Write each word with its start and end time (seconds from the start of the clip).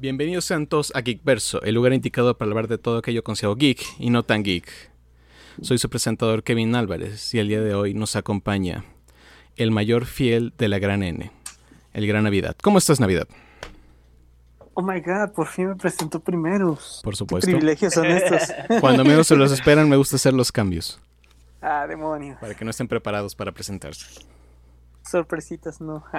Bienvenidos 0.00 0.44
sean 0.44 0.68
todos 0.68 0.92
a 0.94 1.02
Geekverso, 1.02 1.60
el 1.62 1.74
lugar 1.74 1.92
indicado 1.92 2.38
para 2.38 2.48
hablar 2.52 2.68
de 2.68 2.78
todo 2.78 2.98
aquello 2.98 3.24
considerado 3.24 3.56
geek 3.56 3.84
y 3.98 4.10
no 4.10 4.22
tan 4.22 4.44
geek. 4.44 4.70
Soy 5.60 5.78
su 5.78 5.90
presentador 5.90 6.44
Kevin 6.44 6.76
Álvarez 6.76 7.34
y 7.34 7.40
el 7.40 7.48
día 7.48 7.60
de 7.60 7.74
hoy 7.74 7.94
nos 7.94 8.14
acompaña 8.14 8.84
el 9.56 9.72
mayor 9.72 10.06
fiel 10.06 10.54
de 10.56 10.68
la 10.68 10.78
gran 10.78 11.02
N, 11.02 11.32
el 11.94 12.06
Gran 12.06 12.22
Navidad. 12.22 12.54
¿Cómo 12.62 12.78
estás, 12.78 13.00
Navidad? 13.00 13.26
Oh 14.74 14.82
my 14.82 15.00
god, 15.00 15.32
por 15.34 15.48
fin 15.48 15.70
me 15.70 15.74
presentó 15.74 16.20
primero. 16.20 16.78
Por 17.02 17.16
supuesto. 17.16 17.48
¿Qué 17.48 17.56
privilegios 17.56 17.92
son 17.92 18.06
estos? 18.06 18.54
Cuando 18.80 19.04
menos 19.04 19.26
se 19.26 19.34
los 19.34 19.50
esperan, 19.50 19.88
me 19.88 19.96
gusta 19.96 20.14
hacer 20.14 20.32
los 20.32 20.52
cambios. 20.52 21.00
Ah, 21.60 21.88
demonios. 21.88 22.38
Para 22.38 22.54
que 22.54 22.64
no 22.64 22.70
estén 22.70 22.86
preparados 22.86 23.34
para 23.34 23.50
presentarse. 23.50 24.06
Sorpresitas, 25.02 25.80
no. 25.80 26.04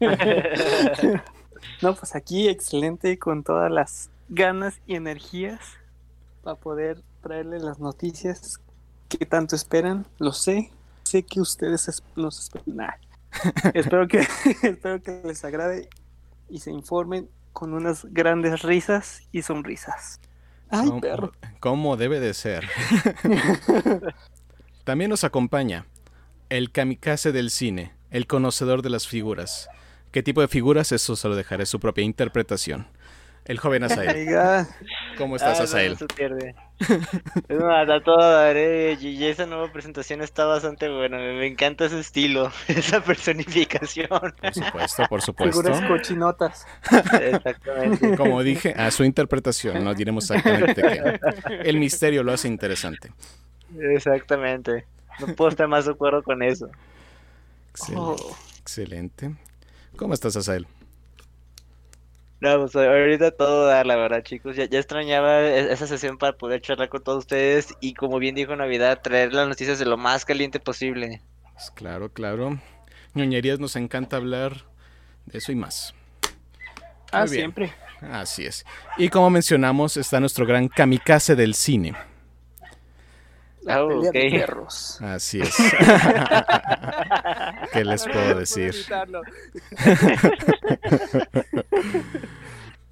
no, 1.82 1.94
pues 1.94 2.14
aquí 2.14 2.48
excelente 2.48 3.18
con 3.18 3.42
todas 3.42 3.70
las 3.70 4.10
ganas 4.28 4.80
y 4.86 4.94
energías 4.94 5.60
para 6.42 6.56
poder 6.56 7.02
traerle 7.22 7.58
las 7.58 7.78
noticias 7.78 8.60
que 9.08 9.26
tanto 9.26 9.56
esperan. 9.56 10.06
Lo 10.18 10.32
sé. 10.32 10.70
Sé 11.02 11.22
que 11.24 11.40
ustedes 11.40 12.02
nos 12.16 12.38
esperan. 12.38 12.94
espero 13.74 14.08
que 14.08 14.26
espero 14.62 15.02
que 15.02 15.22
les 15.24 15.44
agrade 15.44 15.88
y 16.48 16.60
se 16.60 16.70
informen 16.70 17.28
con 17.52 17.74
unas 17.74 18.04
grandes 18.06 18.62
risas 18.62 19.22
y 19.32 19.42
sonrisas. 19.42 20.20
Ay, 20.68 20.88
¿Cómo, 20.88 21.00
perro. 21.00 21.32
¿Cómo 21.58 21.96
debe 21.96 22.20
de 22.20 22.32
ser? 22.32 22.68
También 24.84 25.10
nos 25.10 25.24
acompaña 25.24 25.86
el 26.48 26.70
kamikaze 26.70 27.32
del 27.32 27.50
cine, 27.50 27.92
el 28.10 28.26
conocedor 28.26 28.82
de 28.82 28.90
las 28.90 29.06
figuras. 29.06 29.68
¿Qué 30.10 30.22
tipo 30.22 30.40
de 30.40 30.48
figuras? 30.48 30.92
Eso 30.92 31.16
se 31.16 31.28
lo 31.28 31.36
dejaré 31.36 31.66
su 31.66 31.78
propia 31.78 32.04
interpretación. 32.04 32.86
El 33.44 33.58
joven 33.58 33.84
Asael. 33.84 34.08
Oiga, 34.16 34.68
¿Cómo 35.16 35.36
estás, 35.36 35.60
Ah, 35.60 35.64
Asael? 35.64 35.92
no, 35.92 35.98
se 35.98 36.06
pierde. 36.06 36.54
Es 37.48 37.58
más, 37.58 37.88
a 37.88 38.00
todo 38.02 38.18
daré. 38.18 38.94
Y 39.00 39.24
esa 39.24 39.46
nueva 39.46 39.72
presentación 39.72 40.20
está 40.20 40.44
bastante 40.44 40.88
buena. 40.88 41.16
Me, 41.18 41.46
encanta 41.46 41.86
ese 41.86 42.00
estilo, 42.00 42.52
esa 42.68 43.02
personificación. 43.02 44.08
Por 44.08 44.54
supuesto, 44.54 45.02
por 45.08 45.22
supuesto. 45.22 45.62
figuras 45.62 45.88
cochinotas. 45.88 46.66
Exactamente. 47.20 48.16
Como 48.16 48.42
dije, 48.42 48.74
a 48.76 48.90
su 48.90 49.04
interpretación, 49.04 49.82
no 49.84 49.94
diremos 49.94 50.30
exactamente 50.30 50.82
qué. 50.82 51.20
El 51.64 51.78
misterio 51.78 52.22
lo 52.22 52.32
hace 52.32 52.48
interesante. 52.48 53.12
Exactamente. 53.78 54.86
No 55.18 55.28
puedo 55.34 55.50
estar 55.50 55.68
más 55.68 55.86
de 55.86 55.92
acuerdo 55.92 56.22
con 56.22 56.42
eso. 56.42 56.68
Oh. 57.94 58.36
Excelente. 58.60 59.34
¿Cómo 60.00 60.14
estás, 60.14 60.34
Asael? 60.34 60.66
No, 62.40 62.56
pues 62.58 62.74
ahorita 62.74 63.32
todo 63.32 63.66
dar, 63.66 63.84
la 63.84 63.96
verdad, 63.96 64.22
chicos. 64.22 64.56
Ya, 64.56 64.64
ya 64.64 64.78
extrañaba 64.78 65.42
e- 65.42 65.70
esa 65.70 65.86
sesión 65.86 66.16
para 66.16 66.32
poder 66.38 66.62
charlar 66.62 66.88
con 66.88 67.04
todos 67.04 67.18
ustedes 67.18 67.74
y, 67.82 67.92
como 67.92 68.18
bien 68.18 68.34
dijo 68.34 68.56
Navidad, 68.56 69.02
traer 69.02 69.34
las 69.34 69.46
noticias 69.46 69.78
de 69.78 69.84
lo 69.84 69.98
más 69.98 70.24
caliente 70.24 70.58
posible. 70.58 71.20
Pues 71.52 71.70
claro, 71.72 72.10
claro. 72.10 72.58
Ñoñerías 73.12 73.60
nos 73.60 73.76
encanta 73.76 74.16
hablar 74.16 74.64
de 75.26 75.36
eso 75.36 75.52
y 75.52 75.56
más. 75.56 75.94
Ah, 77.12 77.26
siempre. 77.26 77.70
Así 78.00 78.46
es. 78.46 78.64
Y 78.96 79.10
como 79.10 79.28
mencionamos, 79.28 79.98
está 79.98 80.18
nuestro 80.18 80.46
gran 80.46 80.68
kamikaze 80.68 81.36
del 81.36 81.54
cine. 81.54 81.94
La 83.62 83.84
Oh, 83.84 83.88
pelea 83.88 84.10
de 84.12 84.26
ok. 84.26 84.32
perros. 84.40 85.00
Así 85.00 85.40
es. 85.40 85.54
¿Qué 87.72 87.84
les 87.84 88.04
puedo 88.06 88.38
decir? 88.38 88.74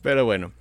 Pero 0.02 0.24
bueno, 0.24 0.52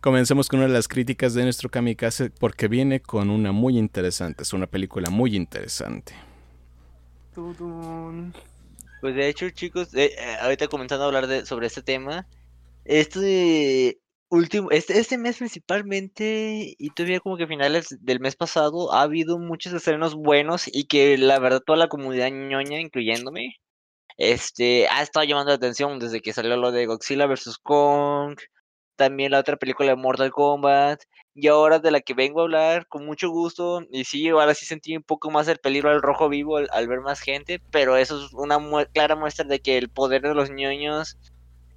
comencemos 0.00 0.48
con 0.48 0.58
una 0.60 0.68
de 0.68 0.74
las 0.74 0.88
críticas 0.88 1.34
de 1.34 1.42
nuestro 1.44 1.68
kamikaze 1.70 2.30
porque 2.30 2.68
viene 2.68 3.00
con 3.00 3.30
una 3.30 3.52
muy 3.52 3.78
interesante. 3.78 4.42
Es 4.42 4.52
una 4.52 4.66
película 4.66 5.10
muy 5.10 5.36
interesante. 5.36 6.14
Pues 9.00 9.14
de 9.14 9.28
hecho, 9.28 9.48
chicos, 9.50 9.94
eh, 9.94 10.12
eh, 10.18 10.36
ahorita 10.40 10.66
comenzando 10.68 11.04
a 11.04 11.06
hablar 11.06 11.26
de, 11.28 11.46
sobre 11.46 11.68
este 11.68 11.82
tema, 11.82 12.26
este 12.84 13.98
último, 14.30 14.70
este, 14.70 14.98
este 14.98 15.18
mes 15.18 15.38
principalmente, 15.38 16.74
y 16.78 16.90
todavía 16.90 17.20
como 17.20 17.36
que 17.36 17.46
finales 17.46 17.96
del 18.00 18.20
mes 18.20 18.36
pasado, 18.36 18.92
ha 18.92 19.02
habido 19.02 19.38
muchos 19.38 19.72
estrenos 19.72 20.14
buenos 20.14 20.68
y 20.72 20.84
que 20.84 21.18
la 21.18 21.38
verdad 21.38 21.62
toda 21.64 21.78
la 21.78 21.88
comunidad 21.88 22.30
ñoña, 22.30 22.80
incluyéndome, 22.80 23.56
este, 24.18 24.88
ha 24.88 25.02
estado 25.02 25.24
llamando 25.26 25.50
la 25.50 25.56
atención 25.56 25.98
desde 25.98 26.20
que 26.20 26.32
salió 26.32 26.56
lo 26.56 26.72
de 26.72 26.86
Godzilla 26.86 27.26
vs. 27.26 27.58
Kong, 27.62 28.38
también 28.96 29.32
la 29.32 29.40
otra 29.40 29.56
película 29.56 29.90
de 29.90 29.96
Mortal 29.96 30.30
Kombat, 30.32 31.02
y 31.34 31.48
ahora 31.48 31.78
de 31.78 31.92
la 31.92 32.00
que 32.00 32.14
vengo 32.14 32.40
a 32.40 32.44
hablar 32.44 32.86
con 32.88 33.06
mucho 33.06 33.30
gusto, 33.30 33.82
y 33.92 34.04
sí, 34.04 34.28
ahora 34.28 34.54
sí 34.54 34.66
sentí 34.66 34.96
un 34.96 35.04
poco 35.04 35.30
más 35.30 35.46
el 35.48 35.58
peligro 35.58 35.90
al 35.90 36.02
rojo 36.02 36.28
vivo 36.28 36.56
al, 36.56 36.68
al 36.72 36.88
ver 36.88 37.00
más 37.00 37.20
gente, 37.20 37.60
pero 37.70 37.96
eso 37.96 38.24
es 38.24 38.32
una 38.34 38.58
mue- 38.58 38.88
clara 38.92 39.14
muestra 39.16 39.46
de 39.46 39.60
que 39.60 39.78
el 39.78 39.88
poder 39.88 40.22
de 40.22 40.34
los 40.34 40.50
ñoños 40.50 41.16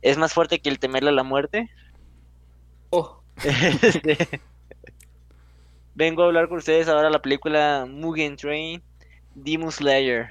es 0.02 0.18
más 0.18 0.34
fuerte 0.34 0.60
que 0.60 0.70
el 0.70 0.80
temerle 0.80 1.10
a 1.10 1.14
la 1.14 1.24
muerte. 1.24 1.70
Oh, 2.92 3.22
Este, 3.44 4.18
Vengo 5.96 6.24
a 6.24 6.26
hablar 6.28 6.48
con 6.48 6.60
ustedes 6.60 6.88
ahora 6.88 7.04
de 7.04 7.12
la 7.12 7.22
película 7.22 7.86
Mugen 7.90 8.38
Train 8.38 8.82
Demon 9.36 9.72
Slayer. 9.72 10.30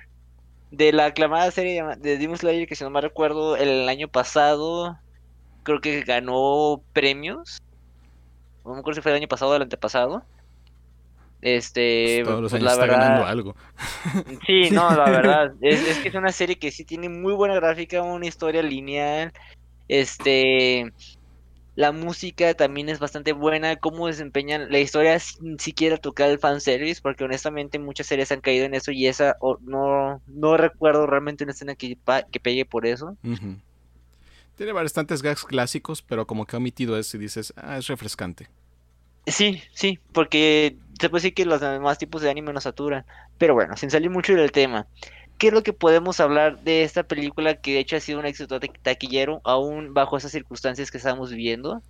De 0.70 0.92
la 0.92 1.06
aclamada 1.06 1.50
serie 1.50 1.82
de 1.98 2.16
Demon 2.16 2.38
Slayer 2.38 2.68
que 2.68 2.76
si 2.76 2.84
no 2.84 2.90
me 2.90 3.00
recuerdo 3.00 3.56
el 3.56 3.88
año 3.88 4.06
pasado 4.08 4.96
creo 5.62 5.80
que 5.80 6.02
ganó 6.02 6.82
premios. 6.92 7.60
No 8.64 8.74
me 8.74 8.80
acuerdo 8.80 8.96
si 8.96 9.02
fue 9.02 9.12
el 9.12 9.18
año 9.18 9.28
pasado 9.28 9.52
o 9.52 9.56
el 9.56 9.62
antepasado. 9.62 10.22
Este, 11.42 12.22
Todos 12.24 12.42
los 12.42 12.50
pues, 12.52 12.62
años 12.62 12.64
la 12.64 12.72
está 12.72 12.84
verdad, 12.84 13.00
ganando 13.00 13.26
algo. 13.26 13.56
Sí, 14.46 14.70
no, 14.70 14.94
la 14.94 15.04
verdad. 15.10 15.52
Es, 15.60 15.86
es 15.86 15.98
que 15.98 16.08
es 16.08 16.14
una 16.14 16.32
serie 16.32 16.58
que 16.58 16.70
sí 16.70 16.84
tiene 16.84 17.08
muy 17.08 17.32
buena 17.32 17.54
gráfica, 17.54 18.02
una 18.02 18.26
historia 18.26 18.62
lineal. 18.62 19.32
Este. 19.88 20.92
La 21.80 21.92
música 21.92 22.54
también 22.54 22.88
es 22.88 22.98
bastante 22.98 23.32
buena. 23.32 23.76
Cómo 23.76 24.06
desempeñan 24.06 24.70
la 24.70 24.78
historia 24.80 25.18
sin 25.18 25.58
siquiera 25.58 25.96
tocar 25.96 26.30
el 26.30 26.38
fanservice. 26.38 27.00
Porque 27.02 27.24
honestamente 27.24 27.78
muchas 27.78 28.06
series 28.06 28.32
han 28.32 28.40
caído 28.40 28.66
en 28.66 28.74
eso. 28.74 28.92
Y 28.92 29.06
esa 29.06 29.36
o- 29.40 29.58
no, 29.62 30.22
no 30.26 30.56
recuerdo 30.56 31.06
realmente 31.06 31.44
una 31.44 31.52
escena 31.52 31.74
que, 31.74 31.96
que 32.30 32.40
pegue 32.40 32.64
por 32.66 32.86
eso. 32.86 33.16
Tiene 34.56 34.72
bastantes 34.72 35.22
gags 35.22 35.44
clásicos, 35.44 36.02
pero 36.02 36.26
como 36.26 36.44
que 36.46 36.56
ha 36.56 36.58
omitido 36.58 36.98
eso 36.98 37.16
y 37.16 37.20
dices, 37.20 37.52
ah, 37.56 37.78
es 37.78 37.86
refrescante. 37.86 38.48
Sí, 39.26 39.62
sí, 39.74 39.98
porque 40.12 40.76
se 41.00 41.08
puede 41.08 41.22
decir 41.22 41.34
que 41.34 41.44
los 41.44 41.60
demás 41.60 41.98
tipos 41.98 42.22
de 42.22 42.30
anime 42.30 42.52
nos 42.52 42.64
saturan. 42.64 43.04
Pero 43.38 43.54
bueno, 43.54 43.76
sin 43.76 43.90
salir 43.90 44.10
mucho 44.10 44.34
del 44.34 44.50
tema, 44.50 44.88
¿qué 45.40 45.48
es 45.48 45.54
lo 45.54 45.64
que 45.64 45.74
podemos 45.74 46.20
hablar 46.20 46.60
de 46.60 46.84
esta 46.84 47.04
película 47.04 47.56
que 47.56 47.74
de 47.74 47.80
hecho 47.80 47.96
ha 47.96 48.00
sido 48.00 48.20
un 48.20 48.26
éxito 48.26 48.60
ta- 48.60 48.68
taquillero, 48.82 49.42
aún 49.44 49.94
bajo 49.94 50.18
esas 50.18 50.32
circunstancias 50.32 50.92
que 50.92 50.98
estamos 50.98 51.30
viviendo? 51.32 51.84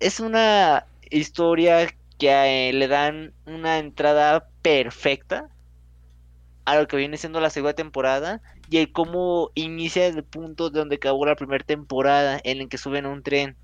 Es 0.00 0.20
una 0.20 0.88
historia 1.10 1.88
que 2.18 2.70
eh, 2.70 2.72
le 2.74 2.88
dan 2.88 3.34
una 3.46 3.78
entrada 3.78 4.48
perfecta 4.62 5.48
a 6.64 6.76
lo 6.78 6.88
que 6.88 6.96
viene 6.96 7.16
siendo 7.16 7.40
la 7.40 7.50
segunda 7.50 7.74
temporada 7.74 8.42
y 8.68 8.78
el 8.78 8.92
cómo 8.92 9.50
inicia 9.54 10.06
el 10.06 10.24
punto 10.24 10.70
de 10.70 10.80
donde 10.80 10.96
acabó 10.96 11.24
la 11.26 11.36
primera 11.36 11.64
temporada 11.64 12.40
en 12.44 12.60
el 12.62 12.68
que 12.68 12.78
suben 12.78 13.06
a 13.06 13.10
un 13.10 13.22
tren 13.22 13.56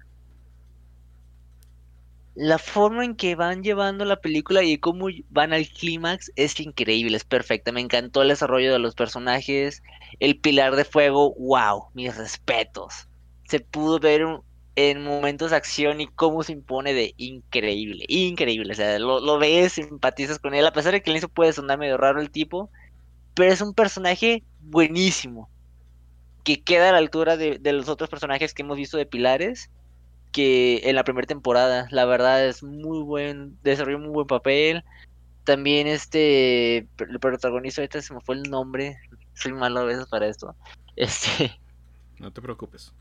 la 2.35 2.59
forma 2.59 3.05
en 3.05 3.15
que 3.15 3.35
van 3.35 3.63
llevando 3.63 4.05
la 4.05 4.17
película 4.17 4.63
y 4.63 4.79
cómo 4.79 5.09
van 5.29 5.53
al 5.53 5.69
clímax 5.69 6.33
es 6.37 6.59
increíble, 6.61 7.17
es 7.17 7.25
perfecta. 7.25 7.73
Me 7.73 7.81
encantó 7.81 8.23
el 8.23 8.29
desarrollo 8.29 8.73
de 8.73 8.79
los 8.79 8.95
personajes, 8.95 9.83
el 10.19 10.39
pilar 10.39 10.77
de 10.77 10.85
fuego, 10.85 11.35
wow, 11.35 11.89
mis 11.95 12.17
respetos. 12.17 13.09
Se 13.49 13.61
pudo 13.61 13.99
ver 13.99 14.27
en 14.77 15.05
momentos 15.05 15.51
de 15.51 15.57
acción 15.57 16.01
y 16.01 16.07
cómo 16.07 16.43
se 16.43 16.53
impone 16.53 16.95
de 16.95 17.13
increíble, 17.19 18.07
increíble. 18.09 18.73
O 18.73 18.77
sea, 18.77 18.99
lo, 18.99 19.39
ves, 19.39 19.75
simpatizas 19.75 20.39
con 20.39 20.55
él, 20.55 20.65
a 20.65 20.73
pesar 20.73 20.93
de 20.93 21.03
que 21.03 21.11
al 21.11 21.17
inicio 21.17 21.29
puede 21.29 21.53
sonar 21.53 21.79
medio 21.79 21.99
raro 21.99 22.21
el 22.23 22.31
tipo, 22.31 22.71
pero 23.35 23.53
es 23.53 23.61
un 23.61 23.75
personaje 23.75 24.43
buenísimo, 24.61 25.51
que 26.45 26.63
queda 26.63 26.89
a 26.89 26.93
la 26.93 26.99
altura 26.99 27.37
de 27.37 27.73
los 27.73 27.91
otros 27.91 28.09
personajes 28.09 28.55
que 28.55 28.63
hemos 28.63 28.79
visto 28.79 28.97
de 28.97 29.05
pilares 29.05 29.71
que 30.33 30.83
en 30.89 30.97
la 30.97 31.05
primera 31.05 31.27
temporada. 31.27 31.89
La 31.91 32.07
verdad 32.07 32.47
es 32.47 32.63
muy 32.65 33.03
buen, 33.03 33.59
desarrolló 33.63 33.99
muy 34.01 34.11
buen 34.11 34.27
papel. 34.29 34.85
También 35.45 35.87
este, 35.89 36.79
el 36.99 37.21
protagonista, 37.21 37.83
ahorita 37.83 38.03
se 38.03 38.15
me 38.15 38.21
fue 38.23 38.37
el 38.37 38.45
nombre, 38.51 38.97
soy 39.35 39.53
malo 39.55 39.81
a 39.81 39.85
veces 39.85 40.07
para 40.09 40.29
esto. 40.29 40.57
Este, 40.97 41.61
No 42.19 42.31
te 42.33 42.41
preocupes. 42.41 42.93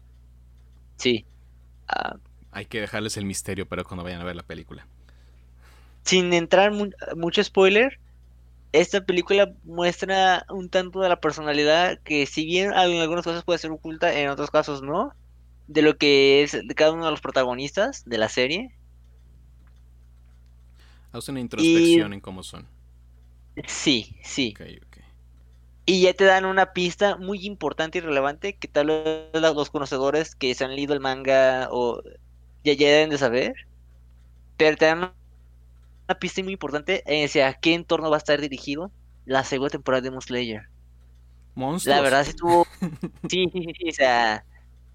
sí. 0.98 1.28
ah, 1.88 2.18
Hay 2.52 2.66
que 2.66 2.80
dejarles 2.80 3.18
el 3.18 3.26
misterio 3.26 3.68
para 3.68 3.84
cuando 3.84 4.04
vayan 4.06 4.22
a 4.22 4.26
ver 4.26 4.36
la 4.38 4.44
película. 4.44 4.88
sin 6.06 6.34
entrar 6.34 6.72
mu- 6.72 6.90
mucho 7.16 7.44
spoiler, 7.44 8.00
esta 8.74 9.02
película 9.06 9.54
muestra 9.64 10.46
un 10.50 10.70
tanto 10.70 11.02
de 11.02 11.10
la 11.10 11.20
personalidad 11.22 12.00
que 12.04 12.26
si 12.28 12.46
bien 12.46 12.72
en 12.74 13.02
algunas 13.02 13.26
cosas 13.26 13.44
puede 13.46 13.60
ser 13.60 13.72
oculta, 13.72 14.14
en 14.20 14.30
otros 14.30 14.52
casos 14.52 14.82
no. 14.84 15.14
De 15.72 15.82
lo 15.82 15.98
que 15.98 16.44
es 16.44 16.52
de 16.52 16.76
cada 16.76 16.92
uno 16.92 17.06
de 17.06 17.12
los 17.12 17.22
protagonistas 17.22 18.04
de 18.06 18.18
la 18.18 18.28
serie. 18.28 18.76
Haz 21.14 21.30
una 21.30 21.40
introspección 21.40 22.14
en 22.14 22.20
cómo 22.20 22.44
son. 22.44 22.68
Sí, 23.68 24.18
sí. 24.24 24.54
Ok, 24.56 24.68
ok. 24.86 24.98
Y 25.86 26.02
ya 26.02 26.14
te 26.14 26.26
dan 26.26 26.46
una 26.46 26.74
pista 26.74 27.18
muy 27.18 27.46
importante 27.46 27.98
y 27.98 28.02
relevante 28.02 28.54
que 28.54 28.68
tal 28.68 28.88
vez 28.88 29.30
los 29.34 29.70
conocedores 29.70 30.36
que 30.36 30.54
se 30.54 30.64
han 30.64 30.76
leído 30.76 30.94
el 30.94 31.00
manga 31.00 31.70
o 31.72 32.02
ya, 32.64 32.74
ya 32.74 32.88
deben 32.90 33.10
de 33.10 33.18
saber. 33.18 33.54
Pero 34.58 34.78
te 34.78 34.86
dan 34.86 35.00
una 35.00 36.20
pista 36.20 36.44
muy 36.44 36.54
importante 36.54 37.02
en 37.06 37.26
hacia 37.26 37.54
qué 37.54 37.74
entorno 37.74 38.10
va 38.10 38.18
a 38.18 38.20
estar 38.20 38.40
dirigido 38.40 38.92
la 39.26 39.44
segunda 39.44 39.72
temporada 39.72 40.02
de 40.02 40.10
Demon 40.10 40.22
Slayer. 40.22 40.64
Monstruos. 41.56 41.96
La 41.96 42.02
verdad 42.02 42.24
sí 42.24 42.32
estuvo... 42.32 42.68
sí, 43.30 43.50
sí, 43.52 43.64
sí, 43.64 43.74
sí, 43.78 43.90
o 43.90 43.94
sea... 43.94 44.46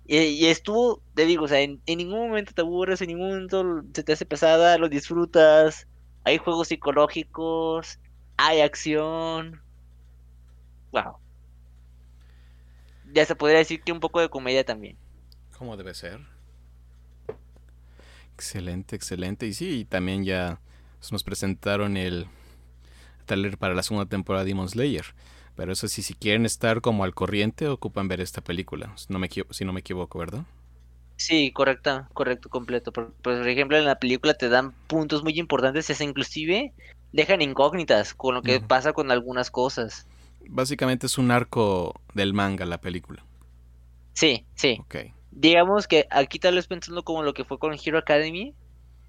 Y, 0.06 0.18
y 0.18 0.46
estuvo, 0.46 1.02
te 1.14 1.26
digo, 1.26 1.44
o 1.44 1.48
sea, 1.48 1.60
en, 1.60 1.80
ningún 1.86 2.28
momento 2.28 2.52
te 2.52 2.62
aburres, 2.62 3.00
en 3.00 3.08
ningún 3.08 3.28
momento 3.28 3.82
se 3.92 4.04
te 4.04 4.12
hace 4.12 4.26
pesada, 4.26 4.78
lo 4.78 4.88
disfrutas. 4.88 5.86
Hay 6.24 6.38
juegos 6.38 6.68
psicológicos, 6.68 7.98
hay 8.36 8.60
acción. 8.60 9.60
Wow. 10.92 11.16
Ya 13.12 13.24
se 13.24 13.34
podría 13.34 13.58
decir 13.58 13.82
que 13.82 13.92
un 13.92 14.00
poco 14.00 14.20
de 14.20 14.28
comedia 14.28 14.64
también. 14.64 14.96
Como 15.56 15.76
debe 15.76 15.94
ser. 15.94 16.20
Excelente, 18.34 18.94
excelente. 18.94 19.46
Y 19.46 19.54
sí, 19.54 19.86
también 19.86 20.24
ya 20.24 20.60
nos 21.10 21.24
presentaron 21.24 21.96
el 21.96 22.26
trailer 23.24 23.58
para 23.58 23.74
la 23.74 23.82
segunda 23.82 24.06
temporada 24.06 24.44
de 24.44 24.50
Demon 24.50 24.68
Slayer. 24.68 25.06
Pero 25.56 25.72
eso 25.72 25.88
sí, 25.88 26.02
si 26.02 26.14
quieren 26.14 26.46
estar 26.46 26.80
como 26.80 27.04
al 27.04 27.14
corriente, 27.14 27.68
ocupan 27.68 28.08
ver 28.08 28.20
esta 28.20 28.42
película. 28.42 28.92
Si 28.96 29.06
no 29.12 29.18
me, 29.18 29.28
si 29.50 29.64
no 29.64 29.72
me 29.72 29.80
equivoco, 29.80 30.18
¿verdad? 30.18 30.44
Sí, 31.16 31.50
correcto, 31.50 32.06
correcto, 32.12 32.50
completo. 32.50 32.92
Por, 32.92 33.12
por 33.14 33.48
ejemplo, 33.48 33.78
en 33.78 33.86
la 33.86 33.98
película 33.98 34.34
te 34.34 34.50
dan 34.50 34.72
puntos 34.86 35.22
muy 35.22 35.38
importantes, 35.38 35.88
es 35.88 36.00
inclusive 36.00 36.72
dejan 37.12 37.40
incógnitas 37.40 38.14
con 38.14 38.34
lo 38.34 38.42
que 38.42 38.60
pasa 38.60 38.92
con 38.92 39.10
algunas 39.10 39.50
cosas. 39.50 40.06
Básicamente 40.48 41.06
es 41.06 41.18
un 41.18 41.30
arco 41.30 42.00
del 42.14 42.34
manga 42.34 42.66
la 42.66 42.80
película. 42.80 43.24
Sí, 44.12 44.44
sí. 44.54 44.80
Digamos 45.30 45.88
que 45.88 46.06
aquí 46.10 46.38
tal 46.38 46.54
vez 46.54 46.66
pensando 46.66 47.02
como 47.02 47.22
lo 47.22 47.34
que 47.34 47.44
fue 47.44 47.58
con 47.58 47.74
Hero 47.74 47.98
Academy, 47.98 48.54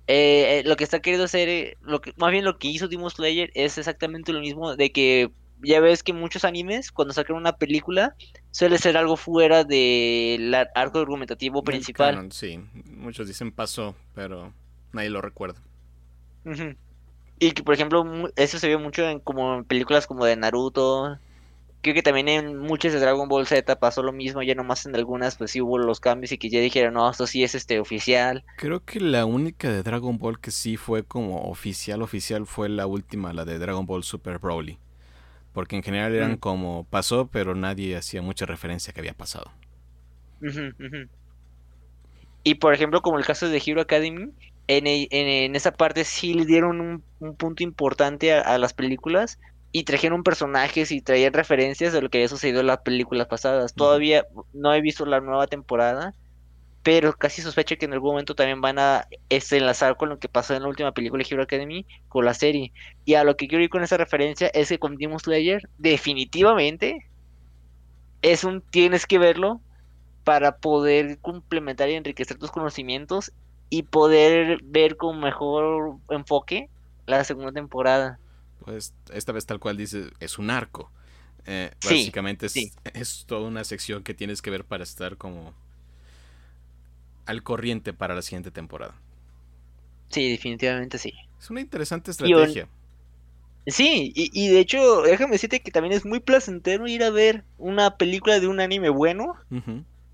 eh, 0.07 0.59
eh, 0.59 0.63
lo 0.65 0.77
que 0.77 0.83
está 0.83 1.01
queriendo 1.01 1.25
hacer, 1.25 1.49
eh, 1.49 1.77
lo 1.81 2.01
que, 2.01 2.13
más 2.17 2.31
bien 2.31 2.45
lo 2.45 2.57
que 2.57 2.69
hizo 2.69 2.87
Demon 2.87 3.09
Slayer 3.09 3.51
es 3.53 3.77
exactamente 3.77 4.33
lo 4.33 4.39
mismo 4.39 4.75
de 4.75 4.91
que 4.91 5.31
ya 5.61 5.79
ves 5.79 6.03
que 6.03 6.13
muchos 6.13 6.45
animes 6.45 6.91
cuando 6.91 7.13
sacan 7.13 7.35
una 7.35 7.53
película 7.57 8.15
suele 8.51 8.77
ser 8.77 8.97
algo 8.97 9.17
fuera 9.17 9.63
del 9.63 10.53
ar- 10.53 10.71
arco 10.75 10.99
argumentativo 10.99 11.63
principal. 11.63 12.15
canon, 12.15 12.31
sí. 12.31 12.59
Muchos 12.85 13.27
dicen 13.27 13.51
pasó, 13.51 13.95
pero 14.13 14.53
nadie 14.93 15.09
lo 15.09 15.21
recuerda. 15.21 15.61
Y 17.39 17.51
que 17.51 17.63
por 17.63 17.73
ejemplo 17.75 18.03
eso 18.35 18.57
se 18.59 18.67
ve 18.67 18.77
mucho 18.77 19.07
en 19.07 19.19
como 19.19 19.55
en 19.55 19.65
películas 19.65 20.07
como 20.07 20.25
de 20.25 20.35
Naruto. 20.35 21.17
Creo 21.81 21.93
que 21.93 22.01
también 22.03 22.27
en 22.27 22.57
muchas 22.57 22.91
de 22.93 22.99
Dragon 22.99 23.29
Ball 23.29 23.45
Z 23.45 23.79
pasó 23.79 24.01
lo 24.01 24.11
mismo, 24.11 24.41
ya 24.41 24.55
nomás 24.55 24.85
en 24.85 24.95
algunas 24.95 25.37
pues 25.37 25.51
sí 25.51 25.61
hubo 25.61 25.77
los 25.77 25.99
cambios 25.99 26.31
y 26.31 26.37
que 26.37 26.49
ya 26.49 26.59
dijeron, 26.59 26.95
no, 26.95 27.09
esto 27.09 27.27
sí 27.27 27.43
es 27.43 27.53
este 27.55 27.79
oficial. 27.79 28.43
Creo 28.57 28.83
que 28.83 28.99
la 28.99 29.25
única 29.25 29.69
de 29.71 29.83
Dragon 29.83 30.17
Ball 30.17 30.39
que 30.39 30.51
sí 30.51 30.75
fue 30.75 31.03
como 31.03 31.49
oficial, 31.49 32.01
oficial 32.01 32.47
fue 32.47 32.67
la 32.69 32.87
última, 32.87 33.31
la 33.33 33.45
de 33.45 33.59
Dragon 33.59 33.85
Ball 33.85 34.03
Super 34.03 34.39
Broly. 34.39 34.79
Porque 35.57 35.75
en 35.77 35.83
general 35.83 36.15
eran 36.15 36.35
Mm. 36.35 36.37
como 36.37 36.85
pasó, 36.89 37.29
pero 37.31 37.55
nadie 37.55 37.97
hacía 37.97 38.21
mucha 38.21 38.45
referencia 38.45 38.91
a 38.91 38.93
que 38.93 39.01
había 39.01 39.15
pasado. 39.17 39.51
Y 42.43 42.55
por 42.55 42.73
ejemplo, 42.73 43.01
como 43.01 43.17
el 43.19 43.25
caso 43.25 43.49
de 43.49 43.61
Hero 43.65 43.81
Academy, 43.81 44.31
en, 44.67 44.87
e- 44.87 45.07
en, 45.11 45.27
en 45.27 45.55
esa 45.55 45.71
parte 45.73 46.03
sí 46.05 46.33
le 46.33 46.45
dieron 46.45 46.81
un, 46.81 47.05
un 47.19 47.35
punto 47.37 47.63
importante 47.63 48.33
a, 48.33 48.41
a 48.41 48.57
las 48.57 48.73
películas 48.73 49.39
y 49.71 49.83
trajeron 49.83 50.23
personajes 50.23 50.91
y 50.91 51.01
traían 51.01 51.33
referencias 51.33 51.93
de 51.93 52.01
lo 52.01 52.09
que 52.09 52.19
había 52.19 52.29
sucedido 52.29 52.61
en 52.61 52.67
las 52.67 52.79
películas 52.81 53.27
pasadas. 53.27 53.75
Todavía 53.75 54.25
no 54.53 54.73
he 54.73 54.81
visto 54.81 55.05
la 55.05 55.19
nueva 55.21 55.47
temporada, 55.47 56.15
pero 56.87 57.11
casi 57.11 57.41
sospecho 57.41 57.75
que 57.77 57.83
en 57.83 57.91
algún 57.91 58.11
momento 58.11 58.33
también 58.33 58.61
van 58.61 58.79
a 58.79 59.09
enlazar 59.29 59.97
con 59.97 60.07
lo 60.07 60.19
que 60.19 60.29
pasó 60.29 60.55
en 60.55 60.61
la 60.61 60.69
última 60.69 60.93
película 60.93 61.21
de 61.21 61.27
Hero 61.29 61.43
Academy 61.43 61.85
con 62.07 62.23
la 62.23 62.33
serie. 62.33 62.71
Y 63.03 63.15
a 63.15 63.25
lo 63.25 63.35
que 63.35 63.49
quiero 63.49 63.61
ir 63.61 63.69
con 63.69 63.83
esa 63.83 63.97
referencia 63.97 64.47
es 64.53 64.69
que 64.69 64.79
con 64.79 64.95
Demon 64.95 65.19
Slayer 65.19 65.67
definitivamente 65.77 67.05
es 68.21 68.45
un 68.45 68.61
tienes 68.61 69.05
que 69.05 69.17
verlo 69.17 69.59
para 70.23 70.59
poder 70.59 71.17
complementar 71.17 71.89
y 71.89 71.95
enriquecer 71.95 72.37
tus 72.37 72.51
conocimientos 72.51 73.33
y 73.69 73.83
poder 73.83 74.61
ver 74.63 74.95
con 74.95 75.19
mejor 75.19 75.97
enfoque 76.09 76.69
la 77.05 77.25
segunda 77.25 77.51
temporada. 77.51 78.17
Pues 78.63 78.93
esta 79.11 79.33
vez 79.33 79.45
tal 79.45 79.59
cual 79.59 79.75
dice, 79.75 80.11
es 80.21 80.39
un 80.39 80.49
arco. 80.49 80.89
Eh, 81.47 81.69
Sí, 81.81 81.95
básicamente 81.95 82.45
es, 82.45 82.53
sí. 82.53 82.71
es 82.93 83.25
toda 83.25 83.45
una 83.45 83.65
sección 83.65 84.03
que 84.03 84.13
tienes 84.13 84.41
que 84.41 84.51
ver 84.51 84.63
para 84.63 84.85
estar 84.85 85.17
como 85.17 85.53
al 87.27 87.43
corriente 87.43 87.93
para 87.93 88.15
la 88.15 88.21
siguiente 88.23 88.51
temporada. 88.51 88.95
Sí, 90.09 90.29
definitivamente 90.31 90.97
sí. 90.97 91.13
Es 91.39 91.49
una 91.49 91.61
interesante 91.61 92.11
un- 92.11 92.11
estrategia. 92.11 92.67
Sí, 93.65 94.13
y, 94.15 94.29
y 94.33 94.47
de 94.49 94.59
hecho, 94.59 95.01
déjame 95.01 95.33
decirte 95.33 95.61
que 95.61 95.71
también 95.71 95.93
es 95.93 96.05
muy 96.05 96.21
placentero 96.21 96.87
ir 96.87 97.03
a 97.03 97.09
ver 97.09 97.45
una 97.57 97.97
película 97.97 98.39
de 98.39 98.47
un 98.47 98.61
anime 98.61 98.89
bueno, 98.89 99.33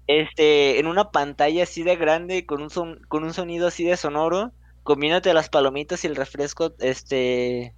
este, 0.07 0.79
en 0.79 0.87
una 0.87 1.11
pantalla 1.11 1.63
así 1.63 1.83
de 1.83 1.95
grande, 1.97 2.45
con 2.45 2.61
un 2.63 2.69
son, 2.71 2.99
con 3.09 3.23
un 3.23 3.33
sonido 3.33 3.67
así 3.67 3.85
de 3.85 3.97
sonoro, 3.97 4.53
comiéndote 4.83 5.33
las 5.33 5.49
palomitas 5.49 6.03
y 6.03 6.07
el 6.07 6.15
refresco, 6.15 6.75
este, 6.79 7.75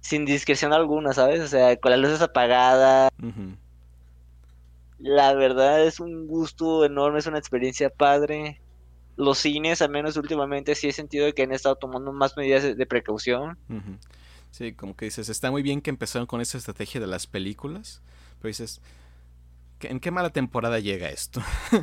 sin 0.00 0.26
discreción 0.26 0.72
alguna, 0.74 1.12
¿sabes? 1.14 1.40
O 1.42 1.48
sea, 1.48 1.76
con 1.78 1.92
las 1.92 2.00
luces 2.00 2.22
apagadas. 2.22 3.10
Ujú. 3.22 3.56
La 4.98 5.32
verdad 5.34 5.84
es 5.86 6.00
un 6.00 6.26
gusto 6.26 6.84
enorme, 6.84 7.18
es 7.20 7.26
una 7.26 7.38
experiencia 7.38 7.88
padre. 7.90 8.62
Los 9.16 9.38
cines, 9.38 9.82
al 9.82 9.90
menos 9.90 10.16
últimamente, 10.18 10.74
sí 10.74 10.88
he 10.88 10.92
sentido 10.92 11.32
que 11.34 11.42
han 11.44 11.52
estado 11.52 11.76
tomando 11.76 12.12
más 12.12 12.36
medidas 12.36 12.62
de, 12.64 12.74
de 12.76 12.86
precaución. 12.86 13.58
Sí, 14.50 14.72
como 14.72 14.96
que 14.96 15.06
dices, 15.06 15.28
está 15.28 15.50
muy 15.50 15.62
bien 15.62 15.82
que 15.82 15.90
empezaron 15.90 16.26
con 16.26 16.40
esa 16.40 16.56
estrategia 16.58 17.00
de 17.00 17.06
las 17.06 17.26
películas, 17.26 18.00
pero 18.38 18.48
dices, 18.48 18.80
¿qué- 19.78 19.88
¿en 19.88 20.00
qué 20.00 20.10
mala 20.10 20.30
temporada 20.30 20.80
llega 20.80 21.10
esto? 21.10 21.42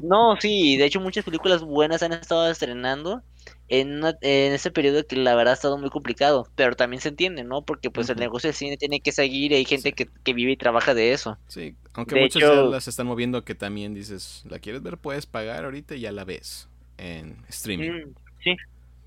No, 0.00 0.36
sí, 0.40 0.76
de 0.76 0.84
hecho 0.86 1.00
muchas 1.00 1.24
películas 1.24 1.62
buenas 1.62 2.02
han 2.02 2.12
estado 2.12 2.48
estrenando 2.50 3.22
en, 3.68 3.94
una- 3.98 4.16
en 4.20 4.52
ese 4.52 4.70
periodo 4.72 5.06
que 5.06 5.16
la 5.16 5.34
verdad 5.34 5.52
ha 5.52 5.54
estado 5.54 5.78
muy 5.78 5.88
complicado, 5.90 6.50
pero 6.56 6.74
también 6.76 7.00
se 7.00 7.08
entiende, 7.10 7.44
¿no? 7.44 7.64
Porque 7.64 7.90
pues 7.90 8.08
el 8.10 8.18
negocio 8.18 8.48
del 8.48 8.56
cine 8.56 8.76
tiene 8.76 9.00
que 9.00 9.12
seguir 9.12 9.52
y 9.52 9.54
hay 9.56 9.64
gente 9.64 9.92
Sí. 9.92 9.94
que, 9.94 10.10
que 10.24 10.32
vive 10.34 10.52
y 10.52 10.56
trabaja 10.56 10.94
de 10.94 11.12
eso. 11.12 11.38
Sí, 11.48 11.76
aunque 11.94 12.14
De 12.16 12.20
muchas 12.22 12.42
hecho- 12.42 12.54
ya 12.64 12.70
las 12.70 12.88
están 12.88 13.06
moviendo 13.06 13.44
que 13.44 13.54
también 13.54 13.94
dices, 13.94 14.44
¿la 14.48 14.58
quieres 14.58 14.82
ver? 14.82 14.98
Puedes 14.98 15.26
pagar 15.26 15.64
ahorita 15.64 15.94
y 15.94 16.00
ya 16.00 16.12
la 16.12 16.24
ves 16.24 16.68
en 16.98 17.36
streaming, 17.48 17.90
Mm, 18.06 18.14
sí, 18.42 18.56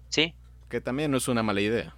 sí. 0.10 0.34
que 0.70 0.82
también 0.82 1.12
no 1.12 1.18
es 1.18 1.28
una 1.28 1.44
mala 1.44 1.62
idea. 1.62 1.96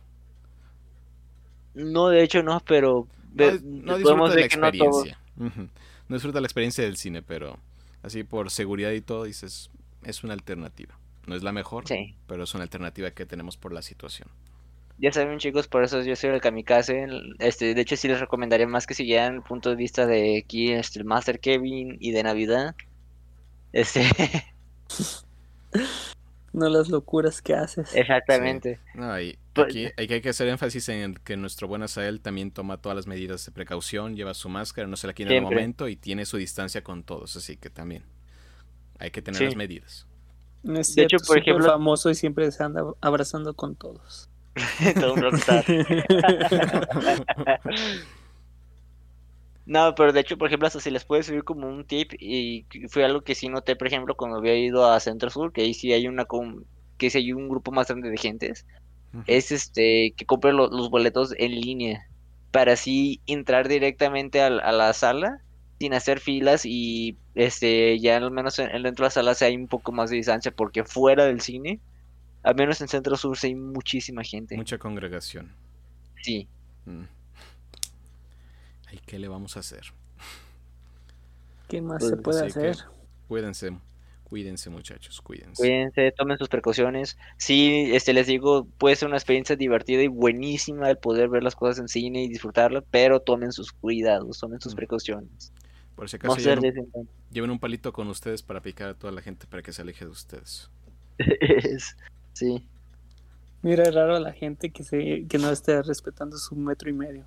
No, 1.75 2.09
de 2.09 2.23
hecho 2.23 2.43
no, 2.43 2.59
pero 2.61 3.07
No, 3.33 3.45
no 3.61 3.97
disfruta 3.97 4.29
de 4.33 4.35
la 4.35 4.35
no 4.35 4.67
experiencia. 4.67 5.19
Ujú. 5.37 5.69
No 6.07 6.15
disfruta 6.15 6.41
la 6.41 6.47
experiencia 6.47 6.83
del 6.83 6.97
cine, 6.97 7.21
pero 7.21 7.57
así 8.01 8.23
por 8.23 8.49
seguridad 8.49 8.91
y 8.91 9.01
todo 9.01 9.23
dices, 9.25 9.69
es 10.03 10.23
una 10.23 10.33
alternativa. 10.33 10.97
No 11.27 11.35
es 11.35 11.43
la 11.43 11.51
mejor, 11.51 11.87
Sí. 11.87 12.15
pero 12.27 12.43
es 12.43 12.53
una 12.55 12.63
alternativa 12.63 13.11
que 13.11 13.25
tenemos 13.27 13.55
por 13.57 13.71
la 13.71 13.83
situación. 13.83 14.27
Ya 15.01 15.11
saben 15.13 15.39
chicos, 15.39 15.67
por 15.67 15.83
eso 15.83 16.01
yo 16.03 16.15
soy 16.15 16.31
el 16.31 16.41
kamikaze. 16.41 17.07
Este, 17.39 17.73
de 17.73 17.81
hecho 17.81 17.95
sí 17.95 18.07
les 18.09 18.19
recomendaría 18.19 18.67
más 18.67 18.85
que 18.85 18.93
siguieran 18.93 19.35
el 19.35 19.41
punto 19.43 19.69
de 19.69 19.75
vista 19.77 20.05
de 20.05 20.37
aquí, 20.43 20.71
este, 20.73 20.99
el 20.99 21.05
Master 21.05 21.39
Kevin 21.39 21.95
y 21.99 22.11
de 22.11 22.23
Navidad. 22.23 22.75
Este, 23.71 24.01
No 26.51 26.67
las 26.67 26.89
locuras 26.89 27.41
que 27.43 27.53
haces. 27.53 27.93
exactamente. 27.95 28.79
No, 28.95 29.19
y 29.21 29.37
Pues- 29.53 29.67
aquí 29.67 29.85
hay 29.97 30.07
que, 30.07 30.13
hay 30.15 30.21
que 30.21 30.29
hacer 30.29 30.47
énfasis 30.47 30.89
en 30.89 31.13
que 31.15 31.37
nuestro 31.37 31.67
buen 31.67 31.83
Asael 31.83 32.21
también 32.21 32.49
toma 32.51 32.77
todas 32.81 32.95
las 32.95 33.05
medidas 33.07 33.45
de 33.45 33.51
precaución, 33.51 34.15
lleva 34.15 34.33
su 34.33 34.49
máscara, 34.49 34.87
no 34.87 34.95
se 34.97 35.05
la 35.07 35.13
quita 35.13 35.29
en 35.29 35.37
el 35.37 35.43
momento 35.43 35.87
y 35.87 35.95
tiene 35.95 36.25
su 36.25 36.37
distancia 36.37 36.83
con 36.83 37.03
todos, 37.03 37.35
así 37.35 37.55
que 37.55 37.69
también 37.69 38.03
hay 38.97 39.11
que 39.11 39.21
tener 39.21 39.37
Sí. 39.37 39.45
las 39.45 39.55
medidas. 39.55 40.07
No 40.63 40.79
es 40.79 40.93
De 40.95 41.03
hecho, 41.03 41.17
por 41.25 41.37
ejemplo- 41.37 41.65
famoso 41.67 42.09
y 42.09 42.15
siempre 42.15 42.51
se 42.51 42.63
anda 42.63 42.83
abrazando 42.99 43.53
con 43.53 43.75
todos. 43.75 44.28
Todo 44.99 45.13
un 45.13 45.21
rockstar. 45.21 45.65
No, 49.65 49.93
pero 49.95 50.11
de 50.13 50.21
hecho, 50.21 50.37
por 50.37 50.47
ejemplo, 50.47 50.67
hasta 50.67 50.79
si 50.79 50.89
les 50.89 51.05
puede 51.05 51.21
subir 51.23 51.43
como 51.43 51.67
un 51.67 51.85
tip 51.85 52.11
y 52.19 52.65
fue 52.89 53.05
algo 53.05 53.21
que 53.21 53.35
sí 53.35 53.49
noté, 53.49 53.75
por 53.75 53.87
ejemplo, 53.87 54.15
cuando 54.15 54.37
había 54.37 54.55
ido 54.57 54.85
a 54.89 54.99
Centro 54.99 55.29
Sur, 55.29 55.51
que 55.53 55.61
ahí 55.61 55.73
sí 55.75 55.93
hay 55.93 56.07
una 56.07 56.25
com- 56.25 56.63
que 56.97 57.09
sí 57.11 57.19
hay 57.19 57.33
un 57.33 57.47
grupo 57.49 57.71
más 57.71 57.87
grande 57.87 58.09
de 58.09 58.17
gentes, 58.17 58.65
es 59.27 59.51
este 59.51 60.13
que 60.17 60.25
compren 60.25 60.57
lo- 60.57 60.69
los 60.69 60.89
boletos 60.91 61.33
en 61.37 61.51
línea 61.53 62.07
para 62.51 62.73
así 62.73 63.21
entrar 63.27 63.67
directamente 63.69 64.41
a, 64.41 64.49
la 64.51 64.93
sala 64.93 65.39
sin 65.79 65.93
hacer 65.95 66.19
filas 66.21 66.63
y 66.65 67.19
este 67.35 67.99
ya 67.99 68.17
al 68.17 68.31
menos 68.31 68.59
en, 68.59 68.69
dentro 68.83 69.03
de 69.05 69.07
las 69.07 69.15
salas 69.15 69.41
hay 69.43 69.55
un 69.57 69.67
poco 69.69 69.91
más 69.93 70.09
de 70.11 70.17
distancia 70.17 70.51
porque 70.51 70.83
fuera 70.85 71.25
del 71.25 71.41
cine, 71.41 71.81
al 72.43 72.55
menos 72.55 72.81
en 72.81 72.87
Centro 72.87 73.15
Sur 73.17 73.37
sí 73.37 73.47
hay 73.47 73.55
muchísima 73.55 74.23
gente. 74.23 74.55
Mucha 74.55 74.77
congregación. 74.77 75.51
Sí. 76.21 76.47
Mm. 76.85 77.03
Ay, 78.87 78.99
¿qué 79.05 79.19
le 79.19 79.27
vamos 79.27 79.55
a 79.57 79.59
hacer? 79.61 79.83
¿Qué 81.67 81.81
más 81.81 81.99
Pues, 81.99 82.09
se 82.11 82.17
puede 82.17 82.47
hacer? 82.47 82.77
cuídense, 83.27 83.77
cuídense 84.23 84.69
muchachos, 84.71 85.21
cuídense. 85.21 85.61
Cuídense, 85.61 86.11
tomen 86.17 86.37
sus 86.39 86.49
precauciones. 86.49 87.15
Sí, 87.37 87.91
este 87.93 88.13
les 88.13 88.25
digo, 88.25 88.65
puede 88.79 88.95
ser 88.95 89.07
una 89.07 89.17
experiencia 89.17 89.55
divertida 89.55 90.01
y 90.01 90.07
buenísima 90.07 90.89
el 90.89 90.97
poder 90.97 91.29
ver 91.29 91.43
las 91.43 91.55
cosas 91.55 91.77
en 91.79 91.87
cine 91.87 92.23
y 92.23 92.27
disfrutarla, 92.29 92.81
pero 92.89 93.19
tomen 93.19 93.51
sus 93.51 93.71
cuidados, 93.71 94.39
tomen 94.39 94.59
sus 94.59 94.73
Mm. 94.73 94.77
precauciones. 94.77 95.53
Por 95.95 96.09
si 96.09 96.15
acaso 96.15 96.37
lleven, 96.37 96.87
un- 96.93 97.09
lleven 97.29 97.51
un 97.51 97.59
palito 97.59 97.93
con 97.93 98.07
ustedes 98.07 98.41
para 98.41 98.61
picar 98.61 98.89
a 98.89 98.93
toda 98.95 99.11
la 99.13 99.21
gente 99.21 99.45
para 99.45 99.61
que 99.61 99.71
se 99.73 99.81
aleje 99.83 100.05
de 100.05 100.11
ustedes. 100.11 100.71
sí. 102.39 102.63
Mira, 103.61 103.83
es 103.83 103.93
raro 103.93 104.15
a 104.15 104.19
la 104.19 104.31
gente 104.31 104.69
que, 104.69 104.83
se, 104.83 105.25
que 105.27 105.37
no 105.37 105.51
esté 105.51 105.81
respetando 105.81 106.37
su 106.37 106.55
metro 106.55 106.89
y 106.89 106.93
medio. 106.93 107.25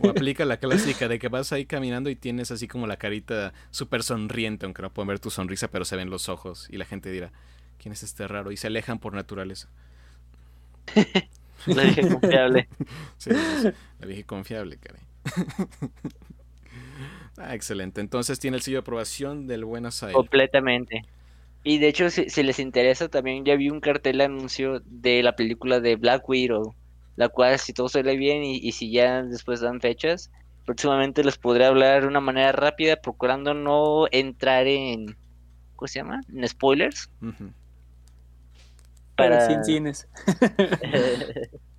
O 0.00 0.08
aplica 0.08 0.44
la 0.44 0.58
clásica 0.58 1.08
de 1.08 1.18
que 1.18 1.28
vas 1.28 1.52
ahí 1.52 1.66
caminando 1.66 2.10
y 2.10 2.16
tienes 2.16 2.50
así 2.50 2.68
como 2.68 2.86
la 2.86 2.96
carita 2.96 3.52
súper 3.70 4.02
sonriente, 4.02 4.66
aunque 4.66 4.82
no 4.82 4.92
pueden 4.92 5.08
ver 5.08 5.20
tu 5.20 5.30
sonrisa, 5.30 5.68
pero 5.68 5.84
se 5.84 5.96
ven 5.96 6.10
los 6.10 6.28
ojos 6.28 6.68
y 6.70 6.76
la 6.76 6.84
gente 6.84 7.10
dirá, 7.10 7.32
¿quién 7.78 7.92
es 7.92 8.02
este 8.02 8.26
raro? 8.28 8.52
Y 8.52 8.56
se 8.56 8.68
alejan 8.68 8.98
por 8.98 9.14
naturaleza. 9.14 9.68
La 11.66 11.84
dije 11.84 12.08
confiable. 12.08 12.68
Sí, 13.16 13.30
sí, 13.30 13.68
la 14.00 14.06
dije 14.06 14.24
confiable, 14.24 14.76
caray. 14.76 15.00
ah, 17.38 17.54
excelente. 17.54 18.00
Entonces 18.00 18.38
tiene 18.38 18.58
el 18.58 18.62
sello 18.62 18.76
de 18.76 18.82
aprobación 18.82 19.46
del 19.46 19.64
buen 19.64 19.86
Asael. 19.86 20.12
Completamente. 20.12 21.04
Y 21.64 21.78
de 21.78 21.88
hecho, 21.88 22.10
si, 22.10 22.28
si 22.28 22.42
les 22.42 22.58
interesa, 22.58 23.08
también 23.08 23.44
ya 23.44 23.56
vi 23.56 23.70
un 23.70 23.80
cartel 23.80 24.20
anuncio 24.20 24.80
de 24.84 25.22
la 25.22 25.34
película 25.34 25.80
de 25.80 25.96
Black 25.96 26.28
Widow, 26.28 26.74
la 27.16 27.28
cual 27.30 27.58
si 27.58 27.72
todo 27.72 27.88
sale 27.88 28.16
bien 28.16 28.44
y, 28.44 28.56
y 28.58 28.72
si 28.72 28.92
ya 28.92 29.22
después 29.22 29.60
dan 29.60 29.80
fechas, 29.80 30.30
próximamente 30.66 31.24
les 31.24 31.38
podré 31.38 31.64
hablar 31.64 32.02
de 32.02 32.08
una 32.08 32.20
manera 32.20 32.52
rápida, 32.52 32.96
procurando 32.96 33.54
no 33.54 34.06
entrar 34.12 34.66
en, 34.66 35.16
¿cómo 35.76 35.88
se 35.88 36.00
llama? 36.00 36.20
En 36.34 36.46
spoilers. 36.46 37.08
Para- 39.16 39.46
sin 39.48 39.64
cines. 39.64 40.06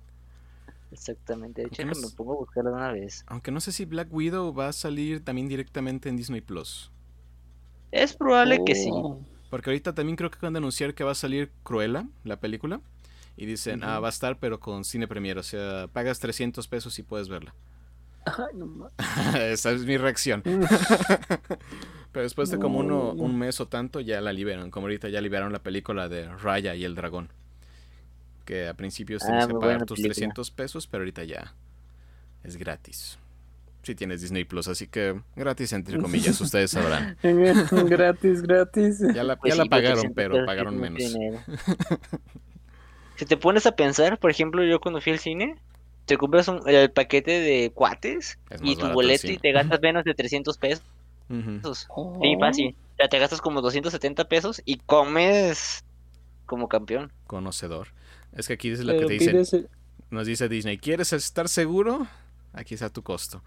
Exactamente. 0.90 1.62
De 1.62 1.68
hecho, 1.68 1.84
no 1.84 1.92
es- 1.92 2.14
pongo 2.14 2.32
a 2.32 2.36
buscarlo 2.36 2.70
de 2.70 2.76
una 2.76 2.92
vez. 2.92 3.24
Aunque 3.28 3.50
no 3.50 3.60
sé 3.60 3.70
si 3.72 3.84
Black 3.84 4.12
Widow 4.12 4.52
va 4.54 4.68
a 4.68 4.72
salir 4.72 5.24
también 5.24 5.48
directamente 5.48 6.08
en 6.08 6.16
Disney 6.16 6.40
Plus. 6.40 6.90
Es 7.92 8.16
probable 8.16 8.58
que 8.64 8.74
sí. 8.74 8.90
Porque 9.50 9.70
ahorita 9.70 9.94
también 9.94 10.16
creo 10.16 10.30
que 10.30 10.36
acaban 10.38 10.54
de 10.54 10.58
anunciar 10.58 10.94
que 10.94 11.04
va 11.04 11.12
a 11.12 11.14
salir 11.14 11.50
Cruella, 11.62 12.06
la 12.24 12.40
película. 12.40 12.80
Y 13.36 13.46
dicen, 13.46 13.84
ah, 13.84 13.94
Ujú. 13.94 14.02
va 14.02 14.08
a 14.08 14.10
estar, 14.10 14.38
pero 14.38 14.58
con 14.60 14.84
cine 14.84 15.06
premier. 15.06 15.38
O 15.38 15.42
sea, 15.42 15.88
pagas 15.92 16.18
300 16.20 16.66
pesos 16.68 16.98
y 16.98 17.02
puedes 17.02 17.28
verla. 17.28 17.54
Ay, 18.24 18.54
no 18.54 18.90
Esa 19.38 19.70
es 19.72 19.84
mi 19.84 19.96
reacción. 19.98 20.42
Pero 22.12 22.22
después 22.24 22.50
de 22.50 22.58
como 22.58 22.78
uno, 22.78 23.12
No. 23.14 23.22
un 23.22 23.38
mes 23.38 23.60
o 23.60 23.68
tanto 23.68 24.00
ya 24.00 24.20
la 24.22 24.32
liberan. 24.32 24.70
Como 24.70 24.86
ahorita 24.86 25.08
ya 25.10 25.20
liberaron 25.20 25.52
la 25.52 25.62
película 25.62 26.08
de 26.08 26.28
Raya 26.34 26.74
y 26.74 26.84
el 26.84 26.94
dragón. 26.94 27.28
Que 28.46 28.68
a 28.68 28.74
principios 28.74 29.22
Ah, 29.24 29.26
tienes 29.28 29.46
que 29.48 29.54
pagar 29.54 29.84
tus 29.84 29.96
película. 29.98 30.14
300 30.14 30.50
pesos, 30.50 30.86
pero 30.86 31.02
ahorita 31.02 31.24
ya 31.24 31.52
es 32.42 32.56
gratis. 32.56 33.18
Si 33.86 33.94
tienes 33.94 34.20
Disney 34.20 34.42
Plus, 34.44 34.66
así 34.66 34.88
que 34.88 35.20
gratis 35.36 35.72
entre 35.72 35.96
comillas, 36.02 36.40
ustedes 36.40 36.72
sabrán. 36.72 37.16
gratis, 37.22 38.42
gratis. 38.42 38.98
Ya 39.14 39.22
la, 39.22 39.36
Pues 39.36 39.52
ya 39.54 39.58
la 39.58 39.62
sí, 39.62 39.68
pagaron, 39.68 40.12
300 40.12 40.14
pero 40.16 40.44
pagaron 40.44 40.74
es 40.74 41.14
menos. 41.14 41.36
si 43.16 43.26
te 43.26 43.36
pones 43.36 43.64
a 43.66 43.72
pensar, 43.76 44.18
por 44.18 44.30
ejemplo, 44.32 44.64
yo 44.64 44.80
cuando 44.80 45.00
fui 45.00 45.12
al 45.12 45.20
cine, 45.20 45.56
te 46.04 46.16
compras 46.18 46.48
un- 46.48 46.68
el 46.68 46.90
paquete 46.90 47.30
de 47.40 47.70
cuates 47.72 48.38
Es 48.50 48.60
y 48.60 48.74
tu 48.74 48.80
barato 48.82 48.94
boleto 48.94 49.28
y 49.30 49.38
te 49.38 49.52
gastas 49.52 49.80
menos 49.80 50.02
de 50.04 50.14
300 50.14 50.58
pesos. 50.58 50.82
Oh. 51.88 52.18
Sí, 52.22 52.34
fácil. 52.40 52.76
O 52.94 52.96
sea, 52.96 53.08
te 53.08 53.18
gastas 53.20 53.40
como 53.40 53.60
270 53.62 54.28
pesos 54.28 54.62
y 54.64 54.78
comes 54.78 55.84
como 56.44 56.68
campeón. 56.68 57.12
Conocedor. 57.28 57.88
Es 58.32 58.48
que 58.48 58.54
aquí 58.54 58.70
dice 58.70 58.82
lo 58.84 58.98
que 58.98 59.06
te 59.06 59.12
dicen. 59.12 59.36
el- 59.36 59.68
Nos 60.10 60.26
dice 60.26 60.48
Disney, 60.48 60.76
¿quieres 60.78 61.12
estar 61.12 61.48
seguro? 61.48 62.06
Aquí 62.56 62.74
está 62.74 62.90
tu 62.90 63.02
costo. 63.02 63.42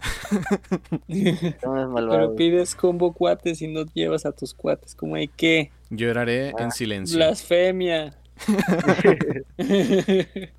Pero 1.06 2.34
pides 2.34 2.74
combo 2.74 3.12
cuates 3.12 3.62
y 3.62 3.68
no 3.68 3.84
llevas 3.94 4.26
a 4.26 4.32
tus 4.32 4.52
cuates. 4.54 4.96
Como 4.96 5.14
hay 5.14 5.28
que 5.28 5.70
Lloraré 5.90 6.52
Ah, 6.58 6.64
en 6.64 6.72
silencio. 6.72 7.16
blasfemia. 7.16 8.18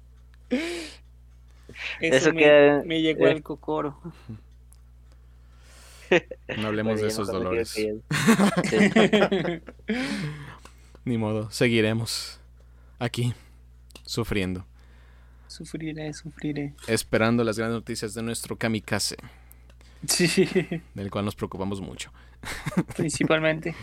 Eso, 1.99 1.99
Eso 1.99 2.33
me, 2.33 2.41
queda- 2.43 2.83
me 2.85 3.01
llegó 3.01 3.27
eh. 3.27 3.31
al 3.31 3.43
cocoro. 3.43 3.99
No 6.57 6.67
hablemos 6.67 6.93
Bueno, 6.93 7.01
de 7.01 7.07
esos 7.07 7.27
dolores. 7.27 7.69
Sí. 7.69 7.89
Ni 11.05 11.17
modo, 11.17 11.49
seguiremos 11.51 12.39
aquí, 12.99 13.33
sufriendo, 14.05 14.65
sufriré, 15.53 16.13
sufriré. 16.13 16.73
esperando 16.87 17.43
las 17.43 17.57
grandes 17.57 17.75
noticias 17.77 18.13
de 18.13 18.23
nuestro 18.23 18.57
kamikaze, 18.57 19.15
Sí, 20.05 20.27
del 20.95 21.09
cual 21.09 21.23
nos 21.25 21.35
preocupamos 21.35 21.79
mucho. 21.79 22.11
principalmente. 22.97 23.73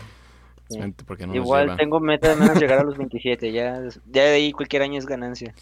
Sí. 0.69 0.79
Porque 1.05 1.25
no 1.25 1.33
nos 1.33 1.43
Igual 1.43 1.75
tengo 1.77 1.99
meta 1.99 2.29
de 2.29 2.35
menos 2.35 2.59
llegar 2.59 2.79
a 2.79 2.83
los 2.83 2.97
27. 2.99 3.51
Ya, 3.51 3.81
ya 4.11 4.23
de 4.23 4.29
ahí 4.35 4.51
cualquier 4.51 4.83
año 4.83 4.99
es 4.99 5.05
ganancia. 5.05 5.53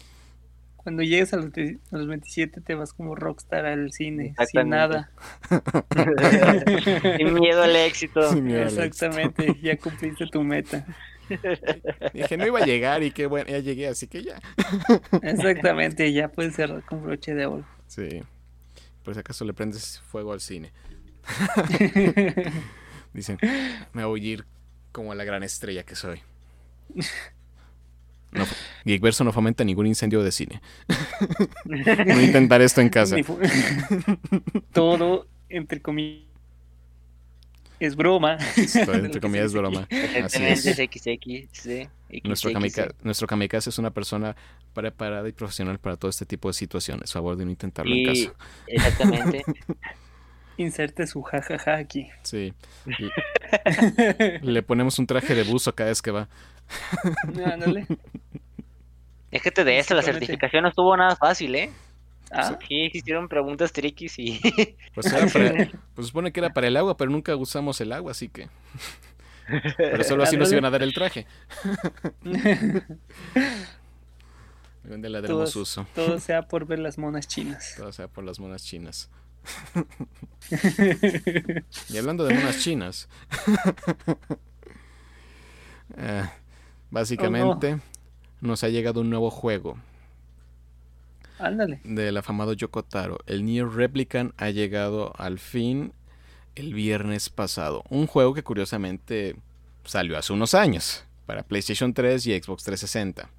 Cuando 0.76 1.02
llegues 1.02 1.32
a 1.34 1.36
los, 1.36 1.46
a 1.46 1.96
los 1.96 2.06
27 2.06 2.60
te 2.62 2.74
vas 2.74 2.92
como 2.94 3.14
rockstar 3.14 3.66
al 3.66 3.92
cine, 3.92 4.34
sin 4.50 4.68
nada. 4.70 5.10
Sin 7.18 7.34
miedo 7.34 7.62
al 7.62 7.76
éxito. 7.76 8.30
Sin 8.32 8.44
miedo 8.44 8.60
al 8.62 8.66
éxito. 8.68 8.82
Exactamente, 8.84 9.58
ya 9.62 9.76
cumpliste 9.76 10.26
tu 10.28 10.42
meta. 10.42 10.86
Dije, 12.14 12.36
no 12.36 12.46
iba 12.46 12.60
a 12.60 12.66
llegar 12.66 13.02
y 13.02 13.10
qué 13.10 13.26
bueno, 13.26 13.50
ya 13.50 13.58
llegué, 13.58 13.88
así 13.88 14.06
que 14.06 14.22
ya. 14.22 14.40
Exactamente, 15.22 16.12
ya 16.12 16.28
puedes 16.28 16.54
cerrar 16.54 16.84
con 16.84 17.02
broche 17.02 17.34
de 17.34 17.46
oro. 17.46 17.64
Sí. 17.86 18.22
Por 19.04 19.14
si 19.14 19.20
acaso 19.20 19.44
le 19.44 19.54
prendes 19.54 20.00
fuego 20.00 20.32
al 20.32 20.40
cine. 20.40 20.72
Dicen, 23.12 23.38
me 23.92 24.04
voy 24.04 24.24
a 24.24 24.32
ir 24.32 24.44
como 24.92 25.14
la 25.14 25.24
gran 25.24 25.42
estrella 25.42 25.84
que 25.84 25.96
soy. 25.96 26.20
No, 28.32 28.44
Geekverso 28.84 29.24
no 29.24 29.32
fomenta 29.32 29.64
ningún 29.64 29.86
incendio 29.86 30.22
de 30.22 30.30
cine. 30.30 30.60
No 31.64 32.20
intentar 32.20 32.62
esto 32.62 32.80
en 32.80 32.88
casa. 32.88 33.16
Todo, 34.72 35.26
entre 35.48 35.80
comillas, 35.80 36.29
es 37.80 37.96
broma. 37.96 38.38
Entre 38.56 39.20
comillas, 39.20 39.46
dice 39.52 39.58
broma. 39.58 39.86
Así 39.90 39.96
Exactamente, 39.96 40.52
es. 40.52 40.66
es 40.66 40.76
XX, 40.76 41.48
sí. 41.62 41.88
Nuestro, 42.24 42.50
XX. 42.50 42.56
kamika- 42.58 42.94
nuestro 43.02 43.26
kamikaze 43.26 43.70
es 43.70 43.78
una 43.78 43.90
persona 43.90 44.36
preparada 44.74 45.28
y 45.28 45.32
profesional 45.32 45.78
para 45.78 45.96
todo 45.96 46.08
este 46.10 46.26
tipo 46.26 46.48
de 46.48 46.54
situaciones. 46.54 47.12
Favor 47.12 47.36
de 47.36 47.44
no 47.46 47.50
intentarlo 47.50 47.92
en 47.92 47.98
Y 47.98 48.04
casa. 48.26 48.34
exactamente. 48.66 49.42
Inserte 50.56 51.06
su 51.06 51.22
jajaja 51.22 51.76
aquí. 51.76 52.08
Sí. 52.22 52.52
Le, 54.42 54.62
ponemos 54.62 54.98
un 54.98 55.06
traje 55.06 55.34
de 55.34 55.42
buzo 55.44 55.74
cada 55.74 55.88
vez 55.88 56.02
que 56.02 56.10
va. 56.10 56.28
Ándale. 57.46 57.86
Déjate 59.30 59.64
de 59.64 59.78
esto, 59.78 59.94
la 59.94 60.02
certificación 60.02 60.64
no 60.64 60.68
estuvo 60.68 60.94
nada 60.96 61.16
fácil, 61.16 61.54
¿eh? 61.54 61.70
Ah, 62.30 62.56
Sí, 62.68 62.88
se 62.90 62.98
hicieron 62.98 63.28
preguntas 63.28 63.72
triquis 63.72 64.18
y 64.18 64.40
Pues, 64.94 65.06
era 65.12 65.26
para- 65.26 65.70
pues 65.94 66.06
supone 66.08 66.32
que 66.32 66.40
era 66.40 66.50
para 66.52 66.68
el 66.68 66.76
agua, 66.76 66.96
pero 66.96 67.10
nunca 67.10 67.34
usamos 67.36 67.80
el 67.80 67.92
agua, 67.92 68.12
así 68.12 68.28
que. 68.28 68.48
Pero 69.76 70.04
solo 70.04 70.22
así 70.22 70.36
nos 70.36 70.52
iban 70.52 70.64
a 70.64 70.70
dar 70.70 70.80
el 70.84 70.94
traje. 70.94 71.26
¿Dónde 74.84 75.08
le 75.10 75.20
daremos 75.20 75.52
Todos- 75.52 75.56
uso? 75.56 75.86
todo 75.94 76.18
sea 76.20 76.42
por 76.46 76.66
ver 76.66 76.78
las 76.78 76.98
monas 76.98 77.26
chinas. 77.26 77.74
Todo 77.76 77.92
sea 77.92 78.06
por 78.08 78.22
las 78.24 78.38
monas 78.38 78.64
chinas. 78.64 79.10
Y 81.88 81.98
hablando 81.98 82.24
de 82.24 82.34
monas 82.34 82.60
chinas. 82.60 83.08
eh, 85.96 86.24
básicamente 86.90 87.80
nos 88.40 88.62
ha 88.64 88.68
llegado 88.68 89.00
un 89.00 89.10
nuevo 89.10 89.30
juego 89.30 89.76
Ándale. 91.40 91.80
del 91.84 92.16
afamado 92.16 92.52
Yoko 92.52 92.82
Taro. 92.84 93.18
El 93.26 93.44
Nier 93.44 93.68
Replicant 93.68 94.32
ha 94.36 94.50
llegado 94.50 95.12
al 95.16 95.38
fin 95.38 95.92
el 96.54 96.74
viernes 96.74 97.30
pasado. 97.30 97.82
Un 97.88 98.06
juego 98.06 98.34
que 98.34 98.42
curiosamente 98.42 99.36
salió 99.84 100.18
hace 100.18 100.32
unos 100.32 100.54
años 100.54 101.04
para 101.26 101.42
PlayStation 101.42 101.94
3 101.94 102.26
y 102.26 102.40
Xbox 102.40 102.64
360. 102.64 103.30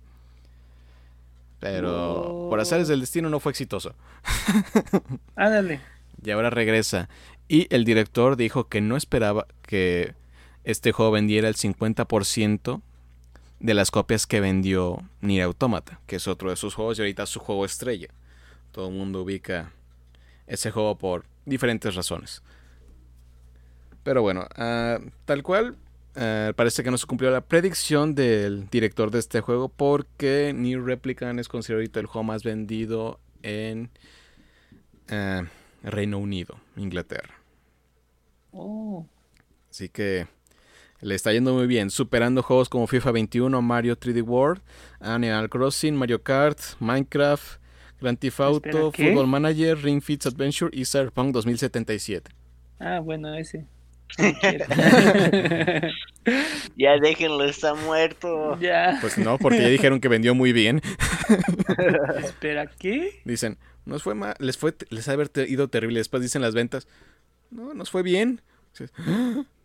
Pero 1.60 2.48
por 2.50 2.60
azares 2.60 2.88
del 2.88 3.02
destino 3.02 3.30
no 3.30 3.40
fue 3.40 3.52
exitoso. 3.52 3.94
Ándale. 5.36 5.80
Y 6.24 6.32
ahora 6.32 6.50
regresa. 6.50 7.08
Y 7.48 7.68
el 7.74 7.86
director 7.86 8.36
dijo 8.36 8.68
que 8.68 8.82
no 8.82 8.98
esperaba 8.98 9.46
que 9.62 10.16
este 10.64 10.92
juego 10.92 11.12
vendiera 11.12 11.48
el 11.48 11.56
50% 11.56 12.82
de 13.62 13.76
las 13.76 13.92
copias 13.92 14.26
que 14.26 14.42
vendió 14.42 14.98
Nier 15.22 15.44
Automata, 15.44 16.00
que 16.08 16.16
es 16.16 16.28
otro 16.28 16.50
de 16.50 16.56
sus 16.56 16.74
juegos 16.74 16.98
y 16.98 17.02
ahorita 17.04 17.28
su 17.28 17.40
juego 17.40 17.64
estrella. 17.64 18.08
Todo 18.72 18.88
el 18.88 18.96
mundo 18.96 19.22
ubica 19.22 19.72
ese 20.48 20.72
juego 20.72 20.98
por 20.98 21.26
diferentes 21.46 21.94
razones. 21.94 22.42
Pero 24.04 24.24
bueno, 24.24 24.48
ah, 24.56 25.00
tal 25.26 25.44
cual, 25.44 25.78
ah, 26.16 26.54
parece 26.56 26.84
que 26.84 26.90
no 26.90 26.98
se 26.98 27.06
cumplió 27.06 27.30
la 27.30 27.42
predicción 27.42 28.16
del 28.16 28.68
director 28.70 29.12
de 29.12 29.20
este 29.20 29.42
juego 29.42 29.70
porque 29.70 30.54
Nier 30.56 30.82
Replicant 30.82 31.40
es 31.40 31.48
considerado 31.48 31.82
ahorita 31.82 32.00
el 32.00 32.08
juego 32.08 32.24
más 32.24 32.44
vendido 32.44 33.20
en 33.44 33.92
ah, 35.10 35.44
Reino 35.84 36.18
Unido, 36.18 36.60
Inglaterra. 36.78 37.36
Oh. 38.52 39.06
Así 39.70 39.88
que 39.88 40.28
le 41.02 41.16
está 41.16 41.34
yendo 41.34 41.54
muy 41.54 41.68
bien, 41.68 41.90
superando 41.90 42.44
juegos 42.44 42.70
como 42.70 42.88
FIFA 42.88 43.12
21, 43.12 43.62
Mario 43.62 44.00
3D 44.00 44.24
World, 44.24 44.62
Animal 45.00 45.50
Crossing, 45.50 45.96
Mario 45.96 46.22
Kart, 46.22 46.60
Minecraft, 46.80 47.60
Grand 48.00 48.18
Theft 48.18 48.40
Auto. 48.40 48.92
Football 48.92 49.28
Manager, 49.28 49.78
Ring 49.78 50.02
Fit 50.02 50.26
Adventure 50.26 50.72
y 50.74 50.86
Cyberpunk 50.86 51.34
2077. 51.34 52.32
Ah, 52.80 53.00
bueno, 53.00 53.34
ese. 53.36 53.66
Ya 56.78 56.98
déjenlo, 57.00 57.44
está 57.44 57.74
muerto. 57.74 58.58
ya. 58.60 58.98
Pues 59.02 59.18
no, 59.18 59.38
porque 59.38 59.62
ya 59.62 59.68
dijeron 59.68 60.00
que 60.00 60.08
vendió 60.08 60.36
muy 60.36 60.54
bien. 60.54 60.82
Espera, 62.24 62.68
¿qué? 62.68 63.22
Dicen, 63.26 63.58
nos 63.86 64.04
fue 64.04 64.16
mal, 64.16 64.36
les 64.40 64.58
fue, 64.58 64.76
les 64.90 65.08
ha 65.10 65.16
ido 65.48 65.68
terrible. 65.68 66.00
Después 66.00 66.22
dicen 66.22 66.42
las 66.42 66.54
ventas, 66.54 66.88
no, 67.50 67.74
nos 67.74 67.90
fue 67.90 68.04
bien. 68.04 68.42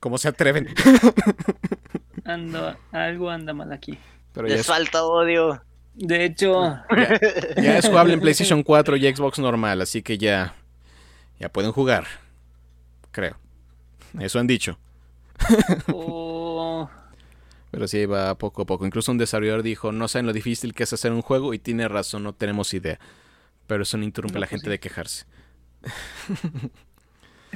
Dices, 0.00 0.02
"Ah, 0.02 0.02
¿Cómo 0.02 0.18
se 0.18 0.28
atreven? 0.28 0.68
Ando, 2.24 2.76
algo 2.92 3.30
anda 3.30 3.52
mal 3.52 3.72
aquí. 3.72 3.98
Pero 4.32 4.46
ya 4.46 4.52
Les 4.54 4.60
es, 4.62 4.66
falta 4.66 5.04
odio. 5.04 5.62
De 5.94 6.24
hecho, 6.24 6.78
ya 7.56 7.78
es 7.78 7.86
jugable 7.86 8.14
en 8.14 8.20
PlayStation 8.20 8.62
4 8.62 8.96
y 8.96 9.14
Xbox 9.14 9.38
normal, 9.38 9.80
así 9.82 10.02
que 10.02 10.16
ya, 10.16 10.54
ya 11.38 11.48
pueden 11.48 11.72
jugar. 11.72 12.06
Creo. 13.10 13.36
Eso 14.18 14.38
han 14.38 14.46
dicho. 14.46 14.78
oh, 15.92 16.88
Pero 17.70 17.88
sí, 17.88 18.06
va 18.06 18.36
poco 18.36 18.62
a 18.62 18.66
poco. 18.66 18.86
Incluso 18.86 19.10
un 19.10 19.18
desarrollador 19.18 19.62
dijo, 19.62 19.90
no 19.92 20.06
saben 20.08 20.26
lo 20.26 20.32
difícil 20.32 20.74
que 20.74 20.84
es 20.84 20.92
hacer 20.92 21.12
un 21.12 21.22
juego 21.22 21.52
y 21.54 21.58
tiene 21.58 21.88
razón, 21.88 22.22
no 22.22 22.32
tenemos 22.34 22.72
idea. 22.72 22.98
Pero 23.66 23.82
eso 23.82 23.96
no 23.98 24.04
interrumpe 24.04 24.34
No, 24.34 24.38
a 24.38 24.40
la 24.40 24.46
pues 24.46 24.50
gente 24.50 24.66
sí. 24.66 24.70
de 24.70 24.80
quejarse. 24.80 25.24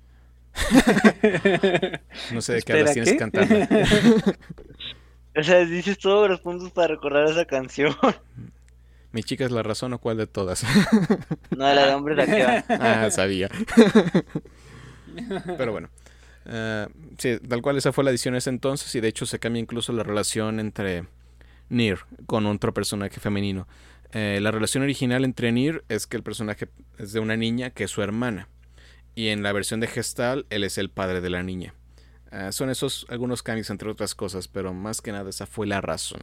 No 2.33 2.41
sé 2.41 2.55
de 2.55 2.63
qué 2.63 2.73
hablas, 2.73 2.93
tienes 2.93 3.13
que 3.13 3.19
cantarla. 3.19 3.69
O 5.37 5.43
sea, 5.43 5.65
dices 5.65 5.99
todos 5.99 6.29
los 6.29 6.41
puntos 6.41 6.73
para 6.73 6.89
recordar 6.89 7.29
esa 7.29 7.45
canción. 7.45 7.95
Mi 9.13 9.23
chica 9.23 9.45
es 9.45 9.53
la 9.53 9.63
razón 9.63 9.93
o 9.93 9.99
cuál 9.99 10.17
de 10.17 10.27
todas. 10.27 10.65
No, 11.51 11.59
la 11.59 11.87
de 11.87 11.95
hombres 11.95 12.17
de 12.17 12.23
acción. 12.25 12.81
ah, 12.81 13.09
sabía. 13.11 13.49
Pero 15.57 15.71
bueno. 15.71 15.91
Ah, 16.45 16.89
sí, 17.19 17.39
tal 17.47 17.63
cual 17.63 17.77
esa 17.77 17.93
fue 17.93 18.05
la 18.05 18.11
edición 18.11 18.35
en 18.35 18.39
ese 18.39 18.51
entonces 18.51 18.93
y 18.95 19.01
de 19.01 19.09
hecho 19.09 19.27
se 19.27 19.39
cambia 19.39 19.61
incluso 19.61 19.93
la 19.93 20.03
relación 20.03 20.59
entre 20.61 21.05
Nier 21.69 22.01
con 22.27 22.47
otro 22.47 22.75
personaje 22.75 23.21
femenino. 23.21 23.69
Eh, 24.13 24.39
la 24.41 24.51
relación 24.51 24.83
original 24.83 25.25
entre 25.25 25.53
Nier 25.53 25.85
es 25.89 26.07
que 26.07 26.17
el 26.17 26.23
personaje 26.23 26.69
es 26.99 27.13
de 27.13 27.21
una 27.21 27.37
niña 27.37 27.71
que 27.71 27.85
es 27.85 27.91
su 27.91 28.03
hermana. 28.03 28.49
Y 29.19 29.31
en 29.31 29.43
la 29.43 29.51
versión 29.53 29.81
de 29.81 29.89
Gestal, 29.89 30.47
él 30.49 30.63
es 30.63 30.79
el 30.79 30.91
padre 30.91 31.21
de 31.21 31.29
la 31.29 31.43
niña. 31.43 31.75
Ah, 32.31 32.53
son 32.53 32.71
esos 32.71 33.05
algunos 33.09 33.43
cambios 33.43 33.69
entre 33.69 33.91
otras 33.91 34.15
cosas, 34.15 34.47
pero 34.47 34.73
más 34.73 35.01
que 35.01 35.11
nada 35.11 35.29
esa 35.29 35.45
fue 35.45 35.67
la 35.67 35.81
razón. 35.81 36.21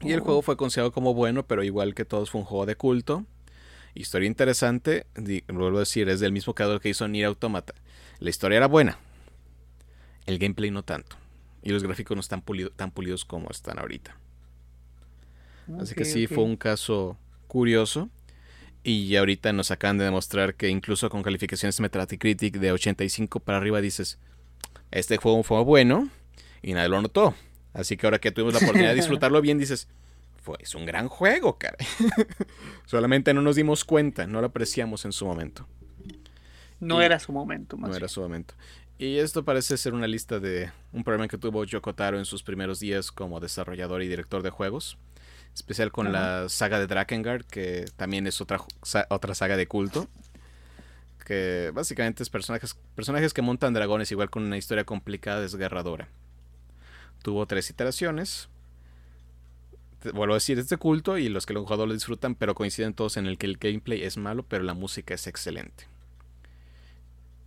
Y 0.00 0.10
el 0.10 0.22
Oh. 0.22 0.24
juego 0.24 0.42
fue 0.42 0.56
considerado 0.56 0.90
como 0.90 1.14
bueno, 1.14 1.46
pero 1.46 1.62
igual 1.62 1.94
que 1.94 2.04
todos 2.04 2.30
fue 2.32 2.40
un 2.40 2.46
juego 2.48 2.66
de 2.66 2.74
culto. 2.74 3.26
Historia 3.94 4.26
interesante, 4.26 5.06
vuelvo 5.46 5.76
a 5.76 5.80
decir, 5.80 6.08
es 6.08 6.18
del 6.18 6.32
mismo 6.32 6.52
creador 6.52 6.80
que 6.80 6.88
hizo 6.88 7.06
Nier 7.06 7.26
Automata. 7.26 7.74
La 8.18 8.30
historia 8.30 8.56
era 8.56 8.66
buena, 8.66 8.98
el 10.26 10.36
gameplay 10.40 10.72
no 10.72 10.82
tanto. 10.82 11.14
Y 11.62 11.70
los 11.70 11.84
gráficos 11.84 12.16
no 12.16 12.22
están 12.22 12.42
pulido- 12.42 12.72
tan 12.74 12.90
pulidos 12.90 13.24
como 13.24 13.50
están 13.50 13.78
ahorita. 13.78 14.16
Así 15.78 15.94
que 15.94 16.04
sí, 16.04 16.26
fue 16.26 16.42
un 16.42 16.56
caso 16.56 17.16
curioso. 17.46 18.08
Y 18.82 19.14
ahorita 19.16 19.52
nos 19.52 19.70
acaban 19.70 19.98
de 19.98 20.04
demostrar 20.04 20.54
que 20.54 20.68
incluso 20.68 21.10
con 21.10 21.22
calificaciones 21.22 21.78
Metacritic 21.80 22.56
de 22.58 22.72
85 22.72 23.40
para 23.40 23.58
arriba 23.58 23.80
dices, 23.80 24.18
este 24.90 25.18
juego 25.18 25.42
fue 25.42 25.62
bueno 25.64 26.08
y 26.62 26.72
nadie 26.72 26.88
lo 26.88 27.02
notó. 27.02 27.34
Así 27.74 27.96
que 27.96 28.06
ahora 28.06 28.18
que 28.18 28.32
tuvimos 28.32 28.54
la 28.54 28.58
oportunidad 28.60 28.90
de 28.90 28.96
disfrutarlo 29.00 29.40
bien, 29.42 29.58
dices, 29.58 29.86
fue 30.42 30.56
es 30.60 30.74
un 30.74 30.86
gran 30.86 31.08
juego, 31.08 31.58
cara. 31.58 31.76
Solamente 32.86 33.34
no 33.34 33.42
nos 33.42 33.56
dimos 33.56 33.84
cuenta, 33.84 34.26
no 34.26 34.40
lo 34.40 34.46
apreciamos 34.48 35.04
en 35.04 35.12
su 35.12 35.26
momento. 35.26 35.66
No 36.80 37.02
y- 37.02 37.04
era 37.04 37.18
su 37.18 37.32
momento, 37.32 37.76
más 37.76 37.88
No 37.88 37.92
bien. 37.94 38.00
era 38.02 38.08
su 38.08 38.20
momento. 38.20 38.54
Y 38.98 39.18
esto 39.18 39.44
parece 39.44 39.76
ser 39.76 39.94
una 39.94 40.06
lista 40.06 40.40
de 40.40 40.70
un 40.92 41.04
problema 41.04 41.28
que 41.28 41.38
tuvo 41.38 41.64
Yoko 41.64 41.94
Taro 41.94 42.18
en 42.18 42.24
sus 42.26 42.42
primeros 42.42 42.80
días 42.80 43.12
como 43.12 43.40
desarrollador 43.40 44.02
y 44.02 44.08
director 44.08 44.42
de 44.42 44.50
juegos. 44.50 44.98
Especial 45.54 45.92
con 45.92 46.06
la 46.12 46.48
saga 46.48 46.78
de 46.78 46.86
Drakengard, 46.86 47.44
que 47.44 47.84
también 47.96 48.26
es 48.26 48.40
otra, 48.40 48.60
otra 49.10 49.34
saga 49.34 49.56
de 49.56 49.66
culto. 49.66 50.08
Que 51.24 51.70
básicamente 51.74 52.22
es 52.22 52.30
personajes, 52.30 52.76
personajes 52.94 53.32
que 53.34 53.42
montan 53.42 53.72
dragones, 53.74 54.10
igual 54.10 54.30
con 54.30 54.42
una 54.44 54.56
historia 54.56 54.84
complicada, 54.84 55.40
desgarradora. 55.40 56.08
Tuvo 57.22 57.46
tres 57.46 57.68
iteraciones. 57.70 58.48
Te- 60.02 60.10
Vuelvo 60.12 60.34
a 60.34 60.38
decir, 60.38 60.58
es 60.58 60.68
de 60.68 60.76
culto 60.78 61.18
y 61.18 61.28
los 61.28 61.46
que 61.46 61.52
los 61.52 61.62
jugadores 61.64 61.88
lo 61.88 61.94
disfrutan, 61.94 62.34
pero 62.34 62.54
coinciden 62.54 62.94
todos 62.94 63.16
en 63.16 63.26
el 63.26 63.36
que 63.38 63.46
el 63.46 63.58
gameplay 63.58 64.02
es 64.02 64.16
malo, 64.16 64.44
pero 64.48 64.64
la 64.64 64.74
música 64.74 65.14
es 65.14 65.26
excelente. 65.26 65.84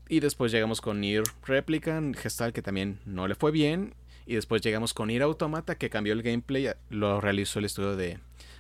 Y 0.08 0.20
después 0.20 0.52
llegamos 0.52 0.80
con 0.82 1.02
Nier 1.02 1.24
Replicant, 1.46 2.16
Gestal, 2.16 2.54
que 2.54 2.62
también 2.62 3.00
no 3.06 3.28
le 3.28 3.36
fue 3.36 3.52
bien. 3.52 3.96
Y 4.26 4.36
después 4.36 4.62
llegamos 4.62 4.94
con 4.94 5.08
Nier 5.08 5.24
Automata, 5.24 5.76
que 5.76 5.90
cambió 5.90 6.14
el 6.14 6.24
gameplay. 6.24 6.72
Lo 6.90 7.20
realizó 7.20 7.60
el 7.60 7.66
estudio 7.66 7.96
de 7.96 8.20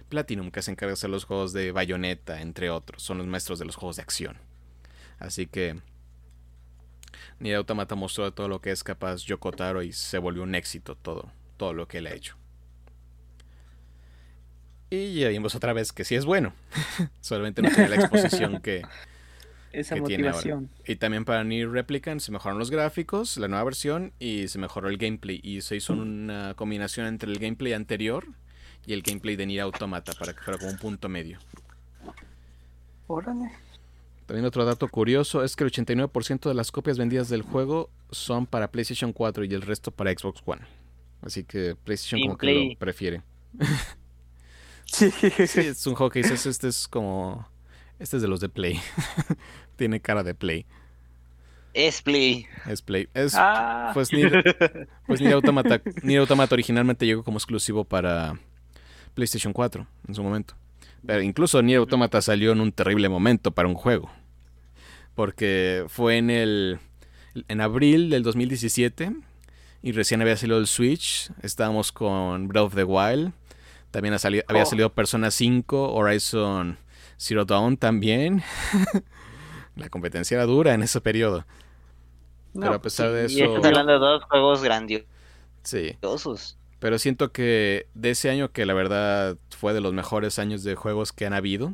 Platinum, 0.09 0.51
que 0.51 0.61
se 0.61 0.71
encarga 0.71 0.89
de 0.91 0.93
hacer 0.93 1.09
los 1.09 1.25
juegos 1.25 1.53
de 1.53 1.71
Bayonetta, 1.71 2.41
entre 2.41 2.69
otros. 2.69 3.01
Son 3.01 3.17
los 3.17 3.27
maestros 3.27 3.59
de 3.59 3.65
los 3.65 3.75
juegos 3.75 3.95
de 3.95 4.01
acción. 4.01 4.37
Así 5.19 5.47
que 5.47 5.79
Nier 7.39 7.57
Automata 7.57 7.95
mostró 7.95 8.31
todo 8.33 8.47
lo 8.47 8.61
que 8.61 8.71
es 8.71 8.83
capaz 8.83 9.23
Yoko 9.23 9.51
Taro 9.51 9.81
y 9.83 9.93
se 9.93 10.17
volvió 10.17 10.43
un 10.43 10.55
éxito 10.55 10.95
todo, 10.95 11.31
todo 11.57 11.73
lo 11.73 11.87
que 11.87 11.99
él 11.99 12.07
ha 12.07 12.13
hecho. 12.13 12.35
Y 14.89 15.15
ya 15.15 15.29
vimos 15.29 15.55
otra 15.55 15.73
vez 15.73 15.91
que 15.91 16.03
sí 16.03 16.13
es 16.15 16.25
bueno. 16.25 16.53
Solamente 17.21 17.61
no 17.61 17.69
tiene 17.69 17.89
la 17.89 17.95
exposición 17.95 18.61
que, 18.61 18.83
Esa 19.73 19.95
que 19.95 20.01
tiene 20.01 20.27
ahora. 20.27 20.37
motivación. 20.37 20.69
Y 20.87 20.95
también 20.95 21.25
para 21.25 21.43
Nier 21.43 21.69
Replicant 21.69 22.21
se 22.21 22.31
mejoraron 22.31 22.59
los 22.59 22.71
gráficos, 22.71 23.37
la 23.37 23.47
nueva 23.47 23.65
versión, 23.65 24.13
y 24.19 24.47
se 24.47 24.59
mejoró 24.59 24.87
el 24.87 24.97
gameplay. 24.97 25.39
Y 25.43 25.61
se 25.61 25.75
hizo 25.75 25.93
una 25.93 26.53
combinación 26.55 27.07
entre 27.07 27.31
el 27.31 27.39
gameplay 27.39 27.73
anterior 27.73 28.25
y 28.85 28.93
el 28.93 29.01
gameplay 29.01 29.35
de 29.35 29.45
Nier 29.45 29.61
Automata 29.61 30.13
para 30.17 30.33
que 30.33 30.41
fuera 30.41 30.59
como 30.59 30.71
un 30.71 30.77
punto 30.77 31.09
medio. 31.09 31.39
Órale. 33.07 33.51
También 34.25 34.45
otro 34.45 34.63
dato 34.63 34.87
curioso 34.87 35.43
es 35.43 35.55
que 35.55 35.63
el 35.63 35.71
89% 35.71 36.47
de 36.47 36.53
las 36.53 36.71
copias 36.71 36.97
vendidas 36.97 37.27
del 37.29 37.41
juego 37.41 37.89
son 38.11 38.45
para 38.45 38.71
PlayStation 38.71 39.11
4 39.11 39.43
y 39.43 39.53
el 39.53 39.61
resto 39.61 39.91
para 39.91 40.11
Xbox 40.11 40.41
One. 40.45 40.61
Así 41.21 41.43
que 41.43 41.75
PlayStation 41.75 42.21
como 42.21 42.37
que 42.37 42.69
lo 42.69 42.79
prefiere. 42.79 43.21
Sí. 44.85 45.09
Sí, 45.09 45.61
es 45.61 45.87
un 45.87 45.95
juego 45.95 46.11
que 46.11 46.19
dices, 46.21 46.45
este 46.45 46.67
es 46.67 46.87
como... 46.87 47.47
Este 48.03 48.17
es 48.17 48.21
de 48.21 48.27
los 48.27 48.41
de 48.41 48.49
Play. 48.49 48.81
Tiene 49.77 50.01
cara 50.01 50.23
de 50.23 50.35
Play. 50.35 50.65
Es 51.73 52.01
Play. 52.01 52.45
Es 52.67 52.81
Play. 52.81 53.07
Es, 53.13 53.33
Ah, 53.37 53.91
pues 53.93 54.11
Nier, 54.11 54.89
pues 55.07 55.21
Nier 55.21 55.33
Automata, 55.35 55.81
Nier 56.03 56.19
Automata 56.19 56.53
originalmente 56.53 57.05
llegó 57.05 57.23
como 57.23 57.37
exclusivo 57.37 57.85
para 57.85 58.37
PlayStation 59.13 59.53
4 59.53 59.87
en 60.09 60.15
su 60.15 60.21
momento. 60.21 60.53
Pero 61.05 61.21
incluso 61.21 61.61
Nier 61.61 61.79
Automata 61.79 62.21
salió 62.21 62.51
en 62.51 62.59
un 62.59 62.73
terrible 62.73 63.07
momento 63.07 63.51
para 63.51 63.69
un 63.69 63.75
juego. 63.75 64.11
Porque 65.15 65.85
fue 65.87 66.17
en 66.17 66.29
el 66.29 66.79
en 67.47 67.61
abril 67.61 68.09
del 68.09 68.21
2017 68.23 69.15
y 69.81 69.91
recién 69.93 70.21
había 70.21 70.35
salido 70.35 70.57
el 70.59 70.67
Switch. 70.67 71.31
Estábamos 71.41 71.93
con 71.93 72.49
Breath 72.49 72.65
of 72.65 72.75
the 72.75 72.83
Wild. 72.83 73.31
También 73.91 74.13
ha 74.13 74.17
había 74.17 74.43
Oh. 74.49 74.65
salido 74.65 74.91
Persona 74.93 75.31
5, 75.31 75.93
Horizon 75.93 76.77
Zero 77.17 77.45
Dawn 77.45 77.77
también. 77.77 78.43
La 79.75 79.89
competencia 79.89 80.35
era 80.35 80.45
dura 80.45 80.73
en 80.73 80.83
ese 80.83 81.01
periodo. 81.01 81.45
no, 82.53 82.61
Pero 82.61 82.73
a 82.75 82.81
pesar 82.81 83.11
de 83.11 83.31
Y 83.31 83.41
eso... 83.41 83.55
estás 83.55 83.65
hablando 83.65 83.93
de 83.93 83.99
dos 83.99 84.23
juegos 84.25 84.61
grandiosos. 84.63 85.07
Sí. 85.63 85.97
Pero 86.79 86.99
siento 86.99 87.31
que 87.31 87.87
de 87.93 88.09
ese 88.11 88.29
año, 88.29 88.51
que 88.51 88.65
la 88.65 88.73
verdad 88.73 89.37
fue 89.49 89.73
de 89.73 89.81
los 89.81 89.93
mejores 89.93 90.37
años 90.37 90.63
de 90.63 90.75
juegos 90.75 91.13
que 91.13 91.25
han 91.25 91.33
habido, 91.33 91.73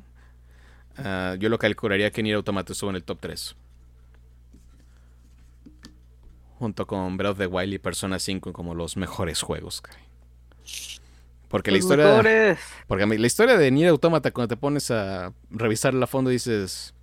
ah, 0.97 1.35
yo 1.39 1.49
lo 1.49 1.57
calcularía 1.57 2.11
que 2.11 2.21
Nier 2.23 2.35
Automata 2.35 2.73
estuvo 2.73 2.91
en 2.91 2.95
el 2.97 3.03
top 3.03 3.17
3. 3.19 3.55
Junto 6.59 6.85
con 6.85 7.17
Breath 7.17 7.31
of 7.31 7.37
the 7.39 7.47
Wild 7.47 7.73
y 7.73 7.79
Persona 7.79 8.19
5 8.19 8.53
como 8.53 8.75
los 8.75 8.97
mejores 8.97 9.41
juegos. 9.41 9.81
caray. 9.81 10.03
Porque 11.49 11.71
la 11.71 11.77
los 11.77 11.79
historia, 11.79 12.25
motores. 12.25 12.59
porque 12.87 13.05
la 13.07 13.27
historia 13.27 13.57
de 13.57 13.71
Nier 13.71 13.89
Automata 13.89 14.31
cuando 14.31 14.55
te 14.55 14.57
pones 14.61 14.91
a 14.91 15.33
revisarla 15.51 16.05
a 16.05 16.07
fondo 16.07 16.29
dices, 16.31 16.93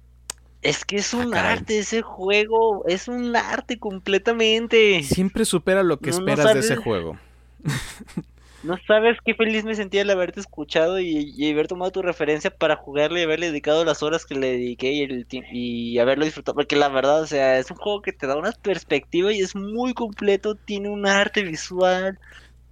Es 0.60 0.84
que 0.84 0.96
es 0.96 1.14
un 1.14 1.32
caray. 1.32 1.38
arte 1.38 1.78
ese 1.78 2.02
juego. 2.02 2.84
Es 2.86 3.08
un 3.08 3.34
arte 3.36 3.78
completamente. 3.78 5.14
siempre 5.14 5.44
supera 5.44 5.82
lo 5.82 6.00
que 6.00 6.10
No, 6.10 6.20
no 6.20 6.34
esperas 6.34 6.52
de 6.52 6.60
ese 6.60 6.76
juego. 6.76 7.18
No 8.62 8.76
sabes 8.88 9.16
qué 9.24 9.34
feliz 9.34 9.64
me 9.64 9.76
sentía 9.76 10.02
al 10.02 10.10
haberte 10.10 10.40
escuchado 10.40 10.98
y, 10.98 11.32
y 11.36 11.52
haber 11.52 11.68
tomado 11.68 11.92
tu 11.92 12.02
referencia 12.02 12.50
para 12.50 12.74
jugarle 12.76 13.20
y 13.20 13.22
haberle 13.22 13.46
dedicado 13.48 13.84
las 13.84 14.02
horas 14.02 14.26
que 14.26 14.34
le 14.34 14.48
dediqué 14.52 14.92
y, 14.92 15.02
el, 15.02 15.26
y 15.30 15.98
haberlo 16.00 16.24
disfrutado. 16.24 16.56
Porque 16.56 16.74
la 16.74 16.88
verdad, 16.88 17.22
o 17.22 17.26
sea, 17.28 17.58
es 17.58 17.70
un 17.70 17.76
juego 17.76 18.02
que 18.02 18.12
te 18.12 18.26
da 18.26 18.36
una 18.36 18.50
perspectiva 18.52 19.32
y 19.32 19.40
es 19.40 19.54
muy 19.54 19.94
completo. 19.94 20.56
Tiene 20.56 20.88
un 20.88 21.06
arte 21.06 21.42
visual, 21.44 22.18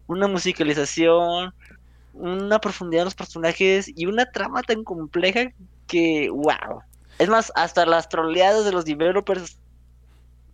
una 0.07 0.29
musicalización, 0.29 1.55
una 2.14 2.61
profundidad 2.61 3.03
en 3.03 3.07
los 3.07 3.14
personajes 3.14 3.90
y 3.94 4.07
una 4.07 4.31
trama 4.31 4.62
tan 4.62 4.85
compleja 4.85 5.53
que, 5.87 6.29
wow. 6.31 6.83
Es 7.18 7.29
más, 7.29 7.53
hasta 7.55 7.87
las 7.87 8.09
troleadas 8.09 8.64
de 8.64 8.72
los 8.72 8.85
developers 8.85 9.59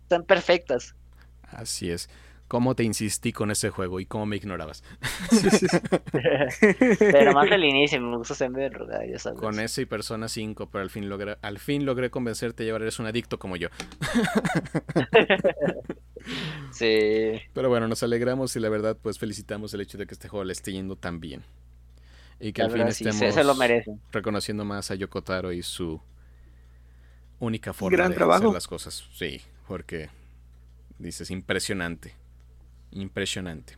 están 0.03 0.23
perfectas. 0.23 0.95
Así 1.43 1.91
es. 1.91 2.09
¿Cómo 2.51 2.75
te 2.75 2.83
insistí 2.83 3.31
con 3.31 3.49
ese 3.49 3.69
juego 3.69 4.01
y 4.01 4.05
cómo 4.05 4.25
me 4.25 4.35
ignorabas? 4.35 4.83
Pero 6.99 7.31
más 7.31 7.49
al 7.49 7.63
inicio, 7.63 8.01
me 8.01 8.17
gusta 8.17 8.35
ser 8.35 8.51
rogar, 8.73 9.07
ya 9.09 9.17
sabes. 9.19 9.39
Con 9.39 9.57
ese 9.61 9.83
y 9.83 9.85
Persona 9.85 10.27
5, 10.27 10.69
pero 10.69 10.83
al 10.83 10.89
fin 10.89 11.07
logré, 11.07 11.37
al 11.41 11.59
fin 11.59 11.85
logré 11.85 12.09
convencerte 12.09 12.65
y 12.65 12.69
ahora 12.69 12.83
eres 12.83 12.99
un 12.99 13.05
adicto 13.05 13.39
como 13.39 13.55
yo. 13.55 13.69
Sí. 16.71 17.41
Pero 17.53 17.69
bueno, 17.69 17.87
nos 17.87 18.01
alegramos 18.03 18.55
y 18.55 18.59
la 18.59 18.69
verdad 18.69 18.97
pues 19.01 19.19
felicitamos 19.19 19.73
el 19.73 19.81
hecho 19.81 19.97
de 19.97 20.05
que 20.07 20.13
este 20.13 20.27
juego 20.29 20.43
le 20.43 20.53
esté 20.53 20.71
yendo 20.71 20.95
tan 20.95 21.19
bien. 21.19 21.43
Y 22.39 22.53
que 22.53 22.61
La 22.61 22.65
al 22.65 22.71
fin 22.71 22.79
verdad, 22.79 22.93
sí, 22.93 23.03
se, 23.03 23.09
estemos 23.09 23.35
se 23.35 23.43
lo 23.43 23.55
merecen. 23.55 24.01
reconociendo 24.11 24.65
más 24.65 24.89
a 24.91 24.95
Yoko 24.95 25.21
Taro 25.21 25.51
y 25.51 25.61
su 25.63 26.01
única 27.39 27.73
forma 27.73 27.97
Gran 27.97 28.09
de 28.09 28.15
trabajo. 28.15 28.43
hacer 28.45 28.53
las 28.53 28.67
cosas. 28.67 29.03
Sí, 29.13 29.41
porque 29.67 30.09
dices 30.97 31.29
impresionante. 31.31 32.15
Impresionante. 32.91 33.77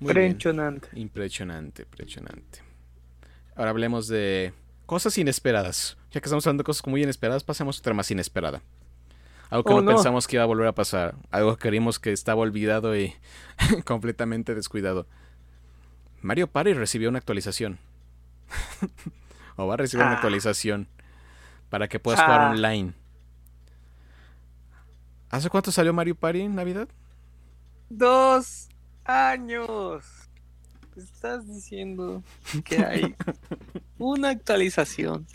Muy 0.00 0.14
bien. 0.14 0.32
Impresionante. 0.32 0.88
Impresionante, 0.94 1.82
impresionante. 1.82 2.60
Ahora 3.56 3.70
hablemos 3.70 4.06
de 4.08 4.52
cosas 4.86 5.18
inesperadas. 5.18 5.96
Ya 6.12 6.20
que 6.20 6.26
estamos 6.28 6.46
hablando 6.46 6.62
de 6.62 6.66
cosas 6.66 6.86
muy 6.86 7.02
inesperadas, 7.02 7.44
pasemos 7.44 7.78
a 7.78 7.80
otra 7.80 7.94
más 7.94 8.10
inesperada. 8.10 8.62
Algo 9.50 9.64
que 9.64 9.72
Oh, 9.72 9.76
no, 9.76 9.82
no. 9.90 9.94
pensamos 9.96 10.26
que 10.26 10.36
iba 10.36 10.42
a 10.42 10.46
volver 10.46 10.66
a 10.68 10.74
pasar. 10.74 11.14
Algo 11.30 11.56
que 11.56 11.68
creímos 11.68 11.98
que 11.98 12.12
estaba 12.12 12.40
olvidado 12.42 12.96
y 12.96 13.14
completamente 13.84 14.54
descuidado. 14.54 15.06
Mario 16.20 16.48
Party 16.48 16.72
recibió 16.74 17.08
una 17.08 17.18
actualización. 17.18 17.78
o 19.56 19.66
va 19.66 19.74
a 19.74 19.76
recibir 19.78 20.04
una 20.04 20.12
Ah. 20.12 20.16
actualización 20.16 20.88
para 21.70 21.88
que 21.88 21.98
puedas 22.00 22.20
jugar 22.20 22.40
Ah. 22.40 22.50
online. 22.50 22.92
¿Hace 25.30 25.50
cuánto 25.50 25.70
salió 25.72 25.92
Mario 25.92 26.14
Party 26.14 26.40
en 26.42 26.54
Navidad? 26.54 26.88
Dos 27.90 28.68
años. 29.04 30.04
Estás 30.96 31.46
diciendo 31.46 32.22
que 32.64 32.84
hay 32.84 33.14
una 33.98 34.30
actualización 34.30 35.26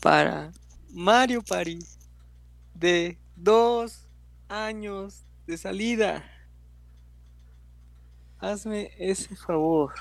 para 0.00 0.50
Mario 0.92 1.42
Party 1.42 1.78
de 2.74 3.18
dos 3.42 4.06
años 4.48 5.24
de 5.46 5.56
salida. 5.58 6.24
Hazme 8.38 8.90
ese 8.98 9.36
favor. 9.36 9.92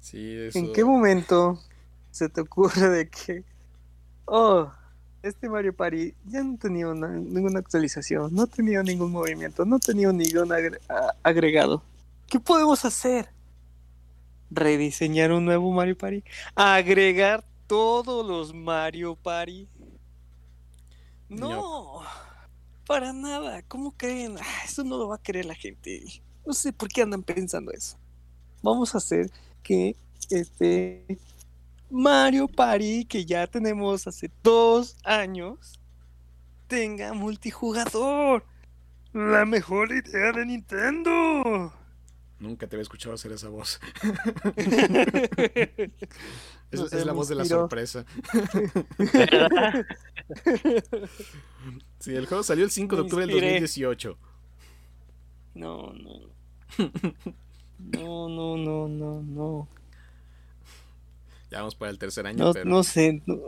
Sí, 0.00 0.36
eso. 0.36 0.58
¿En 0.58 0.72
qué 0.72 0.84
momento 0.84 1.60
se 2.10 2.28
te 2.28 2.40
ocurre 2.40 2.88
de 2.88 3.08
que, 3.08 3.44
oh, 4.26 4.70
este 5.22 5.48
Mario 5.48 5.74
Party 5.74 6.14
ya 6.26 6.42
no 6.42 6.58
tenía 6.58 6.88
una- 6.88 7.08
ninguna 7.08 7.60
actualización, 7.60 8.34
no 8.34 8.46
tenía 8.46 8.82
ningún 8.82 9.10
movimiento, 9.12 9.64
no 9.64 9.78
tenía 9.78 10.12
ningún 10.12 10.48
agre- 10.52 10.80
agregado? 11.22 11.82
¿Qué 12.28 12.38
podemos 12.40 12.84
hacer? 12.84 13.28
¿Rediseñar 14.50 15.32
un 15.32 15.44
nuevo 15.44 15.72
Mario 15.72 15.96
Party? 15.96 16.22
¿Agregar 16.54 17.44
todos 17.66 18.26
los 18.26 18.52
Mario 18.54 19.16
Party? 19.16 19.68
No, 21.28 22.02
para 22.86 23.12
nada. 23.12 23.62
¿Cómo 23.62 23.92
creen? 23.92 24.36
Ah, 24.38 24.64
eso 24.64 24.84
no 24.84 24.98
lo 24.98 25.08
va 25.08 25.16
a 25.16 25.22
querer 25.22 25.46
la 25.46 25.54
gente. 25.54 26.02
No 26.46 26.52
sé 26.52 26.72
por 26.72 26.88
qué 26.88 27.02
andan 27.02 27.22
pensando 27.22 27.72
eso. 27.72 27.96
Vamos 28.62 28.94
a 28.94 28.98
hacer 28.98 29.30
que 29.62 29.96
este 30.30 31.18
Mario 31.90 32.48
Party 32.48 33.04
que 33.04 33.24
ya 33.24 33.46
tenemos 33.46 34.06
hace 34.06 34.30
dos 34.42 34.96
años 35.04 35.80
tenga 36.66 37.12
multijugador. 37.12 38.44
La 39.12 39.44
mejor 39.44 39.92
idea 39.92 40.32
de 40.32 40.44
Nintendo. 40.44 41.72
Nunca 42.44 42.66
te 42.66 42.76
había 42.76 42.82
escuchado 42.82 43.14
hacer 43.14 43.32
esa 43.32 43.48
voz. 43.48 43.80
Es, 46.70 46.80
No 46.80 46.88
sé, 46.88 46.98
es 46.98 47.06
la 47.06 47.12
voz 47.12 47.28
de 47.28 47.34
la 47.36 47.44
sorpresa. 47.44 48.04
Sí, 52.00 52.14
el 52.14 52.26
juego 52.26 52.42
salió 52.42 52.64
el 52.64 52.70
5 52.70 52.96
de 52.96 53.02
octubre 53.02 53.26
del 53.26 53.30
inspiré. 53.36 53.52
2018. 53.60 54.18
No, 55.54 55.92
no. 55.92 56.20
No, 57.78 58.28
no, 58.28 58.56
no, 58.56 58.88
no, 58.88 59.22
no. 59.22 59.68
Ya 61.50 61.58
vamos 61.58 61.74
para 61.76 61.90
el 61.92 61.98
tercer 61.98 62.26
año, 62.26 62.44
No, 62.46 62.52
pero 62.52 62.64
no 62.68 62.82
sé. 62.82 63.22
no. 63.26 63.38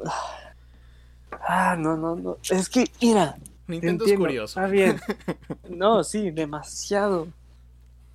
Ah, 1.33 1.77
no, 1.79 1.97
no, 1.97 2.15
no. 2.17 2.39
Es 2.49 2.69
que, 2.69 2.85
mira, 3.03 3.37
te 3.67 3.73
Nintendo 3.73 4.05
es 4.07 4.15
curioso. 4.15 4.61
Está 4.61 4.71
bien. 4.71 5.01
No, 5.69 6.05
sí, 6.05 6.31
demasiado. 6.31 7.29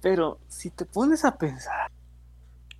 Pero 0.01 0.39
si 0.47 0.69
te 0.69 0.85
pones 0.85 1.23
a 1.25 1.37
pensar, 1.37 1.91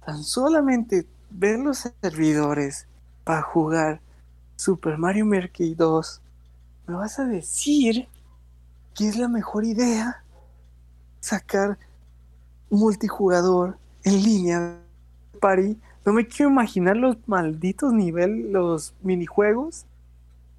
tan 0.05 0.23
solamente 0.23 1.07
ver 1.29 1.60
los 1.60 1.88
servidores 2.01 2.88
para 3.23 3.41
jugar 3.41 4.01
Super 4.55 4.97
Mario 4.97 5.25
Maker 5.25 5.75
2, 5.75 6.21
me 6.88 6.95
vas 6.95 7.19
a 7.19 7.25
decir 7.25 8.07
que 8.93 9.07
es 9.07 9.17
la 9.17 9.27
mejor 9.27 9.63
idea 9.65 10.23
sacar 11.19 11.77
multijugador 12.69 13.77
en 14.03 14.23
línea 14.23 14.60
de 14.60 15.39
Party. 15.39 15.77
No 16.05 16.13
me 16.13 16.27
quiero 16.27 16.51
imaginar 16.51 16.97
los 16.97 17.17
malditos 17.27 17.93
niveles, 17.93 18.51
los 18.51 18.93
minijuegos. 19.01 19.86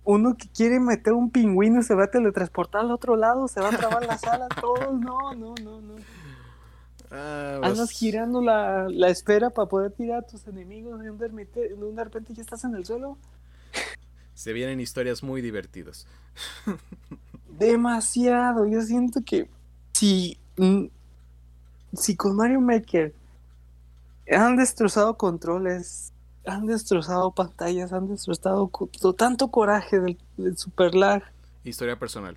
Uno 0.04 0.36
que 0.36 0.48
quiere 0.48 0.80
meter 0.80 1.12
un 1.12 1.30
pingüino 1.30 1.80
y 1.80 1.82
se 1.82 1.94
va 1.94 2.04
a 2.04 2.10
teletransportar 2.10 2.82
al 2.82 2.90
otro 2.90 3.16
lado, 3.16 3.46
se 3.48 3.60
va 3.60 3.68
a 3.68 3.76
trabar 3.76 4.04
la 4.04 4.18
sala, 4.18 4.48
todos. 4.60 5.00
No, 5.00 5.34
no, 5.34 5.54
no, 5.62 5.80
no. 5.80 6.21
Ah, 7.14 7.58
pues, 7.60 7.72
Andas 7.72 7.90
girando 7.90 8.40
la, 8.40 8.88
la 8.88 9.08
esfera 9.08 9.50
para 9.50 9.68
poder 9.68 9.92
tirar 9.92 10.20
a 10.20 10.26
tus 10.26 10.46
enemigos 10.46 10.98
y 11.00 11.04
de 11.04 11.10
un, 11.10 11.18
dermite- 11.18 11.74
un 11.74 11.94
de 11.94 12.04
repente 12.04 12.32
ya 12.32 12.40
estás 12.40 12.64
en 12.64 12.74
el 12.74 12.86
suelo. 12.86 13.18
Se 14.34 14.52
vienen 14.54 14.80
historias 14.80 15.22
muy 15.22 15.42
divertidas. 15.42 16.06
Demasiado. 17.48 18.66
Yo 18.66 18.80
siento 18.82 19.20
que 19.24 19.48
si, 19.92 20.38
mm, 20.56 20.86
si 21.92 22.16
con 22.16 22.34
Mario 22.36 22.60
Maker 22.60 23.14
han 24.30 24.56
destrozado 24.56 25.16
controles, 25.18 26.12
han 26.46 26.66
destrozado 26.66 27.30
pantallas, 27.32 27.92
han 27.92 28.08
destrozado 28.08 28.70
tanto 29.16 29.48
coraje 29.50 30.00
del, 30.00 30.18
del 30.36 30.56
Super 30.56 30.94
Lag, 30.94 31.22
Historia 31.64 31.96
personal. 31.96 32.36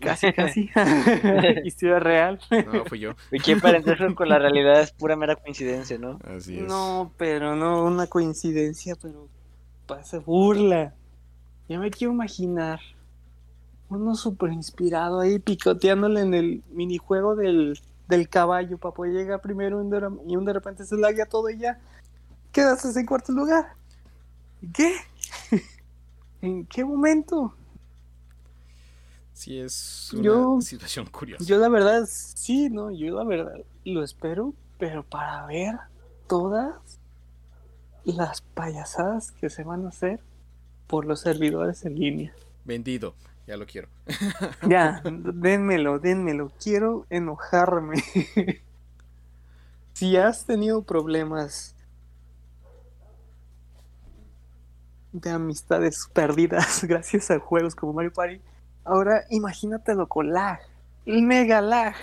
Casi, 0.00 0.32
casi. 0.34 0.70
Historia 1.64 1.98
real. 1.98 2.40
No, 2.72 2.84
fui 2.84 3.00
yo. 3.00 3.12
Y 3.30 3.40
que 3.40 3.56
parecerse 3.56 4.14
con 4.14 4.28
la 4.28 4.38
realidad 4.38 4.80
es 4.80 4.92
pura 4.92 5.16
mera 5.16 5.36
coincidencia, 5.36 5.98
¿no? 5.98 6.18
Así 6.24 6.58
es. 6.58 6.66
No, 6.66 7.12
pero 7.16 7.56
no 7.56 7.84
una 7.84 8.06
coincidencia, 8.06 8.96
pero 9.00 9.28
pasa 9.86 10.18
burla. 10.18 10.94
Ya 11.68 11.78
me 11.78 11.90
quiero 11.90 12.12
imaginar 12.12 12.80
uno 13.90 14.14
súper 14.14 14.52
inspirado 14.52 15.20
ahí 15.20 15.38
picoteándole 15.38 16.20
en 16.20 16.34
el 16.34 16.62
minijuego 16.70 17.34
del, 17.34 17.78
del 18.06 18.28
caballo 18.28 18.78
para 18.78 18.94
poder 18.94 19.14
llegar 19.14 19.40
primero 19.40 19.78
y 19.78 19.84
un 19.84 19.90
de, 19.90 20.08
y 20.26 20.36
un 20.36 20.44
de 20.44 20.52
repente 20.52 20.84
se 20.84 20.96
laguea 20.96 21.26
todo 21.26 21.48
y 21.50 21.58
ya 21.58 21.78
quedas 22.52 22.96
en 22.96 23.06
cuarto 23.06 23.32
lugar. 23.32 23.74
¿Qué? 24.72 24.94
¿En 26.42 26.66
qué 26.66 26.84
momento? 26.84 27.54
Sí, 29.38 29.60
es 29.60 30.10
una 30.14 30.22
Yo- 30.24 30.60
situación 30.60 31.06
curiosa. 31.06 31.44
Yo 31.44 31.58
la 31.58 31.68
verdad, 31.68 32.08
sí, 32.10 32.68
no, 32.70 32.90
yo 32.90 33.14
la 33.16 33.22
verdad 33.22 33.52
lo 33.84 34.02
espero, 34.02 34.52
pero 34.80 35.04
para 35.04 35.46
ver 35.46 35.76
todas 36.26 36.74
las 38.04 38.40
payasadas 38.40 39.30
que 39.30 39.48
se 39.48 39.62
van 39.62 39.86
a 39.86 39.90
hacer 39.90 40.18
por 40.88 41.04
los 41.04 41.20
servidores 41.20 41.84
en 41.84 41.94
línea. 42.00 42.32
Vendido. 42.64 43.14
Ya 43.46 43.56
lo 43.56 43.64
quiero. 43.64 43.86
Ya, 44.68 45.02
dénmelo, 45.04 46.00
dénmelo, 46.00 46.50
quiero 46.60 47.06
enojarme. 47.08 48.02
si 49.92 50.16
has 50.16 50.46
tenido 50.46 50.82
problemas 50.82 51.76
de 55.12 55.30
amistades 55.30 56.08
perdidas 56.12 56.82
gracias 56.88 57.30
a 57.30 57.38
juegos 57.38 57.76
como 57.76 57.92
Mario 57.92 58.12
Party, 58.12 58.40
ahora 58.88 59.24
imagínatelo 59.30 60.08
con 60.08 60.32
lag, 60.32 60.58
el 61.06 61.22
mega 61.22 61.60
lag, 61.60 61.94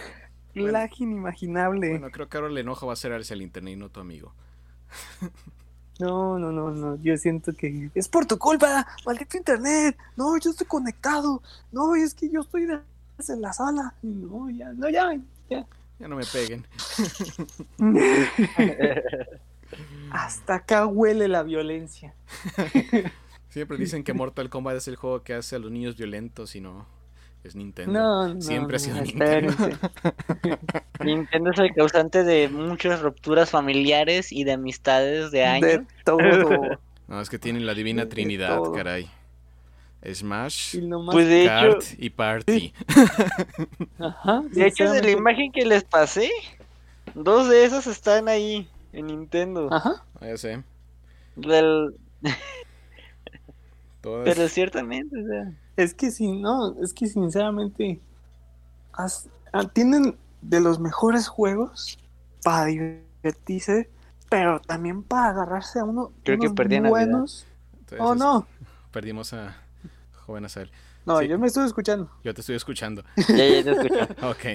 Bueno. 0.53 0.71
lag 0.71 0.89
inimaginable. 0.99 1.89
Bueno, 1.89 2.09
creo 2.11 2.29
que 2.29 2.37
ahora 2.37 2.49
el 2.49 2.57
enojo 2.57 2.87
va 2.87 2.93
a 2.93 2.95
ser 2.95 3.13
hacia 3.13 3.33
el 3.33 3.41
internet 3.41 3.73
y 3.73 3.77
no 3.77 3.89
tu 3.89 3.99
amigo. 3.99 4.33
No, 5.97 6.37
no, 6.37 6.51
no, 6.51 6.71
no, 6.71 6.97
yo 7.01 7.15
siento 7.15 7.53
que 7.53 7.89
es 7.95 8.09
por 8.09 8.25
tu 8.25 8.37
culpa, 8.37 8.85
maldito 9.05 9.37
internet. 9.37 9.97
No, 10.17 10.37
yo 10.37 10.49
estoy 10.51 10.67
conectado. 10.67 11.41
No, 11.71 11.95
es 11.95 12.13
que 12.13 12.29
yo 12.29 12.41
estoy 12.41 12.65
de- 12.65 12.81
en 13.29 13.41
la 13.41 13.53
sala. 13.53 13.93
No, 14.01 14.49
ya, 14.49 14.73
no, 14.73 14.89
ya, 14.89 15.15
ya. 15.49 15.65
Ya 15.97 16.07
no 16.09 16.17
me 16.17 16.25
peguen. 16.25 16.65
Hasta 20.11 20.55
acá 20.55 20.85
huele 20.85 21.29
la 21.29 21.43
violencia. 21.43 22.13
Siempre 23.55 23.77
dicen 23.77 24.03
que 24.03 24.11
Mortal 24.13 24.49
Kombat 24.49 24.75
es 24.75 24.89
el 24.89 24.97
juego 24.97 25.23
que 25.23 25.33
hace 25.33 25.55
a 25.55 25.59
los 25.59 25.71
niños 25.71 25.95
violentos 25.95 26.57
y 26.57 26.59
no. 26.59 26.85
Es 27.41 27.55
Nintendo. 27.55 27.93
No, 27.93 28.33
no, 28.33 28.41
Siempre 28.41 28.75
ha 28.75 28.79
sido 28.79 28.99
Nintendo. 29.01 29.49
espérense. 29.49 29.77
Nintendo 31.05 31.51
es 31.51 31.59
el 31.59 31.73
causante 31.73 32.25
de 32.25 32.49
muchas 32.49 32.99
rupturas 33.01 33.49
familiares 33.49 34.33
y 34.33 34.43
de 34.43 34.51
amistades 34.51 35.31
de 35.31 35.45
años. 35.45 35.61
De 35.69 35.85
todo. 36.03 36.19
No, 37.07 37.21
es 37.21 37.29
que 37.29 37.39
tienen 37.39 37.65
la 37.65 37.73
divina 37.75 38.03
De 38.03 38.09
trinidad, 38.09 38.57
todo. 38.57 38.73
caray. 38.73 39.09
Smash, 40.11 40.75
Pues 41.11 41.27
de 41.29 41.43
hecho, 41.43 41.49
Kart 41.49 41.83
y 41.97 42.09
Party. 42.09 42.73
Ajá, 43.99 44.41
de 44.51 44.67
hecho 44.67 44.91
de 44.91 45.01
la 45.01 45.11
imagen 45.11 45.51
que 45.53 45.65
les 45.65 45.85
pasé, 45.85 46.29
dos 47.13 47.47
de 47.47 47.63
esas 47.63 47.87
están 47.87 48.27
ahí 48.27 48.67
en 48.91 49.07
Nintendo. 49.07 49.69
Ajá. 49.71 50.03
Ah, 50.19 50.27
ya 50.27 50.37
sé. 50.37 50.63
Del- 51.37 51.95
Todas. 54.05 54.23
pero 54.23 54.47
ciertamente, 54.49 55.21
o 55.21 55.27
sea, 55.27 55.51
Es 55.77 55.93
que 55.93 56.11
si 56.11 56.31
no, 56.31 56.81
es 56.81 56.93
que 56.93 57.07
sinceramente 57.07 57.99
has- 58.93 59.27
ah, 59.53 59.67
tienen 59.67 60.17
de 60.41 60.59
los 60.61 60.79
mejores 60.79 61.27
juegos 61.27 61.97
para 62.43 62.65
divertirse, 62.65 63.89
pero 64.29 64.59
también 64.61 65.03
para 65.03 65.29
agarrarse 65.29 65.79
a 65.79 65.83
uno 65.83 66.11
Creo 66.23 66.37
que 66.39 66.47
unos 66.47 66.55
perdí 66.55 66.75
en 66.75 66.83
Navidad. 66.83 66.99
buenos. 67.07 67.45
Entonces, 67.79 67.99
Oh 67.99 68.15
no, 68.15 68.47
Perdimos 68.91 69.33
a 69.33 69.55
Joven 70.25 70.45
Azael. 70.45 70.71
No, 71.05 71.19
Sí. 71.19 71.27
yo 71.27 71.37
me 71.39 71.47
estoy 71.47 71.65
escuchando. 71.65 72.09
Yo 72.23 72.33
te 72.33 72.41
estoy 72.41 72.55
escuchando. 72.55 73.03
ya, 73.29 73.35
ya 73.35 73.63
te 73.63 73.71
escucho. 73.71 74.07
Ok. 74.29 74.45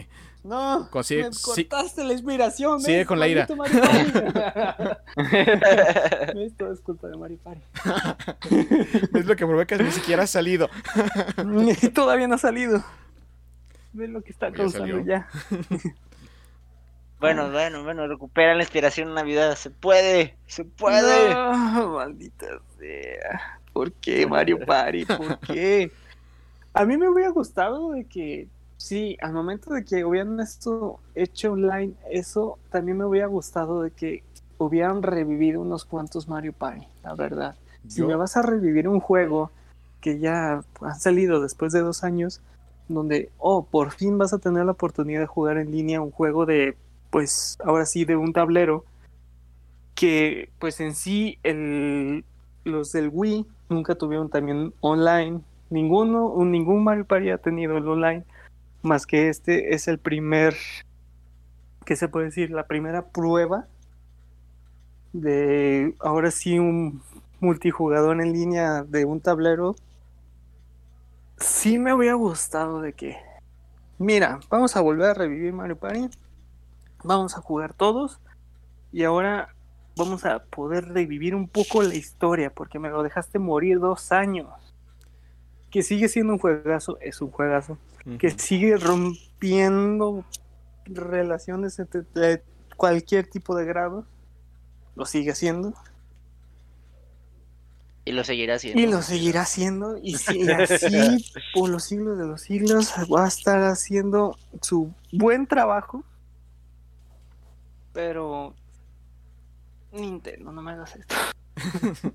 No, 0.42 0.88
Consigue- 0.90 1.24
me 1.24 1.32
sí. 1.34 1.66
cortaste 1.66 2.02
la 2.02 2.14
inspiración. 2.14 2.80
Sigue 2.80 2.98
¿ves? 2.98 3.06
con 3.06 3.20
la 3.20 3.28
ira. 3.28 3.46
Todo 3.46 3.62
es 6.72 6.80
culpa 6.80 7.08
de 7.08 7.16
Mario 7.16 7.38
Party. 7.42 7.60
Es 9.14 9.26
lo 9.26 9.36
que 9.36 9.46
provoca 9.46 9.76
ni 9.76 9.90
siquiera 9.90 10.22
ha 10.24 10.26
salido. 10.26 10.68
Todavía 11.94 12.26
no 12.28 12.34
ha 12.36 12.38
salido. 12.38 12.82
Ve 13.92 14.08
lo 14.08 14.22
que 14.22 14.30
está 14.30 14.48
Ya 14.50 14.56
causando 14.56 14.86
salió. 14.86 15.04
ya. 15.04 15.28
Bueno, 17.18 17.50
bueno, 17.50 17.82
bueno, 17.84 18.06
recupera 18.06 18.54
la 18.54 18.62
inspiración 18.62 19.08
en 19.08 19.14
Navidad. 19.14 19.56
Se 19.56 19.68
puede, 19.70 20.36
se 20.46 20.64
puede. 20.64 21.34
No, 21.34 21.94
maldita 21.96 22.46
sea. 22.78 23.58
¿Por 23.74 23.92
qué 23.92 24.26
Mario 24.26 24.58
Party? 24.64 25.04
¿Por 25.04 25.38
qué? 25.40 25.92
A 26.72 26.85
mí 26.85 26.96
me 26.96 27.09
hubiera 27.09 27.30
gustado 27.30 27.92
de 27.92 28.04
que, 28.04 28.48
sí, 28.76 29.16
al 29.20 29.33
momento 29.33 29.72
de 29.72 29.85
que 29.85 30.04
hubieran 30.04 30.38
esto 30.40 31.00
hecho 31.14 31.52
online, 31.52 31.94
eso 32.11 32.59
también 32.70 32.98
me 32.98 33.04
hubiera 33.04 33.26
gustado 33.26 33.83
de 33.83 33.90
que 33.90 34.22
hubieran 34.59 35.02
revivido 35.02 35.61
unos 35.61 35.85
cuantos 35.85 36.28
Mario 36.28 36.52
Party, 36.52 36.87
la 37.02 37.14
verdad. 37.14 37.56
Si 37.88 38.02
me 38.02 38.14
vas 38.14 38.37
a 38.37 38.42
revivir 38.42 38.88
un 38.88 39.00
juego 39.00 39.50
que 40.00 40.18
ya 40.18 40.62
ha 40.83 40.94
salido 40.94 41.40
después 41.40 41.72
de 41.72 41.80
dos 41.80 42.04
años, 42.04 42.40
donde, 42.88 43.30
oh, 43.38 43.64
por 43.64 43.92
fin 43.92 44.18
vas 44.18 44.33
a 44.33 44.38
tener 44.38 44.64
la 44.64 44.72
oportunidad 44.72 45.20
de 45.20 45.26
jugar 45.26 45.56
en 45.56 45.70
línea 45.70 46.00
un 46.00 46.11
juego 46.11 46.44
de, 46.44 46.76
pues, 47.11 47.56
ahora 47.64 47.87
sí, 47.87 48.04
de 48.04 48.16
un 48.16 48.33
tablero, 48.33 48.85
que, 49.94 50.50
pues, 50.59 50.80
en 50.80 50.94
sí, 50.94 51.38
el, 51.42 52.24
los 52.64 52.92
del 52.92 53.11
Wii 53.12 53.46
nunca 53.68 53.94
tuvieron 53.94 54.28
también 54.28 54.72
online. 54.80 55.40
Ninguno, 55.70 56.26
un- 56.26 56.50
ningún 56.50 56.85
Mario 56.85 57.06
Party 57.06 57.30
ha 57.30 57.38
tenido 57.38 57.76
el 57.78 57.88
online, 57.88 58.24
más 58.83 59.06
que 59.06 59.28
este 59.28 59.74
es 59.74 59.88
el 59.88 59.98
primer, 59.98 60.54
¿qué 61.85 61.96
se 61.96 62.09
puede 62.09 62.26
decir? 62.26 62.50
La 62.50 62.66
primera 62.66 63.06
prueba 63.09 63.66
de, 65.12 65.94
ahora 66.00 66.30
sí, 66.30 66.59
un 66.59 67.02
multijugador 67.40 68.20
en 68.20 68.33
línea 68.33 68.83
de 68.83 69.04
un 69.04 69.20
tablero, 69.20 69.76
sí 71.38 71.78
me 71.78 71.94
hubiera 71.94 72.14
gustado 72.14 72.80
de 72.80 72.92
que, 72.92 73.16
mira, 73.98 74.40
vamos 74.50 74.76
a 74.76 74.80
volver 74.80 75.11
a 75.11 75.14
revivir 75.14 75.52
Mario 75.52 75.76
Party, 75.78 76.09
vamos 77.04 77.37
a 77.37 77.40
jugar 77.40 77.74
todos 77.74 78.20
y 78.92 79.04
ahora 79.04 79.54
vamos 79.96 80.24
a 80.24 80.40
poder 80.44 80.87
revivir 80.87 81.35
un 81.35 81.48
poco 81.48 81.83
la 81.83 81.94
historia 81.94 82.50
porque 82.50 82.78
me 82.78 82.90
lo 82.90 83.02
dejaste 83.02 83.38
morir 83.38 83.80
dos 83.80 84.12
años. 84.12 84.69
Que 85.70 85.83
sigue 85.83 86.09
siendo 86.09 86.33
un 86.35 86.38
juegazo, 86.38 86.98
es 87.00 87.20
un 87.20 87.30
juegazo, 87.30 87.78
que 88.18 88.30
sigue 88.30 88.76
rompiendo 88.76 90.24
relaciones 90.87 91.78
entre, 91.78 92.02
de 92.14 92.42
cualquier 92.76 93.28
tipo 93.28 93.54
de 93.54 93.64
grado, 93.64 94.04
lo 94.96 95.04
sigue 95.06 95.30
haciendo. 95.30 95.72
Y 98.04 98.12
lo 98.12 98.24
seguirá 98.24 98.54
haciendo. 98.54 98.80
Y 98.80 98.87
lo 98.87 99.02
seguirá 99.02 99.42
haciendo. 99.42 99.98
Y, 100.02 100.16
si- 100.16 100.40
y 100.40 100.50
así, 100.50 101.33
por 101.54 101.68
los 101.68 101.85
siglos 101.85 102.18
de 102.18 102.26
los 102.26 102.40
siglos, 102.40 102.92
va 103.12 103.26
a 103.26 103.28
estar 103.28 103.62
haciendo 103.62 104.37
su 104.62 104.92
buen 105.12 105.46
trabajo. 105.46 106.02
Pero. 107.92 108.54
Nintendo, 109.92 110.50
no 110.50 110.62
me 110.62 110.72
hagas 110.72 110.96
esto. 110.96 111.14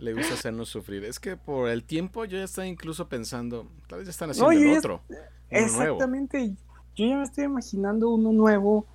Le 0.00 0.14
gusta 0.14 0.32
hacernos 0.34 0.70
sufrir. 0.70 1.04
Es 1.04 1.20
que 1.20 1.36
por 1.36 1.68
el 1.68 1.84
tiempo 1.84 2.24
yo 2.24 2.38
ya 2.38 2.44
estaba 2.44 2.66
incluso 2.66 3.08
pensando, 3.08 3.66
tal 3.86 3.98
vez 3.98 4.06
ya 4.06 4.10
están 4.12 4.30
haciendo 4.30 4.50
No, 4.50 4.58
el 4.58 4.78
otro. 4.78 5.02
nuevo. 5.10 5.24
Exactamente. 5.50 6.54
Yo 6.96 7.06
ya 7.06 7.16
me 7.18 7.22
estoy 7.22 7.44
imaginando 7.44 8.08
uno 8.08 8.32
nuevo, 8.32 8.86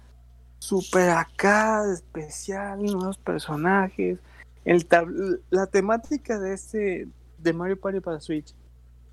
super 0.58 1.12
acá, 1.12 1.84
especial, 1.94 2.82
nuevos 2.84 3.18
personajes. 3.20 4.18
El 4.64 4.88
tab- 4.90 5.40
la 5.52 5.68
temática 5.68 6.40
de 6.40 6.54
este 6.54 7.08
de 7.38 7.54
Mario 7.54 7.80
Party 7.80 8.00
para 8.00 8.20
Switch 8.20 8.56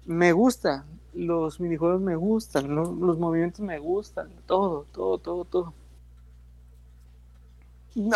me 0.07 0.33
gusta. 0.33 0.87
Los 1.12 1.61
minijuegos 1.61 2.00
me 2.00 2.16
gustan, 2.16 2.74
¿no? 2.74 2.85
los 2.85 3.18
movimientos 3.18 3.61
me 3.61 3.78
gustan, 3.78 4.31
todo, 4.46 4.87
todo, 4.92 5.18
todo, 5.18 5.44
todo. 5.44 5.74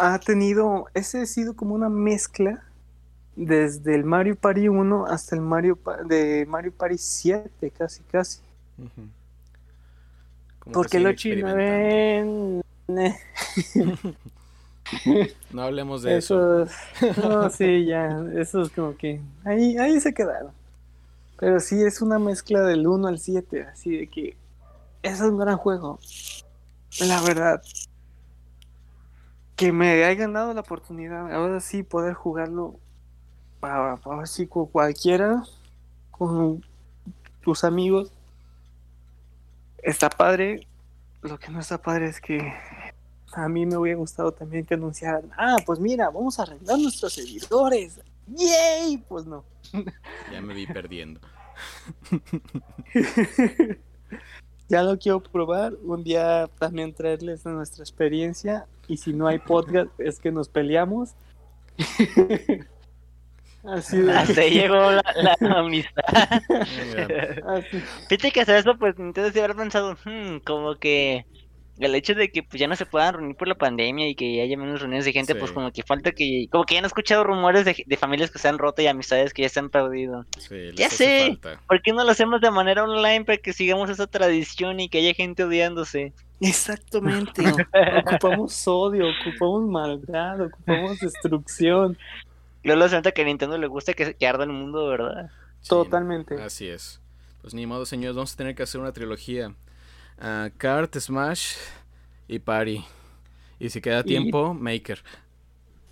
Ha 0.00 0.18
tenido, 0.18 0.86
ese 0.94 1.20
ha 1.20 1.26
sido 1.26 1.54
como 1.54 1.74
una 1.74 1.90
mezcla 1.90 2.64
desde 3.37 3.94
el 3.94 4.05
Mario 4.05 4.35
Party 4.35 4.68
1 4.68 5.07
hasta 5.07 5.37
el 5.37 5.42
Mario 5.42 5.77
Pa- 5.77 6.03
de 6.03 6.46
Mario 6.46 6.72
Party 6.72 6.96
7, 6.99 7.70
casi, 7.70 8.03
casi. 8.05 8.40
Como 8.77 10.72
que 10.72 10.72
Porque 10.72 11.01
lo 11.01 11.12
chino 11.12 11.55
ven. 11.55 12.62
No 15.51 15.62
hablemos 15.62 16.03
de 16.03 16.16
eso. 16.16 16.62
Esos, 16.62 17.18
no, 17.18 17.51
sí, 17.51 17.85
ya, 17.87 18.25
eso 18.37 18.62
es 18.62 18.70
como 18.70 18.96
que 18.96 19.20
ahí, 19.44 19.77
ahí 19.79 20.01
se 20.01 20.14
quedaron. 20.14 20.53
Pero 21.38 21.59
sí 21.61 21.83
es 21.83 22.01
una 22.01 22.18
mezcla 22.18 22.62
del 22.62 22.87
1 22.87 23.09
al 23.09 23.18
7, 23.18 23.64
así 23.64 23.96
de 23.96 24.07
que 24.07 24.37
es 25.03 25.20
un 25.20 25.37
gran 25.38 25.57
juego. 25.57 25.99
La 27.01 27.20
verdad, 27.20 27.62
que 29.57 29.72
me 29.72 30.05
hayan 30.05 30.33
dado 30.33 30.55
la 30.55 30.61
oportunidad, 30.61 31.33
ahora 31.33 31.61
sí 31.61 31.83
poder 31.83 32.14
jugarlo 32.14 32.77
para, 33.66 33.98
con 34.48 34.66
cualquiera, 34.66 35.42
con 36.12 36.64
tus 37.42 37.64
amigos, 37.64 38.12
está 39.83 40.09
padre. 40.09 40.66
Lo 41.22 41.38
que 41.38 41.50
no 41.50 41.59
está 41.59 41.83
padre 41.83 42.07
es 42.07 42.20
que 42.20 42.52
a 43.33 43.48
mí 43.48 43.66
me 43.66 43.76
hubiera 43.76 43.98
gustado 43.98 44.33
también 44.33 44.64
que 44.64 44.74
anunciaran, 44.74 45.31
ah, 45.37 45.57
pues 45.66 45.81
mira, 45.81 46.11
vamos 46.11 46.38
a 46.38 46.42
arreglar 46.42 46.79
nuestros 46.79 47.14
servidores. 47.14 48.00
¡Yay! 48.29 48.98
Pues 49.09 49.26
no. 49.26 49.44
Ya 50.33 50.40
me 50.40 50.55
vi 50.55 50.66
perdiendo. 50.66 51.20
ya 54.68 54.83
lo 54.83 54.98
quiero 54.98 55.20
probar. 55.20 55.74
Un 55.83 56.05
día 56.05 56.48
también 56.59 56.94
traerles 56.94 57.44
nuestra 57.44 57.83
experiencia. 57.83 58.66
Y 58.87 58.96
si 58.98 59.12
no 59.12 59.26
hay 59.26 59.38
podcast, 59.38 59.90
es 59.98 60.20
que 60.20 60.31
nos 60.31 60.48
peleamos. 60.48 61.14
Así 63.66 63.98
de. 63.98 64.12
Hasta 64.12 64.40
ahí 64.42 64.50
llegó 64.52 64.90
la, 64.92 65.02
la 65.16 65.37
amistad. 65.59 66.02
Así. 67.46 67.83
Fíjate 68.09 68.31
que 68.33 68.40
hasta 68.40 68.59
eso, 68.59 68.76
pues 68.79 68.94
entonces 68.98 69.35
de 69.35 69.42
haber 69.42 69.57
pensado, 69.57 69.96
hmm, 70.05 70.38
como 70.44 70.76
que 70.76 71.26
el 71.79 71.94
hecho 71.94 72.14
de 72.14 72.31
que 72.31 72.42
pues 72.42 72.59
ya 72.61 72.68
no 72.68 72.76
se 72.76 72.87
puedan 72.87 73.14
reunir 73.14 73.37
por 73.37 73.48
la 73.48 73.55
pandemia 73.57 74.09
y 74.09 74.14
que 74.14 74.40
haya 74.40 74.57
menos 74.57 74.81
reuniones 74.81 75.05
de 75.05 75.12
gente, 75.12 75.35
pues 75.35 75.52
como 75.52 75.70
que 75.72 75.83
falta 75.83 76.12
que, 76.12 76.46
como 76.50 76.64
que 76.64 76.74
ya 76.74 76.81
no 76.81 76.87
he 76.87 76.88
escuchado 76.88 77.24
rumores 77.24 77.64
de, 77.66 77.85
de 77.87 77.96
familias 77.98 78.31
que 78.31 78.38
se 78.38 78.48
han 78.48 78.59
roto 78.59 78.81
y 78.83 78.87
amistades 78.87 79.35
que 79.35 79.42
ya 79.42 79.48
se 79.50 79.61
han 79.61 79.68
perdido. 79.70 80.26
sí, 80.38 80.72
Ya 80.74 80.88
sé. 80.90 81.38
falta. 81.42 81.62
¿Por 81.68 81.83
qué 81.83 81.92
no 81.92 82.05
lo 82.05 82.11
hacemos 82.12 82.40
de 82.40 82.50
manera 82.50 82.85
online 82.85 83.24
para 83.26 83.38
que 83.38 83.52
sigamos 83.52 83.90
esa 83.90 84.07
tradición 84.07 84.81
y 84.81 84.88
que 84.88 84.98
haya 84.98 85.12
gente 85.14 85.44
odiándose? 85.44 86.14
Exactamente. 86.40 87.42
ocupamos 88.07 88.66
odio, 88.68 89.07
ocupamos 89.11 89.68
maldad, 89.68 90.40
ocupamos 90.42 90.98
destrucción. 91.00 91.98
Luego 92.74 92.88
se 92.88 92.96
nota 92.96 93.12
que 93.12 93.22
a 93.22 93.24
Nintendo 93.24 93.59
le 93.59 93.66
gusta 93.66 93.92
que, 93.94 94.14
que 94.14 94.26
arda 94.26 94.44
el 94.44 94.50
mundo, 94.50 94.88
¿verdad? 94.88 95.31
Sí, 95.61 95.68
Totalmente. 95.70 96.40
Así 96.42 96.68
es. 96.68 97.00
Pues 97.42 97.55
ni 97.55 97.66
modo, 97.66 97.87
señores, 97.87 98.16
vamos 98.16 98.35
a 98.35 98.37
tener 98.37 98.55
que 98.55 98.62
hacer 98.62 98.81
una 98.81 98.92
trilogía. 98.92 99.55
Ah, 100.18 100.50
Kart, 100.57 100.96
Smash 100.96 101.55
y 102.29 102.38
Party. 102.38 102.85
Y 103.59 103.70
si 103.70 103.81
queda 103.81 104.00
Y- 104.00 104.05
tiempo, 104.05 104.55
Maker. 104.55 105.02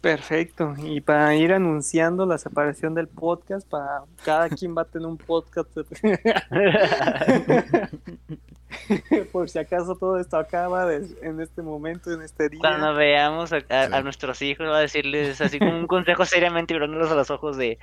Perfecto. 0.00 0.74
Y 0.82 1.00
para 1.00 1.34
ir 1.34 1.52
anunciando 1.52 2.26
la 2.26 2.36
separación 2.36 2.94
del 2.94 3.08
podcast, 3.08 3.66
para 3.66 4.02
cada 4.22 4.50
quien 4.50 4.76
va 4.76 4.82
a 4.82 4.84
tener 4.84 5.08
un 5.08 5.16
podcast. 5.16 5.70
Por 9.32 9.48
si 9.48 9.58
acaso 9.58 9.96
todo 9.96 10.18
esto 10.18 10.36
acaba 10.36 10.92
en 10.92 11.40
este 11.40 11.62
momento, 11.62 12.12
en 12.12 12.22
este 12.22 12.48
día. 12.48 12.60
Cuando 12.60 12.94
veamos 12.94 13.52
a, 13.52 13.56
a- 13.68 13.82
a 13.84 13.96
Sí. 13.98 14.02
nuestros 14.04 14.42
hijos, 14.42 14.66
va 14.66 14.78
a 14.78 14.80
decirles 14.80 15.40
así 15.40 15.58
como 15.58 15.76
un 15.76 15.86
consejo 15.86 16.24
seriamente 16.24 16.74
mirándolos 16.74 17.10
a 17.10 17.14
los 17.14 17.30
ojos 17.30 17.56
de 17.56 17.78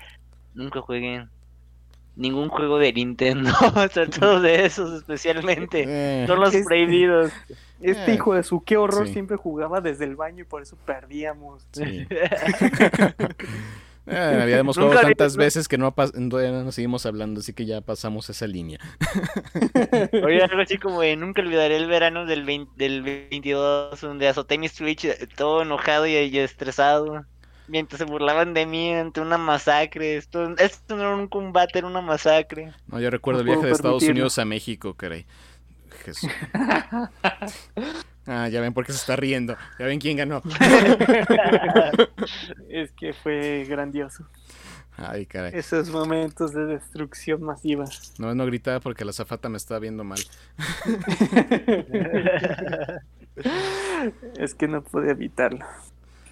nunca 0.53 0.81
jueguen 0.81 1.29
ningún 2.15 2.49
juego 2.49 2.77
de 2.77 2.91
Nintendo, 2.93 3.49
sobre 3.93 4.07
todo 4.07 4.41
de 4.41 4.65
esos 4.65 4.93
especialmente. 4.93 5.85
Eh, 5.87 6.27
Son 6.27 6.39
los 6.39 6.53
Este- 6.53 6.65
prohibidos. 6.65 7.31
Este 7.81 8.11
Eh, 8.11 8.15
hijo 8.15 8.35
de 8.35 8.43
su 8.43 8.63
qué 8.63 8.77
horror 8.77 9.07
sí. 9.07 9.13
siempre 9.13 9.37
jugaba 9.37 9.81
desde 9.81 10.05
el 10.05 10.15
baño 10.15 10.41
y 10.41 10.45
por 10.45 10.61
eso 10.61 10.77
perdíamos. 10.85 11.65
sí. 11.71 12.05
Eh, 14.07 14.61
jugado 14.63 14.91
vi 15.07 15.15
tantas 15.15 15.37
veces 15.37 15.67
que 15.67 15.77
no, 15.77 15.93
no 15.95 16.63
nos 16.63 16.75
seguimos 16.75 17.05
hablando, 17.05 17.39
así 17.39 17.53
que 17.53 17.65
ya 17.65 17.81
pasamos 17.81 18.29
esa 18.29 18.47
línea. 18.47 18.79
Oye, 20.25 20.41
algo 20.43 20.61
así 20.61 20.77
como 20.77 21.01
de 21.01 21.15
nunca 21.15 21.41
olvidaré 21.41 21.77
el 21.77 21.87
verano 21.87 22.25
del, 22.25 22.43
20 22.43 22.71
del 22.75 23.03
22 23.03 24.01
donde 24.01 24.27
azoté 24.27 24.57
mi 24.57 24.67
Switch 24.67 25.05
eh, 25.05 25.27
todo 25.35 25.61
enojado 25.61 26.07
y, 26.07 26.13
y 26.15 26.39
estresado. 26.39 27.25
Mientras 27.67 27.99
se 27.99 28.05
burlaban 28.05 28.53
de 28.53 28.65
mí 28.65 28.93
ante 28.93 29.21
una 29.21 29.37
masacre. 29.37 30.17
Esto, 30.17 30.55
esto 30.57 30.95
no 30.97 31.03
era 31.03 31.15
un 31.15 31.27
combate, 31.27 31.79
era 31.79 31.87
una 31.87 32.01
masacre. 32.01 32.73
No, 32.87 32.99
yo 32.99 33.09
recuerdo 33.09 33.41
el 33.41 33.45
No 33.45 33.51
viaje 33.51 33.59
puedo 33.61 33.67
de 33.67 33.73
Estados 33.73 34.01
permitirlo. 34.01 34.23
Unidos 34.23 34.39
a 34.39 34.45
México, 34.45 34.93
caray. 34.95 35.25
Jesús. 36.03 36.29
Ah, 38.27 38.47
ya 38.49 38.61
ven 38.61 38.73
por 38.73 38.85
qué 38.85 38.91
se 38.91 38.99
está 38.99 39.15
riendo. 39.15 39.55
Ya 39.79 39.85
ven 39.85 39.99
quién 39.99 40.17
ganó. 40.17 40.43
es 42.69 42.91
que 42.91 43.13
fue 43.13 43.65
grandioso. 43.67 44.27
Ay, 44.97 45.25
caray. 45.25 45.51
Esos 45.55 45.89
momentos 45.89 46.53
de 46.53 46.65
destrucción 46.65 47.41
masiva. 47.41 47.85
No, 48.19 48.35
no 48.35 48.45
gritaba 48.45 48.79
porque 48.79 49.05
la 49.05 49.13
zafata 49.13 49.49
me 49.49 49.57
estaba 49.57 49.79
viendo 49.79 50.03
mal. 50.03 50.19
es 54.37 54.53
que 54.53 54.67
no 54.67 54.83
pude 54.83 55.11
evitarlo. 55.11 55.65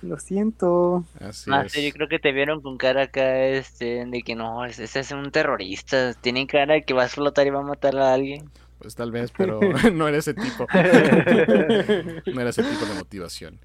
Lo 0.01 0.19
siento. 0.19 1.03
Así 1.19 1.51
es. 1.65 1.73
yo 1.73 1.91
creo 1.91 2.07
que 2.07 2.19
te 2.19 2.31
vieron 2.31 2.61
con 2.61 2.77
cara 2.77 3.03
acá, 3.03 3.45
este, 3.45 4.05
de 4.05 4.21
que 4.21 4.35
no, 4.35 4.65
ese 4.65 4.99
es 4.99 5.11
un 5.11 5.31
terrorista. 5.31 6.13
Tiene 6.13 6.47
cara 6.47 6.75
de 6.75 6.83
que 6.83 6.93
va 6.93 7.03
a 7.03 7.05
explotar 7.05 7.47
y 7.47 7.49
va 7.49 7.59
a 7.59 7.63
matar 7.63 7.97
a 7.97 8.13
alguien. 8.13 8.49
Pues 8.79 8.95
tal 8.95 9.11
vez, 9.11 9.31
pero 9.35 9.59
no 9.93 10.07
era 10.07 10.17
ese 10.17 10.33
tipo. 10.33 10.65
No 12.33 12.41
era 12.41 12.49
ese 12.49 12.63
tipo 12.63 12.85
de 12.85 12.93
motivación. 12.95 13.59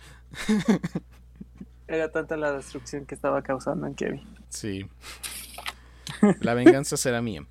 Era 1.87 2.11
tanta 2.11 2.37
la 2.37 2.53
destrucción 2.53 3.07
que 3.07 3.15
estaba 3.15 3.43
causando 3.43 3.87
en 3.87 3.95
Kevin. 3.95 4.23
Sí. 4.49 4.89
La 6.41 6.55
venganza 6.55 6.97
será 6.97 7.21
mía. 7.21 7.47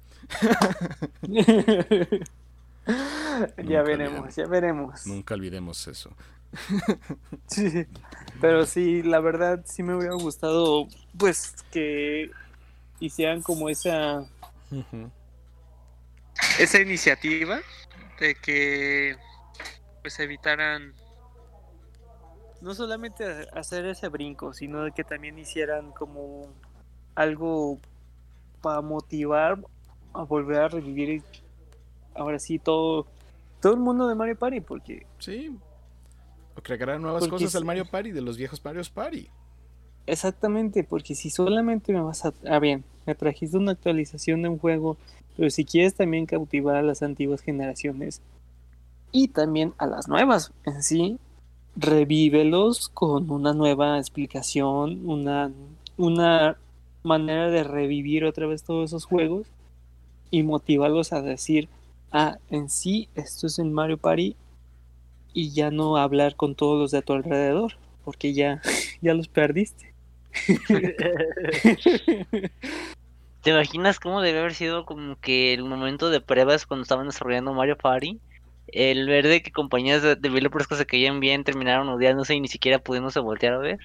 ya 3.64 3.84
veremos, 3.84 4.36
ya 4.36 4.48
veremos. 4.48 5.06
Nunca 5.06 5.36
olvidemos 5.36 5.88
eso. 5.88 6.12
Sí, 7.48 7.86
pero 8.42 8.66
sí, 8.66 9.04
la 9.04 9.20
verdad 9.20 9.64
sí 9.66 9.84
me 9.84 9.96
hubiera 9.96 10.16
gustado 10.16 10.88
pues 11.18 11.56
que 11.72 12.32
hicieran 13.00 13.42
como 13.42 13.70
esa. 13.70 14.26
Esa 16.60 16.82
iniciativa 16.82 17.60
de 18.20 18.36
que 18.36 19.16
pues 20.02 20.20
evitaran 20.20 20.94
no 22.62 22.74
solamente 22.74 23.26
hacer 23.54 23.86
ese 23.86 24.08
brinco, 24.10 24.54
sino 24.54 24.84
de 24.84 24.92
que 24.92 25.04
también 25.04 25.38
hicieran 25.38 25.92
como 25.92 26.54
algo 27.16 27.80
para 28.62 28.82
motivar 28.82 29.58
a 30.14 30.24
volver 30.24 30.62
a 30.62 30.68
revivir 30.70 31.24
ahora 32.16 32.40
sí 32.40 32.60
todo 32.60 33.08
todo 33.60 33.74
el 33.74 33.80
mundo 33.80 34.08
de 34.08 34.16
Mario 34.16 34.38
Party 34.38 34.62
porque 34.62 35.06
Sí. 35.20 35.58
O 36.56 36.62
crearán 36.62 37.02
nuevas 37.02 37.28
cosas 37.28 37.56
al. 37.56 37.66
Mario 37.66 37.86
Party 37.90 38.12
de 38.12 38.22
los 38.22 38.38
viejos 38.38 38.64
Mario 38.64 38.84
Party. 38.94 39.30
Exactamente, 40.06 40.84
porque 40.84 41.16
si 41.16 41.30
solamente 41.30 41.94
me 41.94 42.02
vas 42.02 42.26
a... 42.26 42.34
Ah, 42.46 42.60
bien, 42.60 42.84
me 43.06 43.16
trajiste 43.16 43.58
una 43.58 43.72
actualización 43.72 44.42
de 44.42 44.50
un 44.50 44.58
juego, 44.58 44.98
pero 45.38 45.50
si 45.50 45.66
quieres 45.66 45.96
también 45.96 46.26
cautivar 46.26 46.76
a 46.76 46.82
las 46.82 47.02
antiguas 47.02 47.42
generaciones 47.42 48.22
y 49.12 49.30
también 49.30 49.74
a 49.78 49.88
las 49.88 50.08
nuevas 50.08 50.52
en 50.66 50.84
sí, 50.84 51.18
revívelos 51.76 52.90
con 52.90 53.30
una 53.32 53.54
nueva 53.54 53.98
explicación, 53.98 55.10
una, 55.10 55.52
una 55.98 56.58
manera 57.04 57.50
de 57.50 57.64
revivir 57.64 58.26
otra 58.26 58.48
vez 58.48 58.64
todos 58.64 58.90
esos 58.90 59.06
juegos 59.06 59.48
y 60.32 60.44
motivarlos 60.44 61.14
a 61.14 61.22
decir, 61.22 61.70
ah, 62.12 62.38
en 62.50 62.70
sí, 62.70 63.10
esto 63.16 63.48
es 63.48 63.60
en 63.60 63.74
Mario 63.74 63.98
Party 63.98 64.36
y 65.34 65.52
ya 65.52 65.72
no 65.72 65.98
hablar 65.98 66.36
con 66.36 66.56
todos 66.56 66.80
los 66.80 66.92
de 66.92 67.02
tu 67.02 67.14
alrededor, 67.14 67.74
porque 68.06 68.34
ya, 68.34 68.62
ya 69.02 69.14
los 69.14 69.28
perdiste. 69.28 69.94
¿Te 73.44 73.50
imaginas 73.50 74.00
cómo 74.00 74.22
debe 74.22 74.40
haber 74.40 74.54
sido 74.54 74.86
como 74.86 75.20
que 75.20 75.54
el 75.54 75.66
momento 75.66 76.10
de 76.10 76.22
pruebas 76.22 76.66
cuando 76.66 76.84
estaban 76.84 77.08
desarrollando 77.08 77.54
Mario 77.54 77.78
Party? 77.78 78.18
El 78.68 79.06
ver 79.06 79.28
de 79.28 79.44
que 79.44 79.52
compañías 79.52 80.02
de 80.02 80.16
developers 80.16 80.66
que 80.66 80.78
se 80.78 80.86
caían 80.86 81.20
bien 81.20 81.44
terminaron 81.44 81.90
odiándose 81.90 82.36
y 82.36 82.40
ni 82.40 82.48
siquiera 82.48 82.80
pudiéndose 82.80 83.20
voltear 83.20 83.56
a 83.56 83.58
ver. 83.58 83.80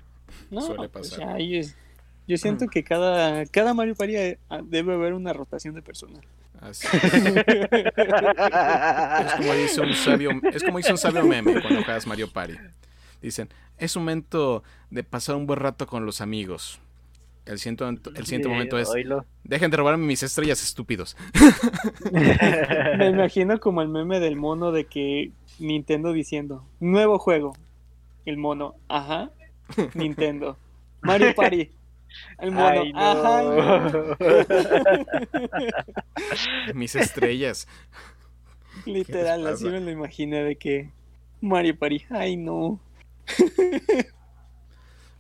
No, 0.50 0.61
Suele 0.61 0.88
pues 0.88 1.11
pasar. 1.11 1.40
ya, 1.40 1.44
yo, 1.44 1.61
yo 2.28 2.36
siento 2.36 2.68
que 2.68 2.84
cada, 2.84 3.46
cada 3.46 3.74
Mario 3.74 3.96
Party 3.96 4.16
eh, 4.16 4.38
debe 4.62 4.94
haber 4.94 5.12
una 5.12 5.32
rotación 5.32 5.74
de 5.74 5.82
personal. 5.82 6.22
Así. 6.61 6.86
Es 6.92 9.32
como 9.34 9.54
dice 9.54 9.80
un 9.80 9.94
sabio, 9.94 10.30
es 10.52 10.62
como 10.62 10.78
dice 10.78 10.92
un 10.92 10.98
sabio 10.98 11.24
meme 11.24 11.61
cuando 11.61 11.82
juegas 11.82 12.06
Mario 12.06 12.30
Party. 12.30 12.54
Dicen, 13.20 13.48
es 13.76 13.96
un 13.96 14.04
momento 14.04 14.62
de 14.90 15.02
pasar 15.02 15.34
un 15.34 15.48
buen 15.48 15.59
rato 15.59 15.88
con 15.88 16.06
los 16.06 16.20
amigos. 16.20 16.78
El 17.49 17.59
siguiente, 17.59 17.84
el 17.84 17.99
siguiente 18.26 18.46
Sí, 18.49 18.53
momento 18.53 18.78
es, 18.78 18.88
oílo. 18.90 19.24
dejen 19.42 19.70
de 19.70 19.76
robarme 19.78 20.05
mis 20.07 20.22
estrellas, 20.22 20.62
estúpidos. 20.62 21.16
Me 22.12 23.09
imagino 23.09 23.59
como 23.59 23.80
el 23.82 23.88
meme 23.88 24.20
del 24.20 24.36
mono 24.36 24.70
de 24.70 24.84
que 24.84 25.32
Nintendo 25.59 26.12
diciendo, 26.12 26.64
nuevo 26.78 27.18
juego. 27.18 27.55
El 28.26 28.36
mono, 28.36 28.74
ajá, 28.88 29.30
Nintendo. 29.94 30.59
Mario 31.01 31.34
Party. 31.34 31.70
El 32.38 32.53
mono, 32.53 32.82
Ay, 32.82 32.92
no. 32.92 33.01
ajá. 33.01 34.16
mis 36.74 36.94
estrellas. 36.96 37.66
Literal, 38.84 39.46
así 39.46 39.64
me 39.64 39.80
lo 39.80 39.90
imaginé 39.90 40.42
de 40.44 40.57
que 40.57 40.90
Mario 41.40 41.78
Party, 41.78 42.05
ay 42.11 42.36
no. 42.36 42.78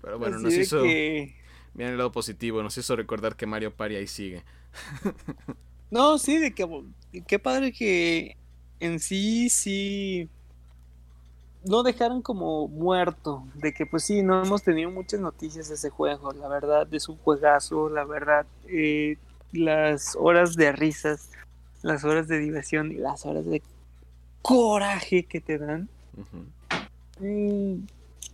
Pero 0.02 0.18
bueno, 0.18 0.36
Así 0.36 0.44
nos 0.44 0.52
hizo, 0.54 0.82
que- 0.82 1.34
miren 1.78 1.92
el 1.92 1.98
lado 1.98 2.10
positivo, 2.10 2.60
nos 2.60 2.76
hizo 2.76 2.96
recordar 2.96 3.36
que 3.36 3.46
Mario 3.46 3.72
Party 3.72 3.94
ahí 3.94 4.06
sigue. 4.06 4.42
No, 5.90 6.18
sí, 6.18 6.36
de 6.36 6.52
que 6.52 6.68
qué 7.26 7.38
padre 7.38 7.72
que 7.72 8.36
en 8.78 9.00
sí, 9.00 9.48
sí 9.48 10.28
no 11.64 11.82
dejaron 11.82 12.20
como 12.20 12.68
muerto, 12.68 13.44
de 13.54 13.72
que 13.72 13.86
pues 13.86 14.04
sí, 14.04 14.22
no 14.22 14.42
hemos 14.44 14.62
tenido 14.62 14.90
muchas 14.90 15.20
noticias 15.20 15.68
de 15.68 15.76
ese 15.76 15.88
juego, 15.88 16.32
la 16.32 16.46
verdad 16.46 16.86
es 16.92 17.08
un 17.08 17.16
juegazo, 17.16 17.88
la 17.88 18.04
verdad, 18.04 18.44
eh, 18.68 19.16
las 19.52 20.14
horas 20.16 20.56
de 20.56 20.72
risas, 20.72 21.30
las 21.80 22.04
horas 22.04 22.28
de 22.28 22.38
diversión 22.38 22.92
y 22.92 22.96
las 22.96 23.24
horas 23.24 23.46
de 23.46 23.62
coraje 24.42 25.24
que 25.24 25.40
te 25.40 25.56
dan, 25.56 25.88
mm, 27.20 27.76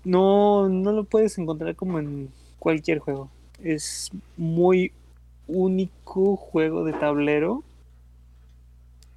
no, 0.04 0.68
no 0.68 0.90
lo 0.90 1.04
puedes 1.04 1.38
encontrar 1.38 1.76
como 1.76 2.00
en 2.00 2.30
cualquier 2.58 2.98
juego. 2.98 3.30
Es 3.64 4.10
muy 4.36 4.92
único 5.48 6.36
juego 6.36 6.84
de 6.84 6.92
tablero 6.92 7.64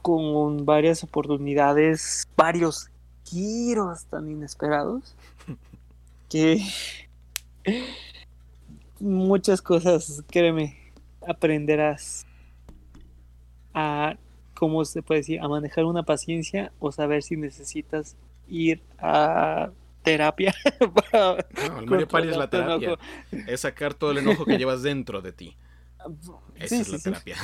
con 0.02 0.66
varias 0.66 1.04
oportunidades, 1.04 2.26
varios 2.38 2.90
giros 3.26 4.06
tan 4.06 4.32
inesperados 4.32 5.16
que 6.30 6.62
muchas 9.00 9.62
cosas, 9.62 10.24
créeme, 10.28 10.78
aprenderás 11.28 12.26
a, 13.74 14.16
¿cómo 14.56 14.86
se 14.86 15.02
puede 15.04 15.20
decir? 15.20 15.42
A 15.42 15.48
manejar 15.48 15.84
una 15.84 16.04
paciencia 16.04 16.72
o 16.80 16.92
saber 16.92 17.22
si 17.22 17.36
necesitas 17.36 18.16
ir 18.48 18.82
a 18.98 19.72
terapia. 20.12 20.54
para 21.12 21.38
No, 21.70 21.80
el 21.80 21.86
Mario 21.88 22.08
Party 22.08 22.28
es 22.30 22.38
la 22.38 22.50
terapia. 22.50 22.98
Es 23.48 23.62
sacar 23.62 23.94
todo 23.94 24.12
el 24.12 24.20
enojo 24.20 24.46
que 24.46 24.58
llevas 24.58 24.82
dentro 24.84 25.22
de 25.22 25.32
ti. 25.32 25.56
Esa 26.56 26.68
Sí, 26.76 26.82
es 26.82 26.88
sí, 26.88 26.92
la 26.94 26.98
sí. 26.98 27.04
terapia. 27.04 27.38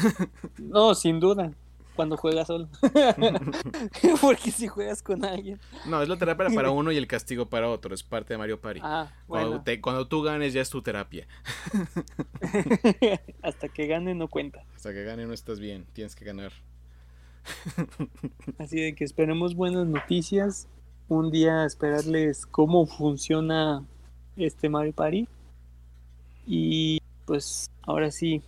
No, 0.57 0.95
sin 0.95 1.19
duda. 1.19 1.51
Cuando 1.95 2.17
juegas 2.17 2.47
solo. 2.47 2.69
Porque 4.21 4.49
si 4.49 4.67
juegas 4.67 5.03
con 5.03 5.23
alguien. 5.23 5.59
No, 5.85 6.01
es 6.01 6.09
la 6.09 6.17
terapia 6.17 6.47
para 6.49 6.71
uno 6.71 6.91
y 6.91 6.97
el 6.97 7.05
castigo 7.05 7.49
para 7.49 7.69
otro. 7.69 7.93
Es 7.93 8.01
parte 8.01 8.33
de 8.33 8.39
Mario 8.39 8.59
Party. 8.59 8.79
Ah, 8.83 9.11
Cuando, 9.27 9.49
bueno. 9.49 9.63
te- 9.63 9.79
cuando 9.79 10.07
tú 10.07 10.23
ganes 10.23 10.53
ya 10.53 10.61
es 10.61 10.71
tu 10.71 10.81
terapia. 10.81 11.27
Hasta 13.43 13.67
que 13.69 13.85
gane 13.87 14.15
no 14.15 14.27
cuenta. 14.27 14.63
Hasta 14.75 14.91
que 14.91 15.03
gane 15.03 15.25
no 15.27 15.33
estás 15.33 15.59
bien. 15.59 15.85
Tienes 15.93 16.15
que 16.15 16.25
ganar. 16.25 16.51
Así 18.57 18.79
de 18.81 18.95
que 18.95 19.03
esperemos 19.03 19.53
buenas 19.55 19.85
noticias. 19.85 20.67
Un 21.09 21.31
día 21.31 21.65
esperarles 21.65 22.45
cómo 22.45 22.85
funciona 22.85 23.83
este 24.35 24.69
Mario 24.69 24.93
Party. 24.93 25.27
Y 26.47 26.99
pues 27.25 27.69
ahora 27.83 28.11
sí. 28.11 28.41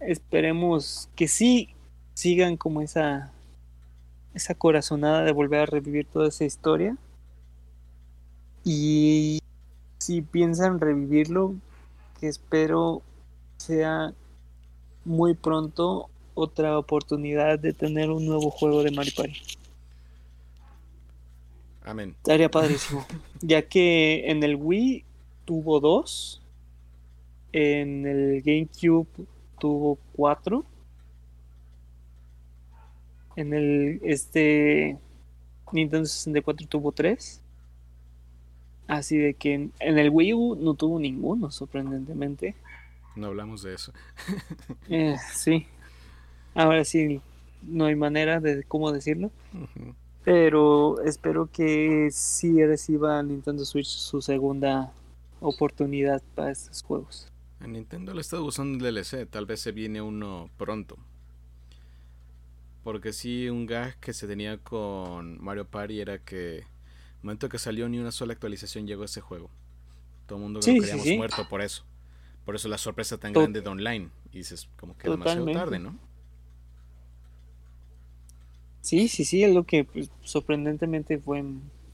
Esperemos 0.00 1.08
que 1.14 1.28
sí 1.28 1.70
sigan 2.14 2.56
como 2.56 2.80
esa 2.80 3.32
esa 4.34 4.54
corazonada 4.54 5.24
de 5.24 5.32
volver 5.32 5.60
a 5.60 5.66
revivir 5.66 6.06
toda 6.06 6.28
esa 6.28 6.44
historia. 6.44 6.96
Y 8.64 9.40
si 9.98 10.22
piensan 10.22 10.80
revivirlo, 10.80 11.54
que 12.20 12.28
espero 12.28 13.02
sea 13.56 14.12
muy 15.04 15.34
pronto 15.34 16.08
otra 16.34 16.78
oportunidad 16.78 17.58
de 17.58 17.72
tener 17.72 18.10
un 18.10 18.26
nuevo 18.26 18.50
juego 18.50 18.82
de 18.82 18.90
Mario 18.90 19.12
Party. 19.16 19.59
Amén. 21.82 22.14
Estaría 22.18 22.50
padrísimo. 22.50 23.06
ya 23.40 23.62
que 23.62 24.30
en 24.30 24.42
el 24.42 24.56
Wii 24.56 25.04
tuvo 25.44 25.80
dos. 25.80 26.42
En 27.52 28.06
el 28.06 28.42
GameCube 28.42 29.08
tuvo 29.58 29.98
cuatro. 30.12 30.64
En 33.36 33.54
el 33.54 34.00
este 34.02 34.98
Nintendo 35.72 36.06
64 36.06 36.66
tuvo 36.66 36.92
tres. 36.92 37.42
Así 38.86 39.16
de 39.18 39.34
que 39.34 39.54
en, 39.54 39.72
en 39.78 39.98
el 39.98 40.10
Wii 40.10 40.34
U 40.34 40.56
no 40.56 40.74
tuvo 40.74 40.98
ninguno, 40.98 41.50
sorprendentemente. 41.50 42.56
No 43.16 43.28
hablamos 43.28 43.62
de 43.62 43.74
eso. 43.74 43.92
Eh, 44.88 45.16
sí. 45.32 45.66
Ahora 46.54 46.84
sí, 46.84 47.20
no 47.62 47.84
hay 47.84 47.94
manera 47.94 48.40
de 48.40 48.64
cómo 48.64 48.90
decirlo. 48.90 49.30
Pero 50.24 51.00
espero 51.02 51.50
que 51.50 52.10
sí 52.12 52.62
reciba 52.64 53.22
Nintendo 53.22 53.64
Switch 53.64 53.86
su 53.88 54.20
segunda 54.22 54.92
oportunidad 55.40 56.22
para 56.34 56.50
estos 56.50 56.82
juegos. 56.82 57.28
A 57.60 57.66
Nintendo 57.68 58.12
le 58.12 58.20
está 58.22 58.40
usando 58.40 58.72
un 58.72 58.78
DLC. 58.80 59.24
Tal 59.30 59.46
vez 59.46 59.60
se 59.60 59.70
viene 59.72 60.02
uno 60.02 60.50
pronto. 60.56 60.98
Porque 62.82 63.12
sí, 63.12 63.48
un 63.48 63.66
gag 63.66 63.98
que 64.00 64.12
se 64.14 64.26
tenía 64.26 64.58
con 64.58 65.42
Mario 65.42 65.66
Party 65.66 66.00
era 66.00 66.18
que 66.18 66.58
el 66.60 66.66
momento 67.22 67.48
que 67.48 67.58
salió 67.58 67.88
ni 67.88 67.98
una 67.98 68.10
sola 68.12 68.32
actualización 68.32 68.86
llegó 68.86 69.02
a 69.02 69.06
ese 69.06 69.20
juego. 69.20 69.50
Todo 70.26 70.38
el 70.38 70.44
mundo 70.44 70.62
Sí, 70.62 70.72
lo 70.72 70.76
sí, 70.76 70.80
queríamos 70.80 71.04
sí. 71.06 71.16
muerto 71.16 71.48
por 71.48 71.62
eso. 71.62 71.84
Por 72.44 72.56
eso 72.56 72.68
la 72.68 72.78
sorpresa 72.78 73.18
tan 73.18 73.32
grande 73.34 73.60
de 73.62 73.68
online. 73.68 74.10
Y 74.32 74.38
dices, 74.38 74.68
como 74.78 74.96
que 74.96 75.08
demasiado 75.10 75.46
Totalmente. 75.46 75.52
tarde, 75.52 75.78
¿no? 75.78 75.98
Sí, 78.80 79.08
sí, 79.08 79.24
sí, 79.24 79.44
es 79.44 79.54
lo 79.54 79.64
que 79.64 79.84
pues, 79.84 80.10
sorprendentemente 80.22 81.18
fue 81.18 81.42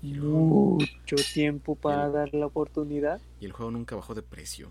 mucho 0.03 1.17
tiempo 1.35 1.75
para 1.75 2.07
El- 2.07 2.13
dar 2.13 2.35
la 2.35 2.47
oportunidad. 2.47 3.21
Y 3.41 3.47
el 3.47 3.53
juego 3.53 3.71
nunca 3.73 3.97
bajó 3.97 4.15
de 4.15 4.23
precio. 4.23 4.71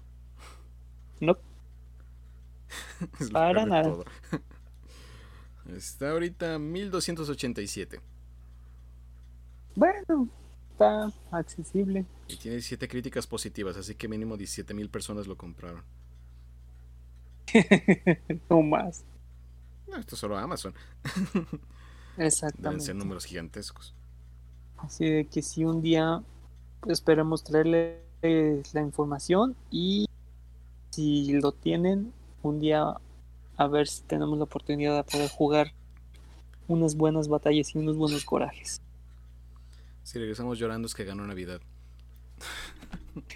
No, 1.20 1.38
Para 3.32 3.66
nada. 3.66 3.84
todo. 3.84 4.06
Está 5.76 6.12
ahorita 6.12 6.60
1287. 6.60 8.00
bueno, 9.76 10.30
está 10.72 11.12
accesible. 11.32 12.06
Y 12.28 12.38
tiene 12.38 12.58
17 12.58 12.88
críticas 12.88 13.26
positivas, 13.28 13.76
así 13.78 13.96
que 13.96 14.08
mínimo 14.08 14.38
17 14.38 14.74
mil 14.76 14.90
personas 14.90 15.26
lo 15.28 15.36
compraron. 15.38 15.84
no 18.50 18.62
más. 18.62 19.06
No, 19.88 19.98
esto 19.98 20.16
es 20.16 20.20
solo 20.20 20.38
Amazon. 20.38 20.74
Deben 22.18 22.32
ser 22.32 22.50
Exactamente. 22.50 22.94
números 22.94 23.26
gigantescos. 23.26 23.94
Así 24.78 25.10
de 25.10 25.26
que 25.26 25.42
si 25.42 25.64
un 25.66 25.82
día 25.82 26.22
esperemos 26.88 27.44
traerles 27.44 28.00
la 28.74 28.82
información 28.82 29.56
y 29.72 30.08
si 30.92 31.34
lo 31.34 31.52
tienen, 31.52 32.14
un 32.42 32.60
día 32.60 32.96
a 33.58 33.68
ver 33.68 33.88
si 33.88 34.04
tenemos 34.04 34.38
la 34.38 34.44
oportunidad 34.46 34.96
de 34.98 35.04
poder 35.04 35.30
jugar 35.30 35.74
unas 36.68 36.96
buenas 36.96 37.28
batallas 37.28 37.74
y 37.76 37.78
unos 37.78 37.96
buenos 37.98 38.26
corajes. 38.26 38.82
Si 40.04 40.20
regresamos 40.20 40.60
llorando 40.60 40.88
es 40.88 40.96
que 40.96 41.04
ganó 41.04 41.26
Navidad. 41.26 41.62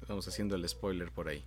Estamos 0.00 0.28
haciendo 0.28 0.56
el 0.56 0.68
spoiler 0.68 1.10
por 1.10 1.28
ahí. 1.28 1.44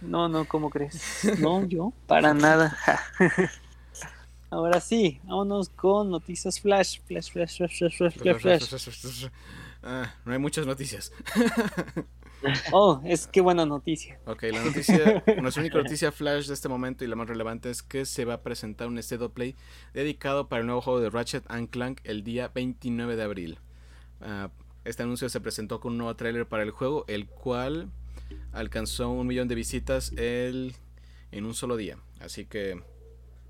No, 0.00 0.28
no, 0.28 0.44
¿cómo 0.46 0.70
crees? 0.70 1.00
No, 1.40 1.64
yo, 1.64 1.92
para 2.06 2.34
nada. 2.34 2.76
Ahora 4.50 4.80
sí, 4.80 5.20
vámonos 5.24 5.68
con 5.68 6.10
noticias 6.10 6.60
flash, 6.60 7.00
flash, 7.06 7.30
flash, 7.30 7.56
flash, 7.56 7.68
flash, 7.68 7.96
flash, 7.96 8.18
flash, 8.18 8.88
flash. 8.88 9.26
Ah, 9.82 10.14
no 10.24 10.32
hay 10.32 10.38
muchas 10.38 10.66
noticias. 10.66 11.12
Oh, 12.70 13.00
es 13.04 13.26
que 13.26 13.40
buena 13.40 13.66
noticia. 13.66 14.20
Ok, 14.24 14.44
la 14.52 14.62
noticia, 14.62 15.24
nuestra 15.42 15.60
única 15.60 15.78
noticia 15.78 16.12
flash 16.12 16.46
de 16.46 16.54
este 16.54 16.68
momento 16.68 17.04
y 17.04 17.08
la 17.08 17.16
más 17.16 17.26
relevante 17.26 17.68
es 17.68 17.82
que 17.82 18.04
se 18.04 18.24
va 18.24 18.34
a 18.34 18.42
presentar 18.42 18.86
un 18.86 18.96
State 18.98 19.28
Play 19.30 19.56
dedicado 19.92 20.48
para 20.48 20.60
el 20.60 20.66
nuevo 20.66 20.80
juego 20.80 21.00
de 21.00 21.10
Ratchet 21.10 21.44
and 21.48 21.68
Clank 21.70 22.00
el 22.04 22.22
día 22.22 22.48
29 22.54 23.16
de 23.16 23.22
abril. 23.24 23.58
Ah, 24.20 24.50
este 24.84 25.02
anuncio 25.02 25.28
se 25.28 25.40
presentó 25.40 25.80
con 25.80 25.92
un 25.92 25.98
nuevo 25.98 26.14
tráiler 26.14 26.46
para 26.46 26.62
el 26.62 26.70
juego, 26.70 27.04
el 27.08 27.26
cual 27.26 27.90
alcanzó 28.52 29.10
un 29.10 29.26
millón 29.26 29.48
de 29.48 29.54
visitas 29.54 30.12
el, 30.16 30.74
en 31.30 31.44
un 31.44 31.54
solo 31.54 31.76
día. 31.76 31.98
Así 32.20 32.44
que 32.46 32.80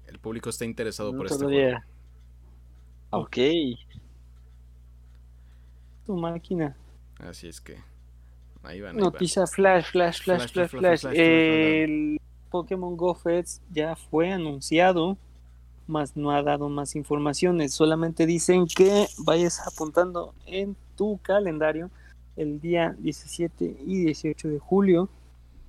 el 0.07 0.18
público 0.18 0.51
está 0.51 0.64
interesado 0.64 1.16
por 1.16 1.26
este 1.26 1.38
juego. 1.38 1.51
Todavía. 1.51 1.86
Ok. 3.11 3.36
Tu 6.07 6.16
máquina. 6.16 6.76
Así 7.18 7.49
es 7.49 7.61
que 7.61 7.76
Ahí 8.62 8.80
van. 8.80 8.96
Noticia 8.96 9.46
flash, 9.46 9.90
flash, 9.90 10.22
flash, 10.22 10.38
Flash, 10.38 10.53
flash, 10.53 10.70
flash, 10.70 10.70
flash. 10.70 11.01
flash, 11.01 11.01
flash, 11.01 11.18
El 11.18 12.20
Pokémon 12.51 12.96
Go 12.96 13.14
Fest 13.14 13.62
ya 13.70 13.94
fue 13.96 14.32
anunciado, 14.32 15.16
más 15.86 16.16
no 16.16 16.30
ha 16.32 16.42
dado 16.42 16.68
más 16.68 16.96
informaciones. 16.96 17.72
Solamente 17.72 18.26
dicen 18.26 18.66
que 18.66 19.07
vayas 19.18 19.66
apuntando 19.66 20.34
en 20.46 20.76
tu 20.96 21.18
calendario 21.22 21.90
el 22.39 22.61
día 22.61 22.95
17 22.99 23.82
y 23.84 24.05
18 24.05 24.49
de 24.49 24.59
julio 24.59 25.09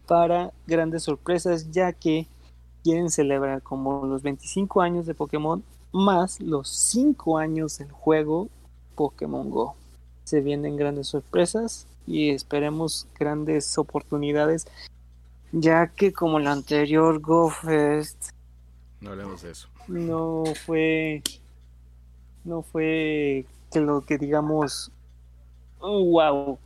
para 0.07 0.53
grandes 0.67 1.03
sorpresas, 1.03 1.71
ya 1.71 1.91
que 1.93 2.27
quieren 2.83 3.09
celebrar 3.09 3.61
como 3.61 4.05
los 4.05 4.21
25 4.21 4.81
años 4.81 5.05
de 5.05 5.15
Pokémon 5.15 5.63
más 5.91 6.39
los 6.39 6.69
5 6.69 7.37
años 7.39 7.79
del 7.79 7.91
juego 7.91 8.49
Pokémon 8.95 9.49
Go. 9.49 9.75
Se 10.23 10.41
vienen 10.41 10.77
grandes 10.77 11.07
sorpresas 11.07 11.87
y 12.05 12.29
esperemos 12.29 13.07
grandes 13.17 13.77
oportunidades, 13.77 14.67
ya 15.51 15.87
que 15.87 16.13
como 16.13 16.37
el 16.37 16.47
anterior 16.47 17.19
Go 17.19 17.49
Fest 17.49 18.29
No 19.01 19.11
hablemos 19.11 19.41
de 19.41 19.51
eso. 19.51 19.67
no 19.87 20.43
fue 20.65 21.23
no 22.43 22.61
fue 22.61 23.45
que 23.71 23.79
lo 23.79 24.01
que 24.01 24.17
digamos 24.17 24.91
wow 25.79 26.59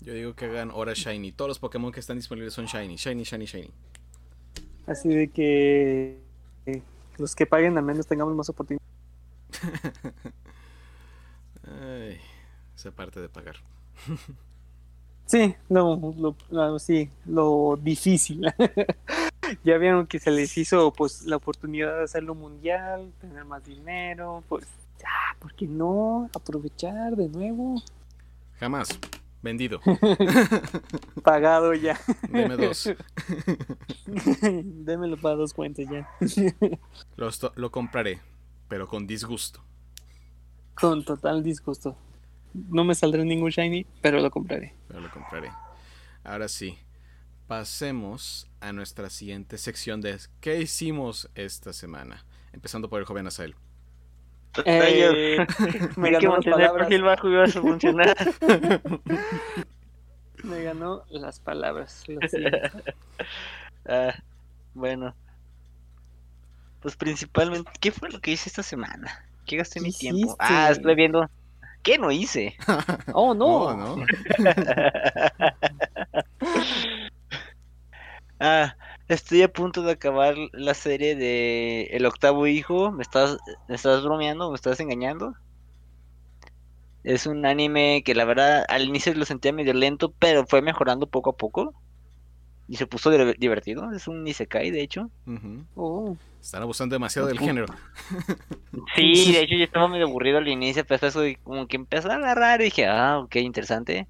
Yo 0.00 0.12
digo 0.14 0.34
que 0.34 0.46
hagan 0.46 0.70
hora 0.70 0.92
Shiny. 0.94 1.32
Todos 1.32 1.48
los 1.48 1.58
Pokémon 1.58 1.92
que 1.92 2.00
están 2.00 2.16
disponibles 2.16 2.54
son 2.54 2.66
Shiny. 2.66 2.96
Shiny, 2.96 3.24
Shiny, 3.24 3.44
Shiny. 3.46 3.70
así 4.86 5.08
de 5.08 5.28
que 5.28 6.18
eh, 6.66 6.82
los 7.18 7.34
que 7.34 7.46
paguen 7.46 7.76
al 7.78 7.84
menos 7.84 8.06
tengamos 8.06 8.34
más 8.34 8.48
oportunidades 8.48 8.88
Ay, 11.82 12.18
esa 12.74 12.90
parte 12.90 13.20
de 13.20 13.28
pagar. 13.28 13.56
sí 15.26 15.54
no 15.68 16.14
lo, 16.16 16.34
lo- 16.50 16.78
sí 16.78 17.10
lo 17.26 17.78
difícil 17.82 18.40
ya 19.64 19.76
vieron 19.76 20.06
que 20.06 20.18
se 20.18 20.30
les 20.30 20.56
hizo 20.56 20.90
pues 20.92 21.22
la 21.26 21.36
oportunidad 21.36 21.98
de 21.98 22.04
hacerlo 22.04 22.34
mundial 22.34 23.12
tener 23.20 23.44
más 23.44 23.62
dinero 23.64 24.42
pues 24.48 24.64
ya 24.98 25.36
por 25.38 25.54
qué 25.54 25.66
no 25.66 26.28
aprovechar 26.34 27.16
de 27.16 27.28
nuevo 27.28 27.82
Jamás. 28.58 28.88
Vendido. 29.40 29.80
pagado 31.22 31.72
ya 31.74 31.98
Deme 32.28 32.56
dos. 32.56 32.90
démelo 34.64 35.16
para 35.16 35.36
dos 35.36 35.54
cuentas 35.54 35.86
ya 35.88 36.08
Lo, 37.16 37.30
lo 37.54 37.70
compraré, 37.70 38.20
pero 38.68 38.88
con 38.88 39.06
disgusto. 39.06 39.62
Con 40.74 41.04
total 41.04 41.42
disgusto. 41.42 41.96
No 42.52 42.82
me 42.84 42.94
saldrá 42.94 43.22
ningún 43.24 43.50
shiny, 43.50 43.86
pero 44.00 44.20
lo 44.20 44.30
compraré. 44.30 44.74
Pero 44.88 45.00
lo 45.00 45.10
compraré. 45.10 45.50
Ahora 46.24 46.48
sí. 46.48 46.78
Pasemos 47.48 48.46
a 48.60 48.74
nuestra 48.74 49.08
siguiente 49.08 49.56
sección 49.56 50.02
de 50.02 50.18
¿Qué 50.40 50.60
hicimos 50.60 51.30
esta 51.34 51.72
semana? 51.72 52.26
Empezando 52.52 52.90
por 52.90 53.00
el 53.00 53.06
joven 53.06 53.26
Asael. 53.26 53.54
Eh, 54.64 55.38
me 55.96 56.08
Hay 56.08 56.14
que 56.18 56.26
ganó 56.26 56.36
las 56.36 56.46
mantener 56.46 56.60
el 56.62 56.72
perfil 56.72 57.02
bajo 57.02 57.28
y 57.28 57.36
vas 57.36 57.56
a 57.56 57.60
funcionar. 57.60 58.16
Me 60.44 60.62
ganó 60.62 61.04
las 61.10 61.40
palabras. 61.40 62.04
lo 62.08 62.28
siento. 62.28 62.58
Ah, 63.90 64.14
bueno. 64.74 65.14
Pues 66.80 66.94
principalmente, 66.94 67.70
¿qué 67.80 67.90
fue 67.90 68.10
lo 68.10 68.20
que 68.20 68.32
hice 68.32 68.50
esta 68.50 68.62
semana? 68.62 69.24
¿Qué 69.46 69.56
gasté 69.56 69.80
mi 69.80 69.90
¿Qué 69.92 69.98
tiempo? 69.98 70.36
Ah, 70.38 70.68
estuve 70.70 70.94
viendo. 70.94 71.26
¿Qué 71.82 71.96
no 71.96 72.10
hice? 72.10 72.54
Oh, 73.14 73.32
no. 73.32 73.46
Oh, 73.46 73.74
¿no? 73.74 74.04
Ah, 78.40 78.76
estoy 79.08 79.42
a 79.42 79.52
punto 79.52 79.82
de 79.82 79.92
acabar 79.92 80.34
la 80.52 80.74
serie 80.74 81.16
de 81.16 81.84
El 81.92 82.06
octavo 82.06 82.46
hijo. 82.46 82.92
¿Me 82.92 83.02
estás, 83.02 83.38
me 83.68 83.74
estás 83.74 84.02
bromeando? 84.02 84.50
¿Me 84.50 84.54
estás 84.56 84.80
engañando? 84.80 85.34
Es 87.04 87.26
un 87.26 87.46
anime 87.46 88.02
que 88.04 88.14
la 88.14 88.24
verdad 88.24 88.64
al 88.68 88.84
inicio 88.84 89.14
lo 89.14 89.24
sentía 89.24 89.52
medio 89.52 89.72
lento, 89.72 90.12
pero 90.18 90.46
fue 90.46 90.62
mejorando 90.62 91.06
poco 91.06 91.30
a 91.30 91.36
poco. 91.36 91.74
Y 92.70 92.76
se 92.76 92.86
puso 92.86 93.10
diver- 93.10 93.38
divertido. 93.38 93.90
Es 93.92 94.08
un 94.08 94.26
isekai, 94.26 94.70
de 94.70 94.82
hecho. 94.82 95.10
Oh. 95.74 96.16
Están 96.40 96.62
abusando 96.62 96.94
demasiado 96.94 97.28
del 97.28 97.38
género. 97.38 97.66
Sí, 98.94 99.32
de 99.32 99.40
hecho 99.42 99.54
yo 99.56 99.64
estaba 99.64 99.88
medio 99.88 100.06
aburrido 100.06 100.38
al 100.38 100.48
inicio, 100.48 100.84
pero 100.86 101.10
fue 101.10 101.36
como 101.42 101.66
que 101.66 101.76
empezó 101.76 102.10
a 102.10 102.14
agarrar 102.14 102.60
y 102.60 102.64
dije, 102.64 102.86
ah, 102.86 103.18
ok, 103.18 103.36
interesante. 103.36 104.06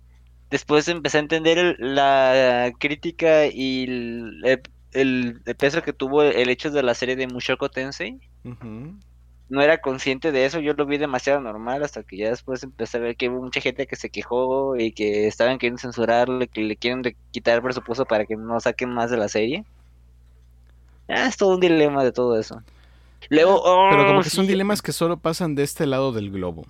Después 0.51 0.87
empecé 0.89 1.19
a 1.19 1.21
entender 1.21 1.59
el- 1.59 1.77
la 1.95 2.73
crítica 2.79 3.47
y 3.47 3.85
el, 3.85 4.41
el- 4.45 4.63
el 4.93 5.43
peso 5.59 5.83
que 5.83 5.93
tuvo 5.93 6.23
el 6.23 6.49
hecho 6.51 6.71
de 6.71 6.83
la 6.83 6.95
serie 6.95 7.17
de 7.17 7.27
Mushoku 7.29 7.69
Tensei. 7.69 8.21
No 9.49 9.63
era 9.63 9.79
consciente 9.81 10.31
de 10.33 10.45
eso, 10.45 10.61
yo 10.61 10.75
lo 10.75 10.85
vi 10.87 10.99
demasiado 10.99 11.41
normal 11.41 11.83
hasta 11.83 12.03
que 12.05 12.19
ya 12.19 12.29
después 12.31 12.63
empecé 12.63 12.99
a 12.99 13.01
ver 13.01 13.17
que 13.17 13.31
hubo 13.31 13.43
mucha 13.43 13.61
gente 13.63 13.87
que 13.87 13.97
se 13.97 14.11
quejó 14.11 14.77
y 14.77 14.93
que 14.93 15.27
estaban 15.27 15.57
queriendo 15.59 15.81
censurarle, 15.81 16.49
que 16.49 16.61
le 16.63 16.77
quieren 16.77 17.01
de- 17.03 17.17
quitar 17.31 17.63
presupuesto 17.63 18.05
para 18.07 18.27
que 18.27 18.37
no 18.37 18.61
saquen 18.61 18.91
más 18.93 19.11
de 19.11 19.17
la 19.17 19.29
serie. 19.29 19.65
Ah, 21.09 21.27
es 21.29 21.37
todo 21.37 21.55
un 21.55 21.61
dilema 21.61 22.05
de 22.05 22.13
todo 22.13 22.39
eso. 22.39 22.63
Luego, 23.31 23.63
Pero 23.87 24.05
como 24.07 24.21
oh, 24.21 24.23
que 24.23 24.31
son 24.31 24.47
sí, 24.47 24.47
dilemas 24.47 24.83
que 24.83 24.93
solo 24.93 25.21
pasan 25.21 25.55
de 25.55 25.63
este 25.63 25.87
lado 25.87 26.13
del 26.13 26.31
globo. 26.31 26.65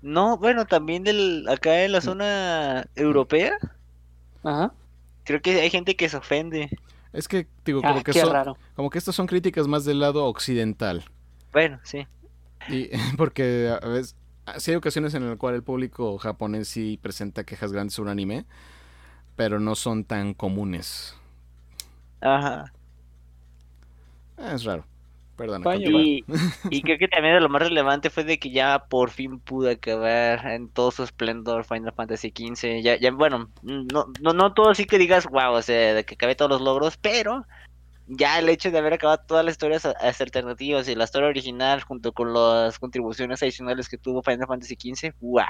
No, 0.00 0.38
bueno, 0.38 0.66
también 0.66 1.02
del 1.04 1.46
acá 1.48 1.82
en 1.84 1.92
la 1.92 2.00
zona 2.00 2.86
europea, 2.94 3.52
Ajá. 4.42 4.74
creo 5.24 5.40
que 5.42 5.60
hay 5.60 5.70
gente 5.70 5.96
que 5.96 6.08
se 6.08 6.16
ofende. 6.16 6.70
Es 7.12 7.28
que, 7.28 7.46
digo, 7.64 7.80
como 7.82 7.94
Ah, 7.98 8.02
que 8.02 8.12
qué 8.12 8.20
son, 8.20 8.32
raro. 8.32 8.56
como 8.74 8.90
que 8.90 8.98
estas 8.98 9.14
son 9.14 9.26
críticas 9.26 9.66
más 9.68 9.84
del 9.84 10.00
lado 10.00 10.24
occidental. 10.26 11.04
Bueno, 11.52 11.78
sí. 11.84 12.06
Y 12.68 12.90
porque 13.16 13.74
a 13.80 13.86
veces 13.88 14.16
sí 14.58 14.70
hay 14.72 14.76
ocasiones 14.76 15.14
en 15.14 15.28
las 15.28 15.38
cuales 15.38 15.58
el 15.58 15.62
público 15.64 16.18
japonés 16.18 16.68
sí 16.68 16.98
presenta 17.00 17.44
quejas 17.44 17.72
grandes 17.72 17.94
sobre 17.94 18.08
un 18.08 18.12
anime, 18.12 18.44
pero 19.36 19.60
no 19.60 19.74
son 19.74 20.04
tan 20.04 20.34
comunes. 20.34 21.14
Ajá. 22.20 22.72
Es 24.38 24.64
raro. 24.64 24.84
Continúa. 25.36 26.00
Y, 26.00 26.24
y 26.70 26.82
creo 26.82 26.98
que 26.98 27.08
también 27.08 27.40
lo 27.42 27.48
más 27.48 27.62
relevante 27.62 28.10
fue 28.10 28.24
de 28.24 28.38
que 28.38 28.50
ya 28.50 28.86
por 28.88 29.10
fin 29.10 29.38
pude 29.38 29.72
acabar 29.72 30.46
en 30.46 30.68
todo 30.68 30.90
su 30.90 31.02
esplendor 31.02 31.64
Final 31.64 31.92
Fantasy 31.92 32.32
XV. 32.34 32.82
Ya, 32.82 32.96
ya, 32.98 33.10
bueno, 33.10 33.50
no, 33.62 34.06
no, 34.20 34.32
no 34.32 34.54
todo 34.54 34.70
así 34.70 34.86
que 34.86 34.98
digas, 34.98 35.26
wow, 35.26 35.52
o 35.52 35.62
sea, 35.62 35.94
de 35.94 36.04
que 36.04 36.14
acabé 36.14 36.34
todos 36.34 36.50
los 36.50 36.62
logros, 36.62 36.96
pero 36.96 37.46
ya 38.06 38.38
el 38.38 38.48
hecho 38.48 38.70
de 38.70 38.78
haber 38.78 38.94
acabado 38.94 39.22
todas 39.26 39.44
las 39.44 39.52
historias 39.52 39.84
alternativas 39.84 40.88
y 40.88 40.94
la 40.94 41.04
historia 41.04 41.28
original 41.28 41.82
junto 41.82 42.12
con 42.12 42.32
las 42.32 42.78
contribuciones 42.78 43.42
adicionales 43.42 43.88
que 43.88 43.98
tuvo 43.98 44.22
Final 44.22 44.46
Fantasy 44.46 44.76
XV, 44.80 45.12
wow. 45.20 45.44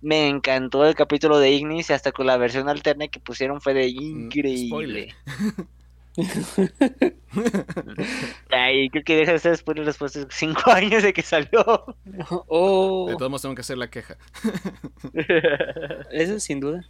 Me 0.00 0.28
encantó 0.28 0.86
el 0.86 0.94
capítulo 0.94 1.38
de 1.38 1.50
Ignis 1.50 1.90
y 1.90 1.92
hasta 1.92 2.12
con 2.12 2.26
la 2.26 2.36
versión 2.36 2.68
alterna 2.68 3.08
que 3.08 3.20
pusieron 3.20 3.60
fue 3.60 3.74
de 3.74 3.88
increíble. 3.88 5.14
Ay, 8.50 8.88
creo 8.90 9.04
que 9.04 9.16
deja 9.16 9.32
de 9.32 9.56
spoiler 9.56 9.84
después 9.86 10.12
de 10.14 10.26
5 10.30 10.70
años 10.70 11.02
de 11.02 11.12
que 11.12 11.22
salió. 11.22 11.84
Oh. 12.48 13.06
De 13.08 13.16
todos 13.16 13.30
modos 13.30 13.42
tengo 13.42 13.54
que 13.54 13.60
hacer 13.60 13.78
la 13.78 13.90
queja. 13.90 14.16
Eso 16.10 16.40
sin 16.40 16.60
duda. 16.60 16.84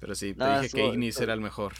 Pero 0.00 0.14
sí, 0.14 0.32
te 0.34 0.38
No, 0.38 0.60
dije 0.60 0.74
que 0.74 0.86
Ignis 0.86 1.20
era 1.20 1.34
el 1.34 1.40
mejor. 1.40 1.72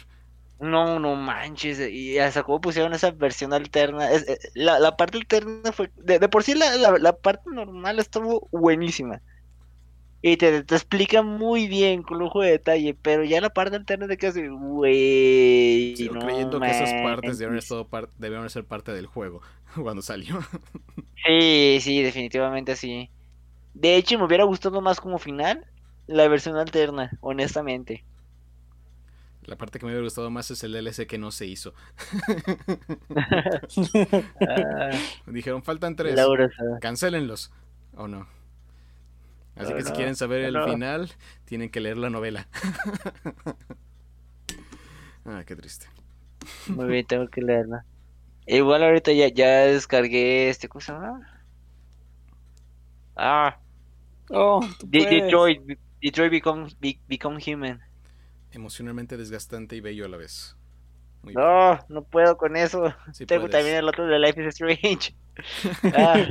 No, 0.59 0.99
no 0.99 1.17
manches. 1.17 1.79
Y 1.91 2.19
hasta 2.19 2.43
cómo 2.43 2.61
pusieron 2.61 2.93
esa 2.95 3.11
versión 3.11 3.53
alterna. 3.53 4.11
Es- 4.11 4.29
eh, 4.29 4.39
la, 4.55 4.79
la 4.79 4.97
parte 4.97 5.19
alterna 5.19 5.73
fue. 5.73 5.91
De, 5.97 6.19
de 6.19 6.29
por 6.29 6.43
sí, 6.45 6.55
la, 6.55 6.75
la, 6.77 6.97
la 6.99 7.17
parte 7.17 7.43
normal 7.53 7.99
estuvo 7.99 8.49
buenísima. 8.51 9.21
Y 10.23 10.37
te, 10.39 10.63
te 10.65 10.75
explica 10.75 11.23
muy 11.23 11.69
bien, 11.69 12.03
con 12.03 12.19
lujo 12.19 12.41
de 12.41 12.51
detalle. 12.53 12.95
Pero 12.95 13.25
ya 13.25 13.41
la 13.41 13.51
parte 13.51 13.77
alterna 13.77 14.07
de 14.07 14.19
hace. 14.27 14.49
Güey. 14.49 15.97
Sigo 15.97 16.15
no 16.15 16.19
creyendo 16.19 16.61
que 16.63 16.71
esas 16.71 16.95
partes 16.95 17.39
debieron, 17.39 17.57
manches". 17.57 17.65
estado 17.65 17.89
par- 17.89 18.11
debieron 18.19 18.49
ser 18.51 18.65
parte 18.67 18.93
del 18.93 19.07
juego 19.07 19.41
cuando 19.83 20.03
salió. 20.03 20.39
Sí, 21.25 21.79
sí, 21.83 22.03
definitivamente 22.03 22.75
sí. 22.77 23.11
De 23.75 23.97
hecho, 23.97 24.19
me 24.19 24.25
hubiera 24.27 24.45
gustado 24.45 24.81
más 24.83 25.01
como 25.01 25.19
final 25.19 25.67
la 26.07 26.29
versión 26.29 26.57
alterna, 26.57 27.11
honestamente. 27.21 28.07
La 29.45 29.57
parte 29.57 29.79
que 29.79 29.87
me 29.87 29.93
hubiera 29.93 30.05
gustado 30.05 30.29
más 30.31 30.51
es 30.51 30.65
el 30.65 30.73
DLC 30.73 31.07
que 31.07 31.19
no 31.19 31.31
se 31.31 31.47
hizo. 31.47 31.73
Dijeron, 35.27 35.63
faltan 35.63 35.97
tres. 35.97 36.33
Cancélenlos. 36.81 37.53
¿O 37.95 38.09
no? 38.09 38.27
Así 39.57 39.73
No, 39.73 39.75
que 39.75 39.83
si 39.83 39.93
no, 39.93 39.95
quieren 39.95 40.17
saber 40.17 40.43
el 40.43 40.53
no. 40.53 40.61
final, 40.61 41.11
tienen 41.47 41.71
que 41.71 41.81
leer 41.81 41.97
la 41.99 42.11
novela. 42.11 42.49
ah, 45.25 45.45
qué 45.47 45.57
triste. 45.57 45.87
Muy 46.67 46.87
bien, 46.87 47.07
tengo 47.07 47.29
que 47.29 47.41
leerla. 47.43 47.85
Igual 48.47 48.83
ahorita 48.85 49.13
ya, 49.13 49.29
ya 49.29 49.49
descargué 49.67 50.49
este, 50.51 50.69
¿cómo 50.69 50.81
se 50.83 50.93
llama? 50.93 51.45
Ah, 53.17 53.59
Oh. 54.31 54.61
Detroit, 54.83 55.63
Detroit 56.03 56.33
become, 56.33 56.69
be- 56.81 57.01
become 57.09 57.39
human. 57.41 57.81
Emocionalmente 58.51 59.17
desgastante 59.17 59.77
y 59.77 59.81
bello 59.81 60.05
a 60.05 60.09
la 60.09 60.17
vez. 60.17 60.57
Muy 61.23 61.35
bien. 61.37 61.51
No, 61.51 61.79
no 61.89 62.05
puedo 62.05 62.37
con 62.37 62.57
eso. 62.57 62.95
Sí 63.13 63.27
Tengo 63.27 63.49
puedes. 63.49 63.51
también 63.51 63.77
el 63.77 63.89
otro 63.89 64.07
de 64.07 64.19
Life 64.19 64.41
is 64.43 64.49
Strange. 64.49 65.15
Ah, 65.93 66.27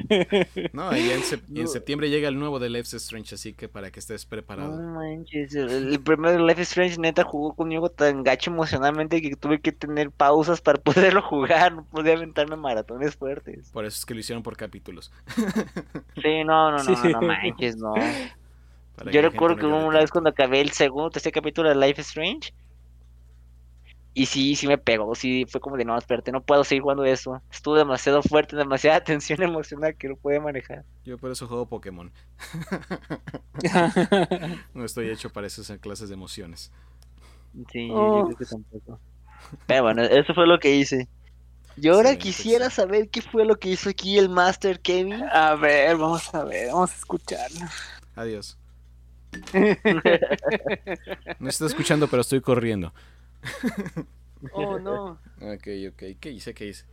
No, 0.73 0.95
y 0.95 1.11
en, 1.11 1.21
sep- 1.23 1.43
en 1.55 1.67
No. 1.67 1.67
septiembre 1.67 2.09
llega 2.09 2.27
el 2.29 2.38
nuevo 2.39 2.59
de 2.59 2.69
Life 2.69 2.88
is 2.88 3.03
Strange, 3.03 3.36
así 3.36 3.53
que 3.53 3.69
para 3.69 3.91
que 3.91 3.99
estés 3.99 4.25
no 4.57 4.65
preparado. 4.65 4.83
manches, 4.93 5.53
el, 5.55 6.01
primer 6.03 6.39
Life 6.41 6.61
is 6.61 6.69
Strange 6.69 6.99
neta 6.99 7.23
jugó 7.23 7.55
conmigo 7.55 7.89
tan 7.89 8.23
gacho 8.23 8.51
emocionalmente 8.51 9.21
que 9.21 9.36
tuve 9.36 9.61
que 9.61 9.71
tener 9.71 10.11
pausas 10.11 10.61
para 10.61 10.79
poderlo 10.83 11.21
jugar, 11.21 11.73
no 11.75 11.86
podía 11.86 12.13
aventarme 12.13 12.55
maratones 12.57 13.15
fuertes. 13.15 13.73
Por 13.73 13.86
eso 13.86 13.97
es 13.99 14.05
que 14.05 14.13
lo 14.13 14.19
hicieron 14.21 14.43
por 14.43 14.55
capítulos. 14.57 15.11
Sí, 16.21 16.43
no, 16.43 16.71
no, 16.71 16.83
no, 16.83 16.97
no, 16.97 17.03
Sí. 17.03 17.11
no 17.11 17.21
manches, 17.21 17.77
no. 17.77 18.17
Yo 19.11 19.21
recuerdo 19.21 19.57
que 19.57 19.67
no 19.67 19.86
una 19.86 19.99
vez 19.99 20.11
cuando 20.11 20.29
acabé 20.29 20.61
el 20.61 20.71
segundo, 20.71 21.09
tercer 21.11 21.31
capítulo 21.33 21.69
de 21.69 21.75
Life 21.75 22.01
is 22.01 22.07
Strange. 22.07 22.53
Y 24.18 24.28
sí, 24.28 24.55
sí 24.55 24.66
me 24.66 24.78
pegó, 24.78 25.13
sí, 25.13 25.45
fue 25.47 25.59
como 25.59 25.76
de 25.76 25.84
no, 25.84 25.97
espérate, 25.97 26.32
no 26.32 26.41
puedo 26.41 26.63
seguir 26.63 26.84
jugando 26.84 27.03
eso. 27.03 27.41
Estuvo 27.51 27.76
demasiado 27.76 28.24
fuerte, 28.24 28.55
demasiada 28.55 28.99
tensión 29.03 29.43
emocional 29.43 29.93
que 29.95 30.07
no 30.07 30.16
puede 30.16 30.39
manejar. 30.39 30.86
Yo 31.03 31.18
por 31.18 31.32
eso 31.32 31.47
juego 31.47 31.66
Pokémon. 31.68 32.11
No 34.74 34.86
estoy 34.86 35.09
hecho 35.09 35.30
para 35.30 35.47
esas 35.47 35.70
clases 35.80 36.07
de 36.09 36.16
emociones. 36.16 36.72
Sí, 37.72 37.88
yo- 37.89 37.95
Oh. 37.95 38.18
yo 38.20 38.26
creo 38.26 38.38
que 38.38 38.45
tampoco. 38.45 38.99
Pero 39.68 39.84
bueno, 39.84 40.03
eso 40.03 40.34
fue 40.34 40.47
lo 40.47 40.59
que 40.59 40.76
hice. 40.76 41.07
Y 41.78 41.89
ahora 41.89 42.16
quisiera 42.18 42.70
saber 42.70 43.09
qué 43.09 43.22
fue 43.22 43.45
lo 43.45 43.57
que 43.57 43.70
hizo 43.70 43.89
aquí 43.89 44.18
el 44.18 44.30
Master 44.30 44.80
Kevin. 44.80 45.24
A 45.32 45.55
ver, 45.55 45.97
vamos 45.97 46.34
a 46.34 46.43
ver, 46.45 46.68
vamos 46.72 46.91
a 46.93 46.95
escucharlo. 46.95 47.66
Adiós. 48.16 48.57
No 51.39 51.49
estoy 51.49 51.68
escuchando, 51.68 52.07
pero 52.07 52.22
estoy 52.22 52.39
corriendo. 52.41 52.93
Oh, 54.52 54.78
no. 54.80 55.20
Ok, 55.41 55.68
ok. 55.89 56.04
¿Qué 56.20 56.32
hice? 56.32 56.54
¿Qué 56.54 56.68
hice? 56.68 56.86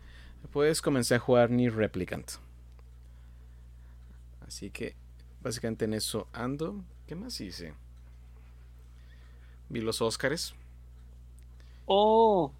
Pues 0.53 0.83
comencé 0.83 1.15
a 1.15 1.19
jugar 1.19 1.51
Ni 1.51 1.69
Replicant. 1.69 2.31
Así 4.47 4.71
que 4.71 4.95
básicamente 5.41 5.85
en 5.87 5.95
eso 5.95 6.29
ando. 6.33 6.85
¿Qué 7.07 7.15
más 7.15 7.41
hice? 7.41 7.75
Vi 9.69 9.81
los 9.81 10.01
Óscares. 10.01 10.55
Oh, 11.87 12.53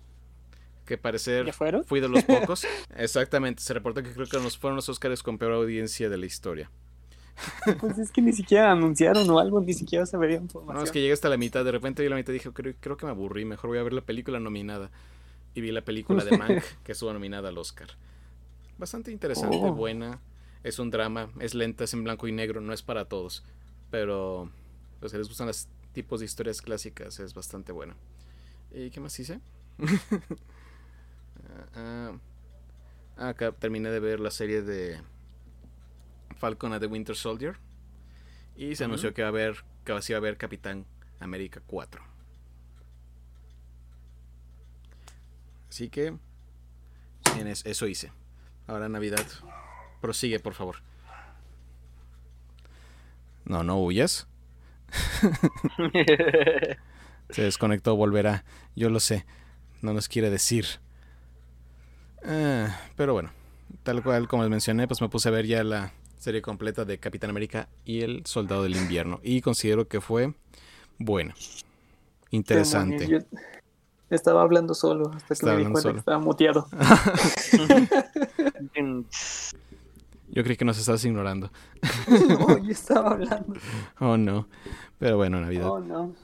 Que 0.85 0.99
parecer 0.99 1.47
¿ya 1.47 1.53
fueron? 1.53 1.85
fui 1.85 2.01
de 2.01 2.09
los 2.09 2.25
pocos. 2.25 2.67
Exactamente. 2.97 3.63
Se 3.63 3.75
reportó 3.75 4.03
que 4.03 4.13
creo 4.13 4.27
que 4.27 4.39
nos 4.39 4.59
fueron 4.59 4.77
los 4.77 4.89
Óscares 4.89 5.23
con 5.23 5.39
peor 5.39 5.53
audiencia 5.53 6.09
de 6.09 6.19
la 6.19 6.27
historia. 6.27 6.71
Pues 7.81 7.99
es 7.99 8.11
que 8.13 8.23
ni 8.23 8.33
siquiera 8.33 8.71
anunciaron 8.73 9.29
o 9.31 9.39
algo, 9.39 9.61
ni 9.61 9.73
siquiera 9.75 10.07
se 10.07 10.17
vería 10.17 10.37
información. 10.37 10.77
No, 10.77 10.83
es 10.85 10.91
que 10.93 11.01
llegué 11.01 11.13
hasta 11.13 11.29
la 11.29 11.37
mitad. 11.37 11.65
De 11.65 11.73
repente 11.73 12.03
vi 12.03 12.09
la 12.09 12.17
mitad 12.17 12.33
y 12.33 12.35
dije, 12.35 12.51
creo, 12.53 12.75
creo 12.79 12.97
que 12.97 13.07
me 13.07 13.11
aburrí. 13.13 13.45
Mejor 13.45 13.69
voy 13.71 13.79
a 13.79 13.83
ver 13.83 13.93
la 13.93 14.03
película 14.03 14.39
nominada. 14.39 14.91
Y 15.55 15.61
vi 15.61 15.71
la 15.73 15.83
película 15.83 16.25
de 16.25 16.37
Mank, 16.39 16.63
que 16.85 16.93
estuvo 16.93 17.13
nominada 17.13 17.49
al 17.49 17.59
Oscar. 17.59 17.89
Bastante 18.79 19.11
interesante, 19.11 19.57
Oh. 19.61 19.73
buena. 19.75 20.21
Es 20.63 20.79
un 20.79 20.91
drama, 20.91 21.31
es 21.41 21.55
lenta, 21.55 21.85
es 21.85 21.93
en 21.95 22.05
blanco 22.05 22.29
y 22.29 22.33
negro, 22.33 22.61
no 22.61 22.73
es 22.73 22.83
para 22.83 23.07
todos. 23.07 23.45
Pero 23.91 24.49
los 25.01 25.11
que 25.13 25.19
les 25.19 25.29
gustan 25.29 25.49
los 25.49 25.67
tipos 25.93 26.21
de 26.21 26.27
historias 26.27 26.63
clásicas 26.63 27.19
es 27.19 27.35
bastante 27.35 27.73
buena. 27.73 27.97
¿Y 28.73 28.91
qué 28.91 29.01
más 29.01 29.19
hice? 29.19 29.41
Ah, 31.75 32.13
acá 33.17 33.53
terminé 33.53 33.91
de 33.91 34.01
ver 34.01 34.21
la 34.21 34.31
serie 34.31 34.63
de 34.63 35.01
Falcon 36.43 36.73
and 36.73 36.81
the 36.81 36.89
Winter 36.89 37.15
Soldier. 37.15 37.57
Y 38.57 38.75
se 38.75 38.83
anunció 38.83 39.15
que 39.15 39.23
va 39.23 39.29
a 39.29 39.31
haber, 39.31 39.65
que 39.85 39.93
va 39.93 40.01
a 40.01 40.17
haber 40.17 40.37
Capitán 40.37 40.87
América 41.21 41.63
4. 41.65 42.03
Así 45.71 45.89
que 45.89 46.07
en 47.39 47.47
es- 47.47 47.65
eso 47.65 47.87
hice. 47.87 48.11
Ahora 48.67 48.89
Navidad. 48.89 49.25
Prosigue, 50.01 50.41
por 50.41 50.55
favor. 50.55 50.79
No, 53.45 53.63
no 53.63 53.79
huyas. 53.81 54.27
Se 57.31 57.43
desconectó, 57.43 57.95
volverá. 57.95 58.45
Yo 58.75 58.91
lo 58.91 58.99
sé. 58.99 59.25
No 59.81 59.93
nos 59.95 60.09
quiere 60.09 60.29
decir. 60.29 60.67
Ah, 62.25 62.77
pero 62.97 63.13
bueno, 63.15 63.31
tal 63.85 64.03
cual 64.03 64.27
como 64.29 64.43
les 64.43 64.51
mencioné, 64.51 64.89
pues 64.89 65.01
me 65.01 65.09
puse 65.09 65.29
a 65.29 65.33
ver 65.33 65.47
ya 65.47 65.63
la 65.65 65.93
serie 66.23 66.41
completa 66.41 66.85
de 66.85 66.99
Capitán 66.99 67.31
América 67.31 67.69
y 67.85 68.03
el 68.03 68.25
Soldado 68.27 68.63
del 68.63 68.77
Invierno. 68.77 69.19
Y 69.25 69.41
considero 69.41 69.89
que 69.89 70.01
fue 70.01 70.35
buena. 70.99 71.35
Interesante. 72.31 73.09
Yo 73.09 73.19
estaba 74.09 74.43
hablando 74.43 74.75
solo 74.75 75.11
hasta 75.13 75.27
que 75.27 75.35
Estaba 75.35 75.53
me 75.55 75.59
di 75.59 75.65
hablando 75.67 75.83
cuenta 75.83 75.83
solo. 75.83 75.95
que 75.95 75.99
estaba 75.99 76.19
muteado. 76.19 76.69
Yo 80.35 80.43
creí 80.45 80.57
que 80.57 80.65
nos 80.65 80.79
estabas 80.79 81.05
ignorando. 81.05 81.51
no, 82.09 82.59
yo 82.59 82.65
estaba 82.71 83.11
hablando. 83.11 83.53
Oh 84.01 84.17
no. 84.17 84.49
Pero 84.99 85.19
bueno, 85.19 85.41
Navidad. 85.41 85.69
Oh, 85.69 85.81
no. 85.81 86.15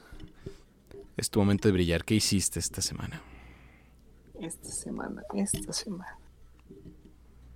Es 1.15 1.29
tu 1.29 1.39
momento 1.39 1.67
de 1.67 1.73
brillar. 1.73 2.03
¿Qué 2.05 2.15
hiciste 2.15 2.57
esta 2.57 2.81
semana? 2.81 3.21
Esta 4.39 4.69
semana, 4.69 5.21
esta 5.35 5.73
semana. 5.73 6.17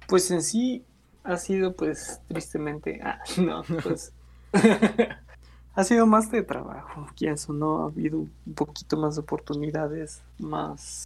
Pues 0.08 0.30
en 0.30 0.44
sí 0.44 0.86
ha 1.24 1.38
sido 1.38 1.76
pues 1.76 2.22
tristemente, 2.28 3.00
ah, 3.04 3.20
no, 3.38 3.64
pues 3.84 4.14
ha 5.76 5.84
sido 5.84 6.06
más 6.08 6.32
de 6.32 6.44
trabajo, 6.44 7.08
quién 7.16 7.36
o 7.48 7.54
no, 7.54 7.84
ha 7.84 7.86
habido 7.86 8.20
un 8.20 8.54
poquito 8.56 8.98
más 8.98 9.16
de 9.16 9.22
oportunidades, 9.22 10.24
más 10.40 11.06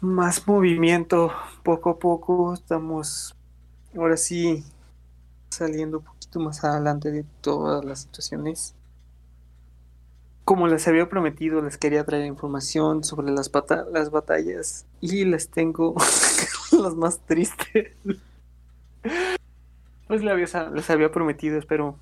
más 0.00 0.46
movimiento, 0.46 1.32
poco 1.62 1.90
a 1.90 1.98
poco 1.98 2.54
estamos 2.54 3.34
ahora 3.96 4.16
sí 4.16 4.64
saliendo 5.50 5.98
un 6.00 6.04
poquito 6.04 6.40
más 6.40 6.64
adelante 6.64 7.10
de 7.12 7.24
todas 7.42 7.84
las 7.84 8.00
situaciones. 8.02 8.74
Como 10.44 10.66
les 10.68 10.86
había 10.86 11.08
prometido, 11.08 11.62
les 11.62 11.78
quería 11.78 12.04
traer 12.04 12.26
información 12.26 13.04
sobre 13.04 13.30
las, 13.32 13.50
bata- 13.50 13.86
las 13.90 14.10
batallas 14.10 14.84
y 15.00 15.24
les 15.24 15.48
tengo 15.48 15.94
las 16.72 16.94
más 16.94 17.20
tristes. 17.26 17.92
Pues 20.06 20.22
les 20.22 20.32
había, 20.32 20.70
les 20.70 20.90
había 20.90 21.10
prometido, 21.10 21.58
espero 21.58 21.96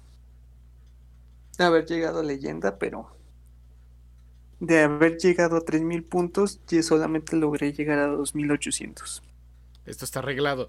haber 1.58 1.86
llegado 1.86 2.20
a 2.20 2.22
leyenda, 2.22 2.78
pero 2.78 3.10
de 4.60 4.82
haber 4.82 5.18
llegado 5.18 5.56
a 5.56 5.60
3000 5.60 6.04
puntos, 6.04 6.60
yo 6.68 6.82
solamente 6.82 7.36
logré 7.36 7.72
llegar 7.72 7.98
a 7.98 8.06
2800. 8.08 9.22
Esto 9.86 10.04
está 10.04 10.18
arreglado. 10.18 10.68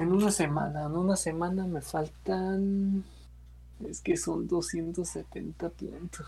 en 0.00 0.12
una 0.12 0.30
semana. 0.30 0.86
En 0.86 0.96
una 0.96 1.16
semana 1.16 1.66
me 1.66 1.82
faltan. 1.82 3.04
Es 3.86 4.00
que 4.00 4.16
son 4.16 4.46
270 4.48 5.68
puntos. 5.70 6.26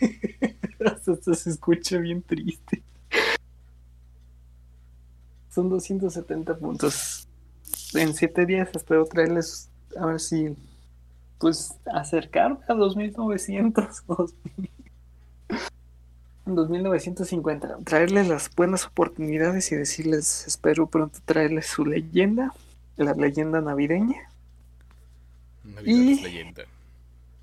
Hasta 0.84 1.34
se 1.34 1.50
escucha 1.50 1.98
bien 1.98 2.22
triste. 2.22 2.82
Son 5.50 5.68
270 5.68 6.56
puntos. 6.56 7.28
En 7.94 8.14
7 8.14 8.46
días 8.46 8.68
espero 8.74 9.04
traerles, 9.04 9.68
a 9.96 10.06
ver 10.06 10.20
si, 10.20 10.56
pues, 11.38 11.74
acercarme 11.92 12.58
a 12.68 12.74
2900 12.74 14.02
o 14.06 14.26
2950. 16.46 17.78
Traerles 17.84 18.28
las 18.28 18.54
buenas 18.54 18.86
oportunidades 18.86 19.70
y 19.72 19.76
decirles, 19.76 20.46
espero 20.46 20.86
pronto 20.86 21.18
traerles 21.24 21.66
su 21.66 21.84
leyenda, 21.84 22.52
la 22.96 23.14
leyenda 23.14 23.60
navideña. 23.60 24.28
Navidad 25.64 26.02
Y- 26.02 26.12
es 26.12 26.22
leyenda. 26.22 26.62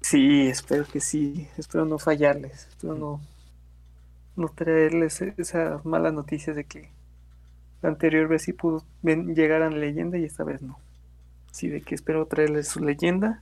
Sí, 0.01 0.47
espero 0.47 0.85
que 0.85 0.99
sí. 1.01 1.47
Espero 1.57 1.85
no 1.85 1.99
fallarles. 1.99 2.67
Espero 2.69 2.95
no, 2.95 3.21
no 4.35 4.49
traerles 4.49 5.21
e- 5.21 5.33
esa 5.37 5.81
mala 5.83 6.11
noticia 6.11 6.53
de 6.53 6.63
que 6.65 6.89
la 7.81 7.89
anterior 7.89 8.27
vez 8.27 8.43
sí 8.43 8.53
pudo 8.53 8.83
llegar 9.03 9.61
a 9.61 9.69
la 9.69 9.77
leyenda 9.77 10.17
y 10.17 10.25
esta 10.25 10.43
vez 10.43 10.61
no. 10.61 10.79
Sí, 11.51 11.67
de 11.67 11.81
que 11.81 11.95
espero 11.95 12.25
traerles 12.27 12.67
su 12.67 12.79
leyenda. 12.83 13.41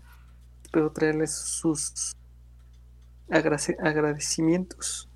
Espero 0.63 0.91
traerles 0.91 1.33
sus 1.33 2.15
agradecimientos 3.29 5.09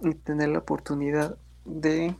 y 0.00 0.14
tener 0.14 0.48
la 0.50 0.58
oportunidad 0.58 1.36
de, 1.64 2.14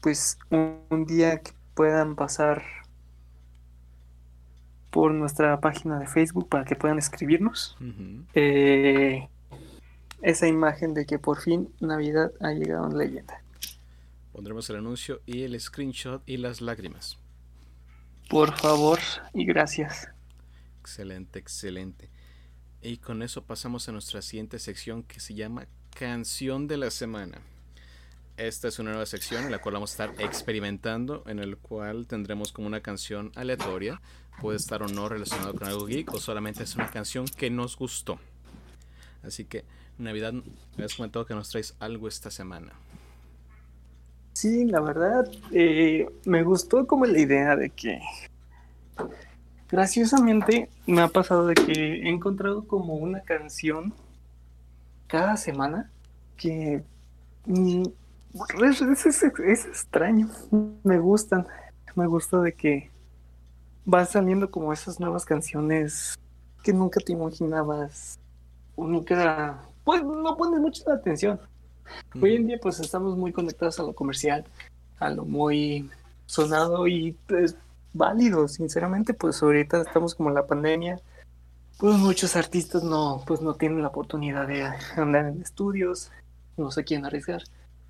pues, 0.00 0.38
un, 0.50 0.80
un 0.90 1.04
día 1.06 1.38
que 1.40 1.52
puedan 1.74 2.16
pasar 2.16 2.62
por 4.98 5.14
nuestra 5.14 5.60
página 5.60 6.00
de 6.00 6.08
Facebook 6.08 6.48
para 6.48 6.64
que 6.64 6.74
puedan 6.74 6.98
escribirnos 6.98 7.76
eh, 8.34 9.28
esa 10.22 10.48
imagen 10.48 10.92
de 10.92 11.06
que 11.06 11.20
por 11.20 11.40
fin 11.40 11.68
Navidad 11.78 12.32
ha 12.40 12.50
llegado 12.50 12.90
en 12.90 12.98
leyenda. 12.98 13.40
Pondremos 14.32 14.68
el 14.70 14.76
anuncio 14.78 15.20
y 15.24 15.44
el 15.44 15.60
screenshot 15.60 16.20
y 16.26 16.38
las 16.38 16.60
lágrimas. 16.60 17.16
Por 18.28 18.58
favor 18.58 18.98
y 19.32 19.44
gracias. 19.44 20.08
Excelente, 20.80 21.38
excelente. 21.38 22.10
Y 22.82 22.96
con 22.96 23.22
eso 23.22 23.44
pasamos 23.44 23.88
a 23.88 23.92
nuestra 23.92 24.20
siguiente 24.20 24.58
sección 24.58 25.04
que 25.04 25.20
se 25.20 25.32
llama 25.32 25.68
Canción 25.96 26.66
de 26.66 26.76
la 26.76 26.90
Semana. 26.90 27.38
Esta 28.38 28.68
es 28.68 28.78
una 28.78 28.90
nueva 28.90 29.04
sección 29.04 29.46
en 29.46 29.50
la 29.50 29.58
cual 29.58 29.72
vamos 29.72 29.90
a 29.90 30.04
estar 30.04 30.24
experimentando, 30.24 31.24
en 31.26 31.40
el 31.40 31.56
cual 31.56 32.06
tendremos 32.06 32.52
como 32.52 32.68
una 32.68 32.80
canción 32.80 33.32
aleatoria. 33.34 34.00
Puede 34.40 34.58
estar 34.58 34.80
o 34.80 34.86
no 34.86 35.08
relacionado 35.08 35.54
con 35.56 35.66
algo 35.66 35.86
geek 35.86 36.14
o 36.14 36.20
solamente 36.20 36.62
es 36.62 36.76
una 36.76 36.88
canción 36.88 37.26
que 37.26 37.50
nos 37.50 37.76
gustó. 37.76 38.20
Así 39.24 39.44
que, 39.44 39.64
Navidad, 39.98 40.34
me 40.76 40.84
has 40.84 40.94
comentado 40.94 41.26
que 41.26 41.34
nos 41.34 41.48
traes 41.48 41.74
algo 41.80 42.06
esta 42.06 42.30
semana. 42.30 42.70
Sí, 44.34 44.66
la 44.66 44.82
verdad, 44.82 45.28
eh, 45.50 46.08
me 46.24 46.44
gustó 46.44 46.86
como 46.86 47.06
la 47.06 47.18
idea 47.18 47.56
de 47.56 47.70
que, 47.70 48.00
graciosamente, 49.68 50.70
me 50.86 51.00
ha 51.00 51.08
pasado 51.08 51.44
de 51.44 51.54
que 51.54 51.72
he 51.72 52.08
encontrado 52.08 52.68
como 52.68 52.94
una 52.94 53.20
canción 53.22 53.92
cada 55.08 55.36
semana 55.36 55.90
que 56.36 56.84
mm, 57.46 57.82
es, 58.64 58.80
es- 58.82 59.06
es- 59.06 59.22
es 59.22 59.66
extraño, 59.66 60.28
me 60.84 60.98
gustan, 60.98 61.46
me 61.94 62.06
gusta 62.06 62.40
de 62.40 62.52
que 62.54 62.90
van 63.84 64.06
saliendo 64.06 64.50
como 64.50 64.72
esas 64.72 65.00
nuevas 65.00 65.24
canciones 65.24 66.18
que 66.62 66.72
nunca 66.72 67.00
te 67.00 67.12
imaginabas, 67.12 68.18
o 68.76 68.86
nunca, 68.86 69.58
pues 69.84 70.02
no 70.04 70.36
pones 70.36 70.60
mucha 70.60 70.92
atención. 70.92 71.40
Hoy 72.20 72.36
en 72.36 72.46
día 72.46 72.58
pues 72.60 72.78
estamos 72.80 73.16
muy 73.16 73.32
conectados 73.32 73.80
a 73.80 73.82
lo 73.82 73.94
comercial, 73.94 74.44
a 74.98 75.08
lo 75.08 75.24
muy 75.24 75.88
sonado 76.26 76.86
y 76.86 77.12
pues 77.26 77.56
válido, 77.94 78.46
sinceramente 78.48 79.14
pues 79.14 79.42
ahorita 79.42 79.80
estamos 79.80 80.14
como 80.14 80.28
en 80.28 80.34
la 80.34 80.46
pandemia, 80.46 81.00
pues 81.78 81.96
muchos 81.96 82.36
artistas 82.36 82.82
no 82.82 83.22
pues 83.26 83.40
no 83.40 83.54
tienen 83.54 83.80
la 83.80 83.88
oportunidad 83.88 84.46
de 84.46 84.64
andar 84.96 85.26
en 85.26 85.40
estudios, 85.40 86.10
no 86.58 86.70
se 86.70 86.84
quieren 86.84 87.06
arriesgar, 87.06 87.42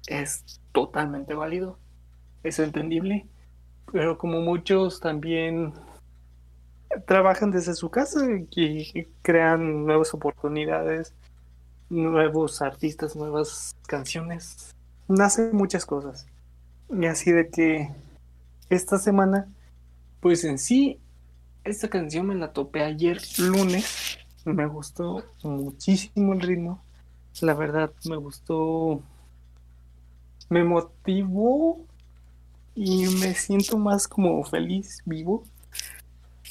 es 0.09 0.61
totalmente 0.73 1.35
válido, 1.35 1.79
es 2.43 2.59
entendible, 2.59 3.27
pero 3.93 4.19
como 4.19 4.41
muchos 4.41 5.01
también 5.01 5.73
trabajan 7.07 7.51
desde 7.51 7.75
su 7.75 7.91
casa 7.91 8.27
y 8.51 9.05
crean 9.23 9.87
nuevas 9.87 10.13
oportunidades 10.15 11.15
nuevos 11.91 12.61
artistas, 12.63 13.17
nuevas 13.17 13.75
canciones. 13.87 14.75
Nacen 15.09 15.57
muchas 15.57 15.87
cosas. 15.87 16.27
Y 16.91 17.07
así 17.07 17.33
de 17.33 17.49
que 17.49 17.91
esta 18.69 18.99
semana, 18.99 19.49
pues 20.21 20.45
en 20.45 20.59
sí, 20.59 21.01
esta 21.65 21.89
canción 21.89 22.27
me 22.27 22.35
la 22.35 22.53
topé 22.53 22.83
ayer 22.83 23.21
lunes. 23.39 24.19
Me 24.45 24.67
gustó 24.67 25.25
muchísimo 25.43 26.33
el 26.33 26.41
ritmo. 26.41 26.83
La 27.41 27.55
verdad, 27.55 27.93
me 28.09 28.17
gustó. 28.17 29.03
Me 30.49 30.65
motivó 30.65 31.85
y 32.75 33.07
me 33.21 33.35
siento 33.35 33.79
más 33.79 34.09
como 34.09 34.43
feliz, 34.45 35.03
vivo 35.05 35.45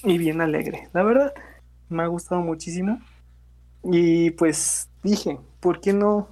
y 0.03 0.17
bien 0.17 0.41
alegre. 0.41 0.89
La 0.93 1.03
verdad, 1.03 1.33
me 1.89 2.03
ha 2.03 2.07
gustado 2.07 2.41
muchísimo. 2.41 2.99
Y 3.83 4.31
pues 4.31 4.89
dije, 5.03 5.39
¿por 5.59 5.79
qué 5.79 5.93
no 5.93 6.27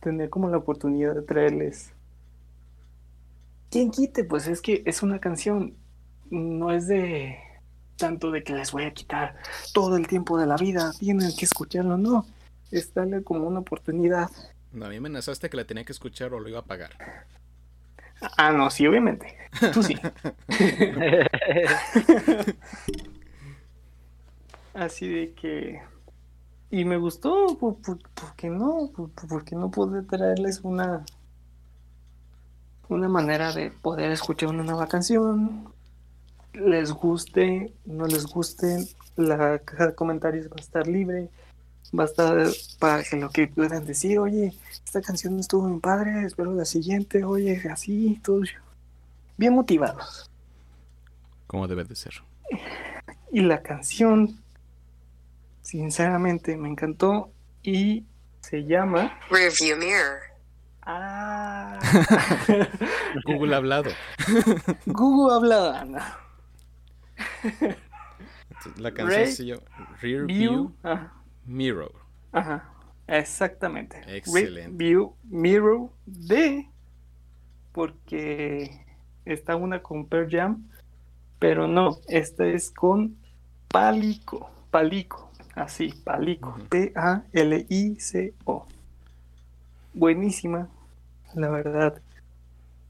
tener 0.00 0.28
como 0.30 0.48
la 0.48 0.58
oportunidad 0.58 1.14
de 1.14 1.22
traerles? 1.22 1.92
¿Quién 3.70 3.90
quite? 3.90 4.24
Pues 4.24 4.48
es 4.48 4.60
que 4.60 4.82
es 4.84 5.02
una 5.02 5.20
canción, 5.20 5.74
no 6.30 6.72
es 6.72 6.88
de 6.88 7.38
tanto 7.96 8.30
de 8.30 8.42
que 8.42 8.54
les 8.54 8.72
voy 8.72 8.84
a 8.84 8.92
quitar 8.92 9.36
todo 9.72 9.96
el 9.96 10.08
tiempo 10.08 10.38
de 10.38 10.46
la 10.46 10.56
vida, 10.56 10.90
tienen 10.98 11.30
que 11.36 11.44
escucharlo, 11.44 11.96
no. 11.96 12.26
Es 12.70 12.92
darle 12.94 13.22
como 13.22 13.46
una 13.46 13.60
oportunidad. 13.60 14.30
No, 14.72 14.86
a 14.86 14.88
mí 14.88 14.94
me 14.94 15.08
amenazaste 15.08 15.50
que 15.50 15.56
la 15.56 15.64
tenía 15.64 15.84
que 15.84 15.92
escuchar 15.92 16.32
o 16.32 16.40
lo 16.40 16.48
iba 16.48 16.60
a 16.60 16.64
pagar. 16.64 16.92
Ah, 18.36 18.52
no, 18.52 18.70
sí, 18.70 18.86
obviamente. 18.86 19.36
Tú 19.72 19.82
sí. 19.82 19.94
Así 24.74 25.08
de 25.08 25.32
que... 25.34 25.80
Y 26.70 26.84
me 26.84 26.98
gustó, 26.98 27.58
¿por, 27.58 27.78
por, 27.78 27.98
por 27.98 28.36
qué 28.36 28.48
no? 28.48 28.92
¿Por, 28.94 29.10
por 29.10 29.44
qué 29.44 29.56
no 29.56 29.70
pude 29.70 30.02
traerles 30.02 30.60
una... 30.62 31.04
Una 32.88 33.08
manera 33.08 33.52
de 33.52 33.70
poder 33.70 34.10
escuchar 34.10 34.50
una 34.50 34.64
nueva 34.64 34.86
canción? 34.86 35.72
Les 36.52 36.92
guste, 36.92 37.72
no 37.86 38.06
les 38.06 38.26
guste, 38.26 38.86
la 39.16 39.60
caja 39.60 39.86
de 39.88 39.94
comentarios 39.94 40.48
va 40.48 40.56
a 40.58 40.60
estar 40.60 40.86
libre. 40.86 41.30
Va 41.96 42.04
a 42.04 42.06
estar 42.06 42.46
para 42.78 43.02
que 43.02 43.16
lo 43.16 43.30
que 43.30 43.48
puedan 43.48 43.84
decir, 43.84 44.18
oye, 44.18 44.52
esta 44.84 45.00
canción 45.00 45.38
estuvo 45.40 45.68
muy 45.68 45.80
padre, 45.80 46.24
espero 46.24 46.54
la 46.54 46.64
siguiente, 46.64 47.24
oye, 47.24 47.60
así, 47.70 48.20
todos 48.22 48.50
bien 49.36 49.54
motivados. 49.54 50.30
Como 51.46 51.66
debe 51.66 51.84
de 51.84 51.96
ser. 51.96 52.14
Y 53.32 53.40
la 53.40 53.62
canción, 53.62 54.38
sinceramente, 55.62 56.56
me 56.56 56.68
encantó 56.68 57.32
y 57.62 58.04
se 58.40 58.64
llama... 58.64 59.18
Rearview 59.30 59.76
mirror. 59.76 60.20
Ah, 60.82 61.78
Google 63.24 63.54
ha 63.54 63.58
hablado. 63.58 63.90
Google 64.86 65.34
habla 65.34 65.80
Ana. 65.80 66.18
La 68.76 68.92
canción 68.92 69.22
Ray 69.22 69.32
se 69.32 69.44
llama 69.44 69.62
Rear 70.00 70.26
View. 70.26 70.26
View 70.26 70.74
Ajá, 70.82 71.19
Mirror. 71.44 71.92
ajá, 72.32 72.68
exactamente. 73.06 74.00
Excelente. 74.06 74.70
View 74.72 75.14
Mirror 75.24 75.90
de... 76.06 76.68
Porque 77.72 78.84
está 79.24 79.56
una 79.56 79.82
con 79.82 80.06
Pearl 80.06 80.28
Jam, 80.30 80.68
pero 81.38 81.68
no, 81.68 81.98
esta 82.08 82.46
es 82.46 82.70
con 82.70 83.16
Palico. 83.68 84.50
Palico, 84.70 85.30
así, 85.54 85.92
Palico. 86.04 86.56
P-A-L-I-C-O. 86.68 87.06
Buenísima, 89.94 90.68
la 91.34 91.48
verdad. 91.48 92.00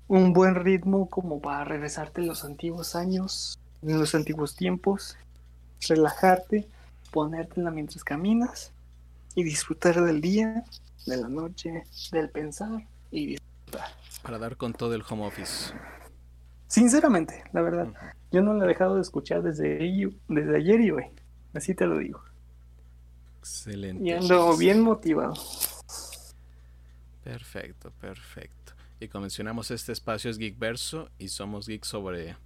Un 0.08 0.32
buen 0.32 0.54
ritmo 0.54 1.08
como 1.08 1.40
para 1.40 1.64
regresarte 1.64 2.20
en 2.22 2.26
los 2.28 2.44
antiguos 2.44 2.96
años, 2.96 3.58
en 3.82 3.98
los 3.98 4.14
antiguos 4.14 4.56
tiempos, 4.56 5.16
relajarte, 5.88 6.68
ponértela 7.10 7.70
mientras 7.70 8.04
caminas 8.04 8.72
y 9.34 9.44
disfrutar 9.44 10.02
del 10.02 10.20
día, 10.20 10.64
de 11.06 11.16
la 11.16 11.28
noche, 11.28 11.84
del 12.12 12.30
pensar 12.30 12.86
y 13.10 13.26
disfrutar. 13.26 13.88
Para 14.22 14.38
dar 14.38 14.56
con 14.56 14.72
todo 14.72 14.94
el 14.94 15.02
home 15.08 15.26
office. 15.26 15.72
Sinceramente, 16.66 17.44
la 17.52 17.62
verdad, 17.62 17.92
yo 18.30 18.42
no 18.42 18.54
la 18.54 18.64
he 18.64 18.68
dejado 18.68 18.96
de 18.96 19.02
escuchar 19.02 19.42
desde, 19.42 19.76
ayer 19.76 20.80
y 20.80 20.90
hoy. 20.90 21.04
Así 21.52 21.74
te 21.74 21.86
lo 21.86 21.98
digo. 21.98 22.22
Excelente. 23.40 24.04
Y 24.04 24.12
ando 24.12 24.56
bien 24.56 24.80
motivado. 24.80 25.34
Perfecto, 27.24 27.90
perfecto. 28.00 28.72
Y 29.00 29.08
como 29.08 29.22
mencionamos, 29.22 29.70
este 29.70 29.92
espacio 29.92 30.30
es 30.30 30.38
Geekverso 30.38 31.10
y 31.18 31.28
somos 31.28 31.66
geeks 31.66 31.88
sobre 31.88 32.36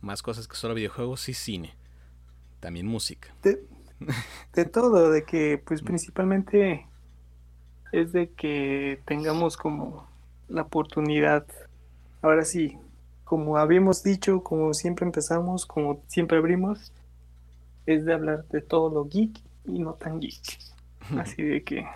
más 0.00 0.22
cosas 0.22 0.48
que 0.48 0.56
solo 0.56 0.74
videojuegos 0.74 1.28
y 1.28 1.34
cine. 1.34 1.74
También 2.60 2.86
música. 2.86 3.34
De 4.54 4.64
todo, 4.64 5.10
de 5.10 5.24
que 5.24 5.58
pues 5.58 5.82
principalmente 5.82 6.86
es 7.92 8.12
de 8.12 8.30
que 8.30 9.00
tengamos 9.04 9.56
como 9.56 10.06
la 10.48 10.62
oportunidad, 10.62 11.46
ahora 12.22 12.44
sí, 12.44 12.78
como 13.24 13.56
habíamos 13.56 14.02
dicho, 14.02 14.42
como 14.42 14.74
siempre 14.74 15.06
empezamos, 15.06 15.66
como 15.66 16.02
siempre 16.06 16.38
abrimos, 16.38 16.92
es 17.86 18.04
de 18.04 18.14
hablar 18.14 18.46
de 18.48 18.60
todo 18.60 18.90
lo 18.90 19.08
geek 19.08 19.40
y 19.64 19.78
no 19.78 19.94
tan 19.94 20.20
geek. 20.20 20.58
Así 21.18 21.42
de 21.42 21.62
que 21.62 21.86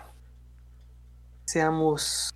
seamos 1.45 2.33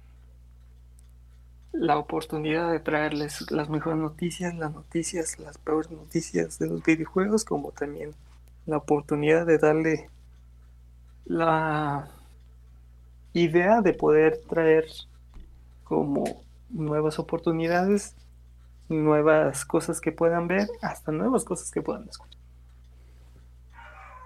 la 1.72 1.98
oportunidad 1.98 2.72
de 2.72 2.80
traerles 2.80 3.50
las 3.52 3.70
mejores 3.70 4.00
noticias, 4.00 4.54
las 4.56 4.74
noticias, 4.74 5.40
las 5.40 5.58
peores 5.58 5.90
noticias 5.92 6.60
de 6.60 6.68
los 6.68 6.84
videojuegos, 6.84 7.46
como 7.46 7.72
también 7.72 8.14
la 8.66 8.78
oportunidad 8.78 9.46
de 9.46 9.58
darle 9.58 10.10
la 11.26 12.10
idea 13.34 13.82
de 13.82 13.94
poder 13.94 14.42
traer 14.48 14.86
como 15.84 16.24
nuevas 16.70 17.20
oportunidades, 17.20 18.16
nuevas 18.90 19.66
cosas 19.66 20.00
que 20.02 20.12
puedan 20.12 20.48
ver, 20.48 20.68
hasta 20.82 21.12
nuevas 21.12 21.44
cosas 21.44 21.72
que 21.72 21.82
puedan 21.82 22.08
escuchar. 22.08 22.40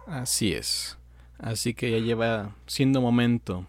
Así 0.05 0.53
es. 0.53 0.97
Así 1.39 1.73
que 1.73 1.91
ya 1.91 1.99
lleva 1.99 2.55
siendo 2.65 3.01
momento 3.01 3.65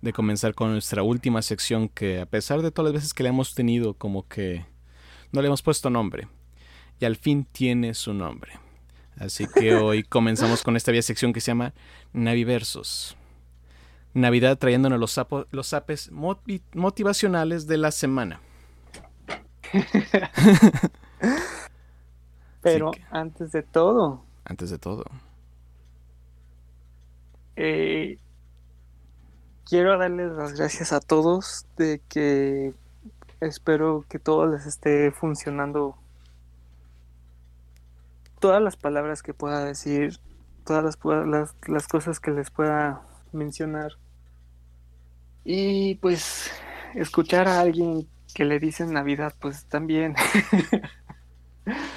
de 0.00 0.12
comenzar 0.12 0.54
con 0.54 0.72
nuestra 0.72 1.02
última 1.02 1.42
sección 1.42 1.88
que 1.88 2.20
a 2.20 2.26
pesar 2.26 2.62
de 2.62 2.70
todas 2.70 2.92
las 2.92 3.02
veces 3.02 3.14
que 3.14 3.24
le 3.24 3.30
hemos 3.30 3.54
tenido 3.54 3.94
como 3.94 4.28
que 4.28 4.64
no 5.32 5.40
le 5.40 5.48
hemos 5.48 5.62
puesto 5.62 5.90
nombre 5.90 6.28
y 7.00 7.04
al 7.04 7.16
fin 7.16 7.44
tiene 7.44 7.94
su 7.94 8.14
nombre. 8.14 8.52
Así 9.18 9.46
que 9.46 9.74
hoy 9.74 10.02
comenzamos 10.04 10.62
con 10.62 10.76
esta 10.76 10.92
vieja 10.92 11.06
sección 11.06 11.32
que 11.32 11.40
se 11.40 11.50
llama 11.50 11.72
Naviversos. 12.12 13.16
Navidad 14.14 14.58
trayéndonos 14.58 14.98
los, 14.98 15.12
sapos, 15.12 15.46
los 15.50 15.68
sapes 15.68 16.10
motivacionales 16.10 17.66
de 17.66 17.76
la 17.78 17.90
semana. 17.90 18.40
Pero 22.62 22.90
antes 23.10 23.52
de 23.52 23.62
todo. 23.62 24.24
Antes 24.44 24.70
de 24.70 24.78
todo. 24.78 25.04
Eh, 27.56 28.18
quiero 29.68 29.98
darles 29.98 30.32
las 30.32 30.54
gracias 30.54 30.92
a 30.92 31.00
todos 31.00 31.66
de 31.76 32.00
que 32.08 32.72
espero 33.40 34.04
que 34.08 34.18
todo 34.18 34.46
les 34.46 34.66
esté 34.66 35.10
funcionando. 35.12 35.96
Todas 38.40 38.62
las 38.62 38.76
palabras 38.76 39.22
que 39.22 39.34
pueda 39.34 39.64
decir, 39.64 40.18
todas 40.64 40.84
las, 40.84 40.98
las, 41.26 41.54
las 41.66 41.88
cosas 41.88 42.20
que 42.20 42.30
les 42.30 42.50
pueda 42.50 43.02
mencionar. 43.32 43.92
Y 45.44 45.96
pues 45.96 46.50
escuchar 46.94 47.48
a 47.48 47.60
alguien 47.60 48.06
que 48.34 48.44
le 48.44 48.58
dicen 48.58 48.92
Navidad, 48.92 49.34
pues 49.40 49.64
también. 49.66 50.14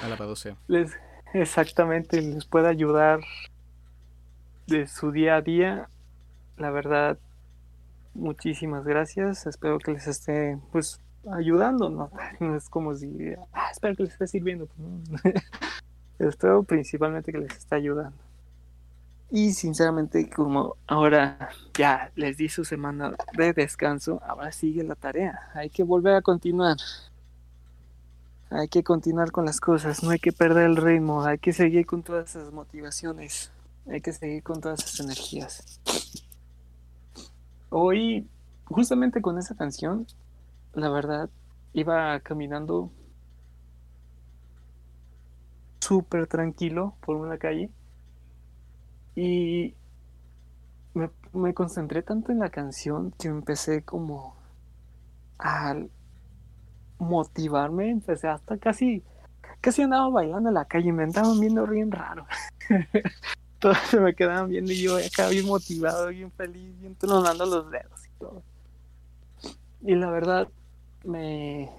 Alabado 0.02 0.36
sea. 0.36 0.56
Les, 0.68 0.92
exactamente, 1.34 2.20
les 2.20 2.44
puede 2.44 2.68
ayudar 2.68 3.20
de 4.66 4.86
su 4.86 5.12
día 5.12 5.36
a 5.36 5.42
día. 5.42 5.88
La 6.56 6.70
verdad, 6.70 7.18
muchísimas 8.14 8.84
gracias. 8.84 9.46
Espero 9.46 9.78
que 9.78 9.92
les 9.92 10.06
esté 10.06 10.58
pues 10.70 11.00
ayudando, 11.30 11.88
¿no? 11.88 12.10
No 12.40 12.56
es 12.56 12.68
como 12.68 12.94
si, 12.94 13.34
ah, 13.52 13.68
espero 13.70 13.96
que 13.96 14.04
les 14.04 14.12
esté 14.12 14.26
sirviendo. 14.26 14.68
Pues, 16.18 16.30
espero 16.30 16.62
principalmente 16.62 17.32
que 17.32 17.38
les 17.38 17.56
esté 17.56 17.74
ayudando. 17.74 18.16
Y 19.30 19.54
sinceramente, 19.54 20.28
como 20.28 20.76
ahora 20.86 21.48
ya 21.74 22.12
les 22.16 22.36
di 22.36 22.50
su 22.50 22.64
semana 22.64 23.14
de 23.36 23.52
descanso, 23.54 24.20
ahora 24.26 24.52
sigue 24.52 24.84
la 24.84 24.94
tarea. 24.94 25.50
Hay 25.54 25.70
que 25.70 25.82
volver 25.82 26.16
a 26.16 26.22
continuar. 26.22 26.76
Hay 28.50 28.68
que 28.68 28.84
continuar 28.84 29.32
con 29.32 29.46
las 29.46 29.60
cosas, 29.60 30.02
no 30.02 30.10
hay 30.10 30.18
que 30.18 30.30
perder 30.30 30.66
el 30.66 30.76
ritmo, 30.76 31.24
hay 31.24 31.38
que 31.38 31.54
seguir 31.54 31.86
con 31.86 32.02
todas 32.02 32.36
esas 32.36 32.52
motivaciones, 32.52 33.50
hay 33.90 34.02
que 34.02 34.12
seguir 34.12 34.42
con 34.42 34.60
todas 34.60 34.84
esas 34.84 35.00
energías. 35.00 35.80
Hoy, 37.70 38.28
justamente 38.66 39.22
con 39.22 39.38
esa 39.38 39.54
canción, 39.54 40.06
la 40.74 40.90
verdad, 40.90 41.30
iba 41.72 42.20
caminando 42.20 42.90
súper 45.82 46.26
tranquilo 46.28 46.94
por 47.00 47.16
una 47.16 47.38
calle 47.38 47.70
y 49.16 49.74
me, 50.94 51.54
concentré 51.54 52.02
tanto 52.02 52.30
en 52.32 52.38
la 52.38 52.50
canción 52.50 53.12
que 53.18 53.28
empecé 53.28 53.82
como 53.82 54.36
a 55.38 55.74
motivarme, 56.98 57.90
empecé 57.90 58.28
hasta 58.28 58.58
casi, 58.58 59.02
casi 59.60 59.82
andaba 59.82 60.08
bailando 60.08 60.50
en 60.50 60.54
la 60.54 60.66
calle, 60.66 60.90
y 60.90 60.92
me 60.92 61.02
andaban 61.02 61.40
viendo 61.40 61.66
bien 61.66 61.90
raro. 61.90 62.26
todos 63.58 63.78
se 63.90 63.98
me 63.98 64.14
quedaban 64.14 64.50
viendo 64.50 64.72
y 64.72 64.82
yo 64.82 64.96
acá 64.96 65.28
bien 65.28 65.46
motivado, 65.46 66.08
bien 66.08 66.30
feliz, 66.32 66.78
bien 66.80 66.94
tronando 66.94 67.44
los 67.44 67.70
dedos 67.70 68.06
y 68.06 68.18
todo. 68.18 68.42
Y 69.82 69.94
la 69.94 70.10
verdad 70.10 70.48
me, 71.04 71.70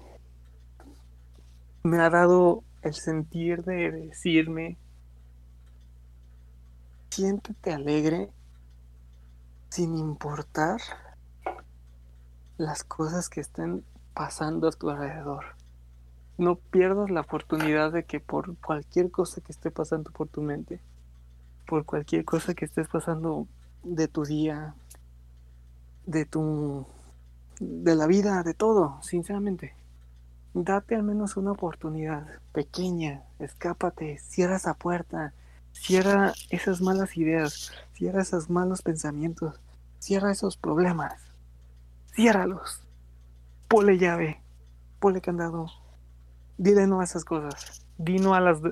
me 1.82 1.98
ha 1.98 2.10
dado 2.10 2.62
el 2.84 2.94
sentir 2.94 3.64
de 3.64 3.90
decirme, 3.90 4.76
siéntete 7.08 7.72
alegre 7.72 8.30
sin 9.70 9.96
importar 9.96 10.80
las 12.58 12.84
cosas 12.84 13.30
que 13.30 13.40
estén 13.40 13.84
pasando 14.12 14.68
a 14.68 14.72
tu 14.72 14.90
alrededor. 14.90 15.44
No 16.36 16.56
pierdas 16.56 17.10
la 17.10 17.22
oportunidad 17.22 17.90
de 17.90 18.04
que 18.04 18.20
por 18.20 18.56
cualquier 18.58 19.10
cosa 19.10 19.40
que 19.40 19.52
esté 19.52 19.70
pasando 19.70 20.10
por 20.10 20.28
tu 20.28 20.42
mente, 20.42 20.78
por 21.66 21.86
cualquier 21.86 22.24
cosa 22.26 22.54
que 22.54 22.66
estés 22.66 22.86
pasando 22.88 23.48
de 23.82 24.08
tu 24.08 24.24
día, 24.24 24.74
de 26.04 26.26
tu 26.26 26.86
de 27.60 27.94
la 27.94 28.06
vida, 28.06 28.42
de 28.42 28.52
todo, 28.52 28.98
sinceramente. 29.00 29.74
Date 30.54 30.94
al 30.94 31.02
menos 31.02 31.36
una 31.36 31.50
oportunidad 31.50 32.26
pequeña, 32.52 33.24
escápate, 33.40 34.18
cierra 34.18 34.56
esa 34.56 34.74
puerta, 34.74 35.34
cierra 35.72 36.32
esas 36.48 36.80
malas 36.80 37.16
ideas, 37.16 37.72
cierra 37.92 38.22
esos 38.22 38.48
malos 38.48 38.80
pensamientos, 38.82 39.60
cierra 39.98 40.30
esos 40.30 40.56
problemas, 40.56 41.20
ciérralos, 42.14 42.80
pole 43.66 43.98
llave, 43.98 44.40
pole 45.00 45.20
candado, 45.20 45.66
dile 46.56 46.86
no 46.86 47.00
a 47.00 47.04
esas 47.04 47.24
cosas, 47.24 47.84
di 47.98 48.18
no 48.18 48.34
a 48.34 48.40
las... 48.40 48.58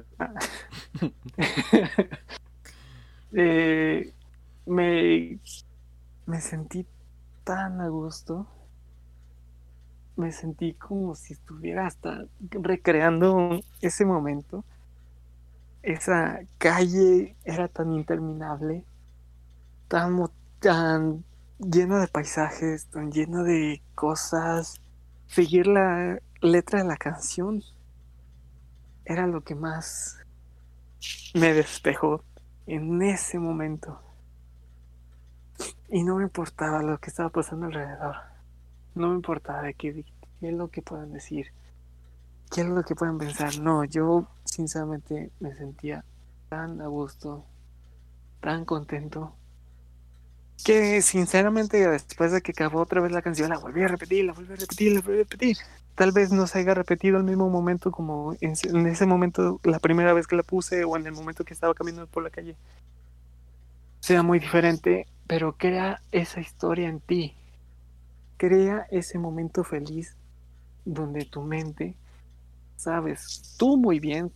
Eh, 3.35 4.13
me, 4.67 5.41
me 6.27 6.41
sentí 6.43 6.87
tan 7.45 7.81
a 7.81 7.89
gusto. 7.89 8.47
Me 10.17 10.31
sentí 10.33 10.75
como 10.75 11.15
si 11.15 11.33
estuviera 11.33 11.87
hasta 11.87 12.27
recreando 12.51 13.61
ese 13.81 14.05
momento. 14.05 14.65
Esa 15.83 16.41
calle 16.59 17.37
era 17.45 17.69
tan 17.69 17.93
interminable, 17.93 18.85
tan, 19.89 20.17
tan 20.61 21.25
llena 21.59 21.99
de 21.99 22.09
paisajes, 22.09 22.87
tan 22.87 23.11
llena 23.11 23.43
de 23.43 23.83
cosas. 23.95 24.81
Seguir 25.27 25.67
la 25.67 26.21
letra 26.41 26.83
de 26.83 26.89
la 26.89 26.97
canción 26.97 27.63
era 29.05 29.27
lo 29.27 29.43
que 29.43 29.55
más 29.55 30.19
me 31.35 31.53
despejó 31.53 32.25
en 32.67 33.03
ese 33.03 33.39
momento. 33.39 34.01
Y 35.89 36.05
no 36.05 36.17
me 36.17 36.25
importaba 36.25 36.83
lo 36.83 36.99
que 36.99 37.11
estaba 37.11 37.29
pasando 37.29 37.67
alrededor. 37.67 38.32
No 38.95 39.09
me 39.09 39.15
importaba 39.15 39.63
de 39.63 39.75
qué, 39.75 40.05
qué 40.41 40.49
es 40.49 40.55
lo 40.55 40.69
que 40.69 40.83
puedan 40.83 41.13
decir. 41.13 41.47
Qué 42.51 42.63
es 42.63 42.67
lo 42.67 42.83
que 42.83 42.95
puedan 42.95 43.19
pensar. 43.19 43.59
No, 43.59 43.85
yo 43.85 44.27
sinceramente 44.45 45.31
me 45.41 45.55
sentía 45.55 46.05
tan 46.49 46.81
a 46.81 46.87
gusto, 46.87 47.45
tan 48.41 48.65
contento, 48.65 49.35
que 50.65 51.03
sinceramente 51.03 51.89
después 51.89 52.31
de 52.31 52.41
que 52.41 52.53
acabó 52.53 52.81
otra 52.83 53.01
vez 53.01 53.11
la 53.11 53.23
canción, 53.23 53.49
la 53.49 53.59
volví 53.59 53.83
a 53.83 53.89
repetir, 53.89 54.27
la 54.27 54.33
volví 54.33 54.53
a 54.53 54.57
repetir, 54.57 54.93
la 54.93 55.01
volví 55.01 55.21
a 55.21 55.23
repetir 55.23 55.57
tal 55.95 56.13
vez 56.13 56.33
no 56.33 56.47
se 56.47 56.59
haya 56.59 56.75
repetido 56.75 57.19
el 57.19 57.25
mismo 57.25 57.49
momento 57.51 57.91
como 57.91 58.35
en, 58.41 58.87
ese 58.87 59.07
momento, 59.07 59.61
la 59.65 59.79
primera 59.79 60.13
vez 60.13 60.27
que 60.27 60.37
la 60.37 60.43
puse 60.43 60.85
o 60.85 60.97
en 60.97 61.07
el 61.07 61.13
momento 61.13 61.45
que 61.45 61.55
estaba 61.55 61.75
caminando 61.75 62.07
por 62.07 62.23
la 62.23 62.31
calle. 62.31 62.57
Sea 64.01 64.23
muy 64.23 64.39
diferente, 64.39 65.07
pero 65.27 65.57
crea 65.57 66.03
esa 66.11 66.41
historia 66.41 66.89
en 66.89 67.01
ti. 67.01 67.37
Crea 68.43 68.89
ese 68.91 69.21
momento 69.21 69.63
feliz 69.63 70.17
donde 70.85 71.25
tu 71.25 71.43
mente, 71.43 71.95
sabes 72.75 73.55
tú 73.57 73.77
muy 73.77 74.01
bien 74.01 74.33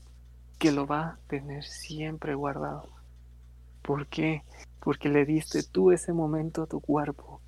que 0.60 0.70
lo 0.70 0.86
va 0.86 1.00
a 1.00 1.18
tener 1.26 1.64
siempre 1.64 2.36
guardado. 2.36 2.88
¿Por 3.82 4.06
qué? 4.06 4.44
Porque 4.78 5.08
le 5.08 5.24
diste 5.24 5.64
tú 5.64 5.90
ese 5.90 6.12
momento 6.12 6.62
a 6.62 6.66
tu 6.68 6.78
cuerpo, 6.78 7.40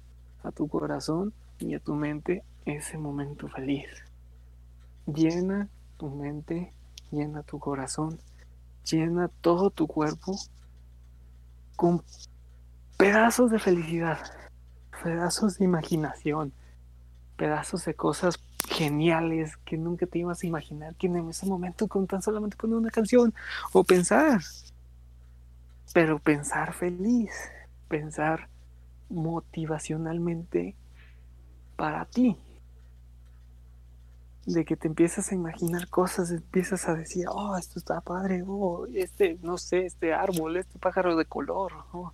a 0.43 0.51
tu 0.51 0.67
corazón 0.67 1.33
y 1.61 1.75
a 1.77 1.79
tu 1.79 1.95
mente 1.95 2.43
ese 2.65 2.99
momento 2.99 3.47
feliz. 3.47 3.87
Llena 5.07 5.69
tu 5.97 6.11
mente, 6.11 6.73
llena 7.13 7.45
tu 7.45 7.61
corazón, 7.61 8.19
llena 8.85 9.29
todo 9.43 9.71
tu 9.71 9.87
cuerpo 9.87 10.37
con 11.77 12.03
pedazos 12.97 13.53
de 13.53 13.61
felicidad, 13.61 14.19
pedazos 15.03 15.59
de 15.59 15.65
imaginación, 15.65 16.53
pedazos 17.37 17.85
de 17.85 17.95
cosas 17.95 18.39
geniales 18.69 19.57
que 19.65 19.77
nunca 19.77 20.07
te 20.07 20.19
ibas 20.19 20.43
a 20.43 20.47
imaginar 20.47 20.95
que 20.95 21.07
en 21.07 21.29
ese 21.29 21.47
momento 21.47 21.89
con 21.89 22.07
tan 22.07 22.23
solamente 22.23 22.57
poner 22.57 22.77
una 22.77 22.91
canción 22.91 23.35
o 23.73 23.85
pensar. 23.85 24.41
Pero 25.95 26.19
pensar 26.19 26.75
feliz, 26.75 27.33
pensar 27.89 28.49
motivacionalmente 29.09 30.77
para 31.77 32.05
ti. 32.05 32.37
De 34.45 34.65
que 34.65 34.77
te 34.77 34.89
empiezas 34.89 35.31
a 35.31 35.35
imaginar 35.35 35.89
cosas, 35.89 36.31
empiezas 36.31 36.89
a 36.89 36.95
decir, 36.95 37.27
oh, 37.31 37.57
esto 37.57 37.79
está 37.79 38.01
padre, 38.01 38.43
oh, 38.47 38.87
este, 38.95 39.39
no 39.43 39.59
sé, 39.59 39.85
este 39.85 40.15
árbol, 40.15 40.57
este 40.57 40.79
pájaro 40.79 41.17
de 41.17 41.27
color. 41.27 41.73
Oh. 41.93 42.13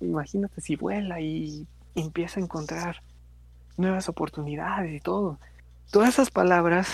Imagínate 0.00 0.60
si 0.60 0.76
vuela 0.76 1.20
y 1.20 1.66
empieza 1.94 2.40
a 2.40 2.42
encontrar 2.42 3.02
nuevas 3.76 4.08
oportunidades 4.08 4.92
y 4.92 5.00
todo. 5.00 5.38
Todas 5.90 6.10
esas 6.10 6.30
palabras 6.30 6.88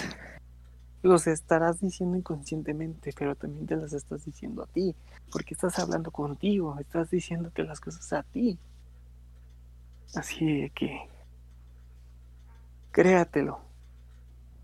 los 1.02 1.26
estarás 1.26 1.80
diciendo 1.80 2.16
inconscientemente, 2.16 3.12
pero 3.16 3.34
también 3.34 3.66
te 3.66 3.76
las 3.76 3.92
estás 3.92 4.24
diciendo 4.24 4.62
a 4.62 4.66
ti, 4.66 4.94
porque 5.30 5.54
estás 5.54 5.78
hablando 5.78 6.10
contigo, 6.10 6.78
estás 6.78 7.10
diciéndote 7.10 7.62
las 7.64 7.80
cosas 7.80 8.12
a 8.12 8.22
ti. 8.22 8.58
Así 10.14 10.70
que 10.74 11.08
créatelo. 12.90 13.60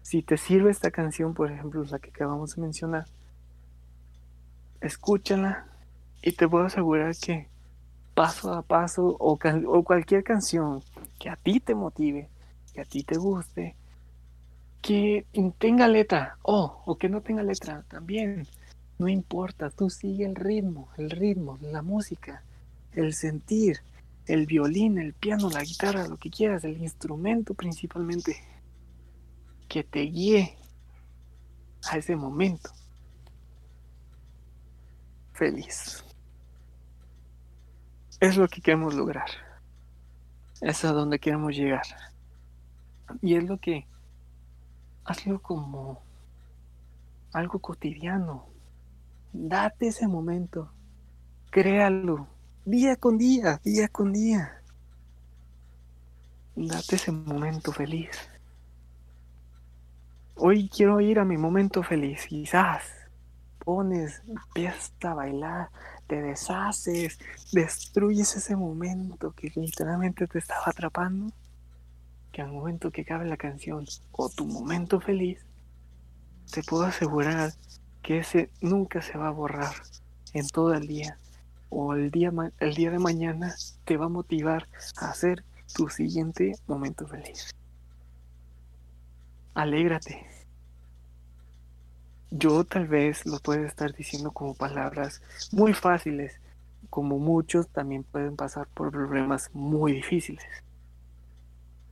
Si 0.03 0.23
te 0.23 0.37
sirve 0.37 0.71
esta 0.71 0.91
canción, 0.91 1.35
por 1.35 1.51
ejemplo, 1.53 1.85
la 1.85 1.99
que 1.99 2.11
acabamos 2.11 2.57
de 2.57 2.63
mencionar, 2.63 3.05
escúchala 4.81 5.67
y 6.23 6.33
te 6.33 6.49
puedo 6.49 6.65
asegurar 6.65 7.15
que 7.17 7.52
paso 8.23 8.53
a 8.53 8.63
paso 8.63 9.17
o, 9.19 9.37
cualquier 9.83 10.23
canción 10.23 10.81
que 11.19 11.29
a 11.29 11.35
ti 11.35 11.59
te 11.59 11.75
motive, 11.75 12.29
que 12.73 12.81
a 12.81 12.85
ti 12.85 13.03
te 13.03 13.17
guste, 13.17 13.75
que 14.81 15.27
tenga 15.59 15.89
letra, 15.89 16.39
o 16.43 16.97
que 17.01 17.09
no 17.09 17.21
tenga 17.21 17.43
letra, 17.43 17.85
también, 17.89 18.47
no 18.99 19.09
importa, 19.09 19.71
tú 19.71 19.91
sigue 19.91 20.25
el 20.25 20.37
ritmo, 20.37 20.89
el 20.99 21.11
ritmo, 21.11 21.59
la 21.63 21.83
música, 21.83 22.45
el 22.93 23.13
sentir, 23.13 23.81
el 24.27 24.47
violín, 24.47 24.99
el 24.99 25.15
piano, 25.15 25.51
la 25.51 25.65
guitarra, 25.65 26.07
lo 26.07 26.17
que 26.17 26.31
quieras, 26.31 26.63
el 26.63 26.81
instrumento 26.81 27.55
principalmente, 27.55 28.37
que 29.69 29.83
te 29.83 30.03
guíe 30.03 30.57
a 31.91 31.99
ese 31.99 32.15
momento. 32.15 32.71
Feliz. 35.33 36.05
Es 38.23 38.37
lo 38.37 38.47
que 38.47 38.61
queremos 38.61 38.95
lograr. 38.95 39.27
Es 40.61 40.85
a 40.85 40.93
donde 40.93 41.19
queremos 41.19 41.57
llegar. 41.57 41.83
Y 43.21 43.35
es 43.35 43.43
lo 43.43 43.59
que 43.59 43.85
hazlo 45.05 45.43
como 45.43 46.01
algo 47.33 47.59
cotidiano. 47.59 48.47
Date 49.33 49.89
ese 49.89 50.07
momento. 50.07 50.71
Créalo. 51.51 52.29
Día 52.65 52.95
con 52.95 53.19
día, 53.19 53.61
día 53.65 53.89
con 53.89 54.13
día. 54.13 54.63
Date 56.55 56.95
ese 56.95 57.11
momento 57.11 57.73
feliz. 57.73 58.31
Hoy 60.37 60.69
quiero 60.69 61.01
ir 61.01 61.19
a 61.19 61.25
mi 61.25 61.37
momento 61.37 61.83
feliz. 61.83 62.25
Quizás 62.29 62.85
pones, 63.65 64.23
empiezas 64.29 64.93
a 65.03 65.15
bailar, 65.15 65.71
te 66.13 66.21
deshaces, 66.21 67.19
destruyes 67.53 68.37
ese 68.37 68.55
momento 68.55 69.33
que 69.33 69.51
literalmente 69.57 70.27
te 70.27 70.41
estaba 70.41 70.65
atrapando 70.67 71.33
que 72.31 72.43
al 72.43 72.53
momento 72.53 72.91
que 72.91 73.01
acabe 73.01 73.25
la 73.25 73.39
canción 73.39 73.87
o 74.11 74.29
tu 74.29 74.45
momento 74.45 75.01
feliz, 75.01 75.39
te 76.53 76.63
puedo 76.63 76.83
asegurar 76.83 77.55
que 78.03 78.19
ese 78.19 78.51
nunca 78.61 79.01
se 79.01 79.17
va 79.17 79.29
a 79.29 79.31
borrar 79.31 79.73
en 80.35 80.47
todo 80.49 80.75
el 80.75 80.87
día 80.87 81.17
o 81.71 81.95
el 81.95 82.11
día, 82.11 82.31
el 82.61 82.75
día 82.75 82.91
de 82.91 82.99
mañana 82.99 83.55
te 83.87 83.97
va 83.97 84.05
a 84.05 84.11
motivar 84.11 84.69
a 84.99 85.09
hacer 85.09 85.47
tu 85.75 85.89
siguiente 85.89 86.53
momento 86.67 87.07
feliz. 87.07 87.55
Alégrate. 89.55 90.32
Yo 92.35 92.65
tal 92.65 92.89
vez 92.89 93.27
lo 93.27 93.41
puedo 93.41 93.67
estar 93.67 93.93
diciendo 93.95 94.31
como 94.31 94.55
palabras 94.55 95.21
muy 95.53 95.75
fáciles, 95.75 96.41
como 96.89 97.19
muchos 97.19 97.69
también 97.69 98.05
pueden 98.05 98.37
pasar 98.37 98.67
por 98.69 98.91
problemas 98.91 99.51
muy 99.53 99.93
difíciles. 99.93 100.43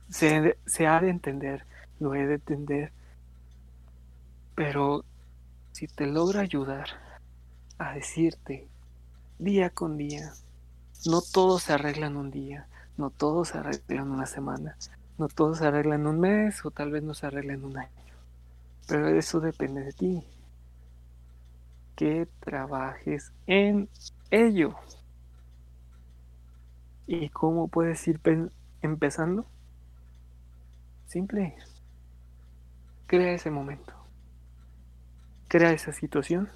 Se, 0.09 0.87
ha 0.87 0.99
de 0.99 1.09
entender, 1.09 1.63
lo 1.99 2.15
he 2.15 2.25
de 2.25 2.33
entender, 2.35 2.91
pero 4.55 5.05
si 5.73 5.87
te 5.87 6.07
logra 6.07 6.41
ayudar 6.41 6.87
a 7.77 7.93
decirte 7.93 8.67
día 9.37 9.69
con 9.69 9.95
día, 9.95 10.33
no 11.05 11.21
todo 11.21 11.59
se 11.59 11.73
arregla 11.73 12.07
en 12.07 12.17
un 12.17 12.31
día, 12.31 12.65
no 12.97 13.11
todo 13.11 13.45
se 13.45 13.59
arregla 13.59 14.01
en 14.01 14.09
una 14.09 14.25
semana, 14.25 14.75
no 15.19 15.27
todo 15.27 15.53
se 15.53 15.67
arregla 15.67 15.95
en 15.95 16.07
un 16.07 16.19
mes 16.19 16.65
o 16.65 16.71
tal 16.71 16.89
vez 16.89 17.03
no 17.03 17.13
se 17.13 17.27
arregla 17.27 17.53
en 17.53 17.63
un 17.63 17.77
año, 17.77 18.00
pero 18.91 19.07
eso 19.07 19.39
depende 19.39 19.85
de 19.85 19.93
ti, 19.93 20.23
que 21.95 22.27
trabajes 22.41 23.31
en 23.47 23.87
ello. 24.31 24.75
¿Y 27.07 27.29
cómo 27.29 27.69
puedes 27.69 28.05
ir 28.09 28.19
empezando? 28.81 29.45
Simple. 31.05 31.55
Crea 33.07 33.31
ese 33.31 33.49
momento. 33.49 33.93
Crea 35.47 35.71
esa 35.71 35.93
situación. 35.93 36.49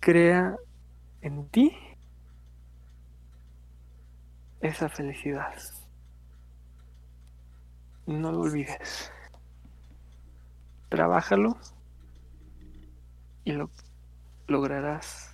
Crea 0.00 0.56
en 1.20 1.48
ti 1.50 1.72
esa 4.60 4.88
felicidad. 4.88 5.54
No 8.06 8.32
lo 8.32 8.40
olvides. 8.40 9.12
Trabájalo 10.90 11.56
y 13.44 13.52
lo 13.52 13.70
lograrás 14.48 15.30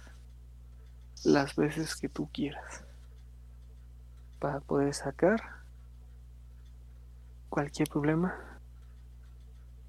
las 1.25 1.57
veces 1.57 1.97
que 1.97 2.09
tú 2.09 2.29
quieras 2.33 2.85
para 4.39 4.61
poder 4.61 4.95
sacar 4.95 5.43
cualquier 7.49 7.89
problema 7.89 8.61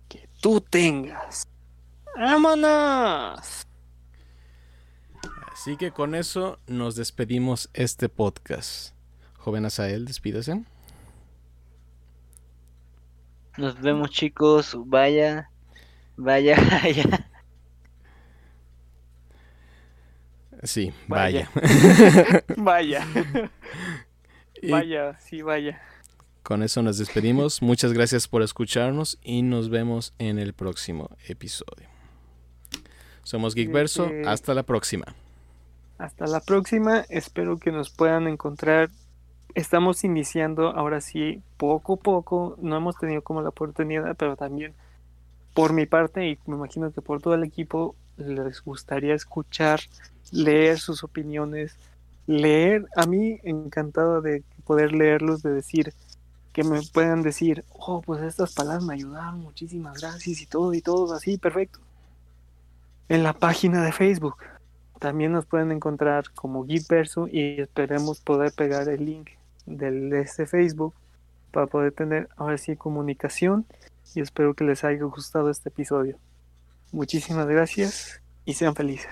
que 0.07 0.29
tú 0.41 0.61
tengas. 0.61 1.47
¡Vámonos! 2.15 3.67
Así 5.51 5.75
que 5.75 5.91
con 5.91 6.15
eso 6.15 6.59
nos 6.65 6.95
despedimos 6.95 7.69
este 7.73 8.07
podcast. 8.07 8.93
Joven 9.37 9.65
Asael, 9.65 10.05
despídase. 10.05 10.63
Nos 13.57 13.81
vemos 13.81 14.11
chicos, 14.11 14.77
vaya, 14.85 15.49
vaya, 16.17 16.55
vaya. 16.83 17.29
Sí, 20.63 20.91
vaya. 21.07 21.49
Vaya. 22.57 23.07
vaya, 24.69 25.19
sí, 25.19 25.41
vaya. 25.41 25.81
Con 26.43 26.63
eso 26.63 26.81
nos 26.81 26.97
despedimos. 26.97 27.61
Muchas 27.61 27.93
gracias 27.93 28.27
por 28.27 28.41
escucharnos 28.41 29.19
y 29.21 29.43
nos 29.43 29.69
vemos 29.69 30.13
en 30.17 30.39
el 30.39 30.53
próximo 30.53 31.09
episodio. 31.27 31.87
Somos 33.23 33.53
Geekverso. 33.53 34.09
Hasta 34.25 34.53
la 34.53 34.63
próxima. 34.63 35.13
Hasta 35.97 36.25
la 36.25 36.39
próxima. 36.39 37.05
Espero 37.09 37.57
que 37.57 37.71
nos 37.71 37.89
puedan 37.89 38.27
encontrar. 38.27 38.89
Estamos 39.53 40.03
iniciando 40.03 40.69
ahora 40.69 41.01
sí, 41.01 41.41
poco 41.57 41.95
a 41.95 41.97
poco. 41.97 42.57
No 42.61 42.77
hemos 42.77 42.95
tenido 42.97 43.21
como 43.21 43.41
la 43.41 43.49
oportunidad, 43.49 44.15
pero 44.15 44.37
también 44.37 44.73
por 45.57 45.73
mi 45.73 45.87
parte 45.87 46.29
y 46.29 46.37
me 46.45 46.55
imagino 46.55 46.91
que 46.91 47.01
por 47.01 47.19
todo 47.19 47.33
el 47.33 47.43
equipo 47.43 47.95
les 48.15 48.61
gustaría 48.61 49.15
escuchar, 49.15 49.79
leer 50.31 50.77
sus 50.77 51.03
opiniones, 51.03 51.75
leer. 52.27 52.85
A 52.95 53.07
mí 53.07 53.39
encantado 53.41 54.21
de 54.21 54.43
poder 54.65 54.91
leerlos, 54.91 55.41
de 55.41 55.51
decir, 55.51 55.95
que 56.53 56.63
me 56.63 56.79
puedan 56.93 57.23
decir, 57.23 57.65
oh, 57.69 58.03
pues 58.03 58.21
estas 58.21 58.53
palabras 58.53 58.83
me 58.83 58.93
ayudaron, 58.93 59.39
muchísimas 59.39 59.99
gracias 59.99 60.41
y 60.41 60.45
todo, 60.45 60.75
y 60.75 60.81
todo 60.81 61.11
así, 61.15 61.39
perfecto. 61.39 61.79
En 63.09 63.23
la 63.23 63.33
página 63.33 63.83
de 63.83 63.91
Facebook 63.91 64.35
también 64.99 65.31
nos 65.31 65.47
pueden 65.47 65.71
encontrar 65.71 66.25
como 66.35 66.67
Geekverso 66.67 67.27
y 67.27 67.59
esperemos 67.59 68.21
poder 68.21 68.51
pegar 68.51 68.87
el 68.89 69.03
link 69.03 69.29
del, 69.65 70.11
de 70.11 70.21
este 70.21 70.45
Facebook 70.45 70.93
para 71.49 71.65
poder 71.65 71.93
tener 71.93 72.29
ahora 72.37 72.59
sí 72.59 72.75
comunicación 72.75 73.65
y 74.15 74.21
espero 74.21 74.53
que 74.53 74.63
les 74.63 74.83
haya 74.83 75.03
gustado 75.03 75.49
este 75.49 75.69
episodio. 75.69 76.17
Muchísimas 76.91 77.47
gracias 77.47 78.21
y 78.45 78.53
sean 78.53 78.75
felices. 78.75 79.11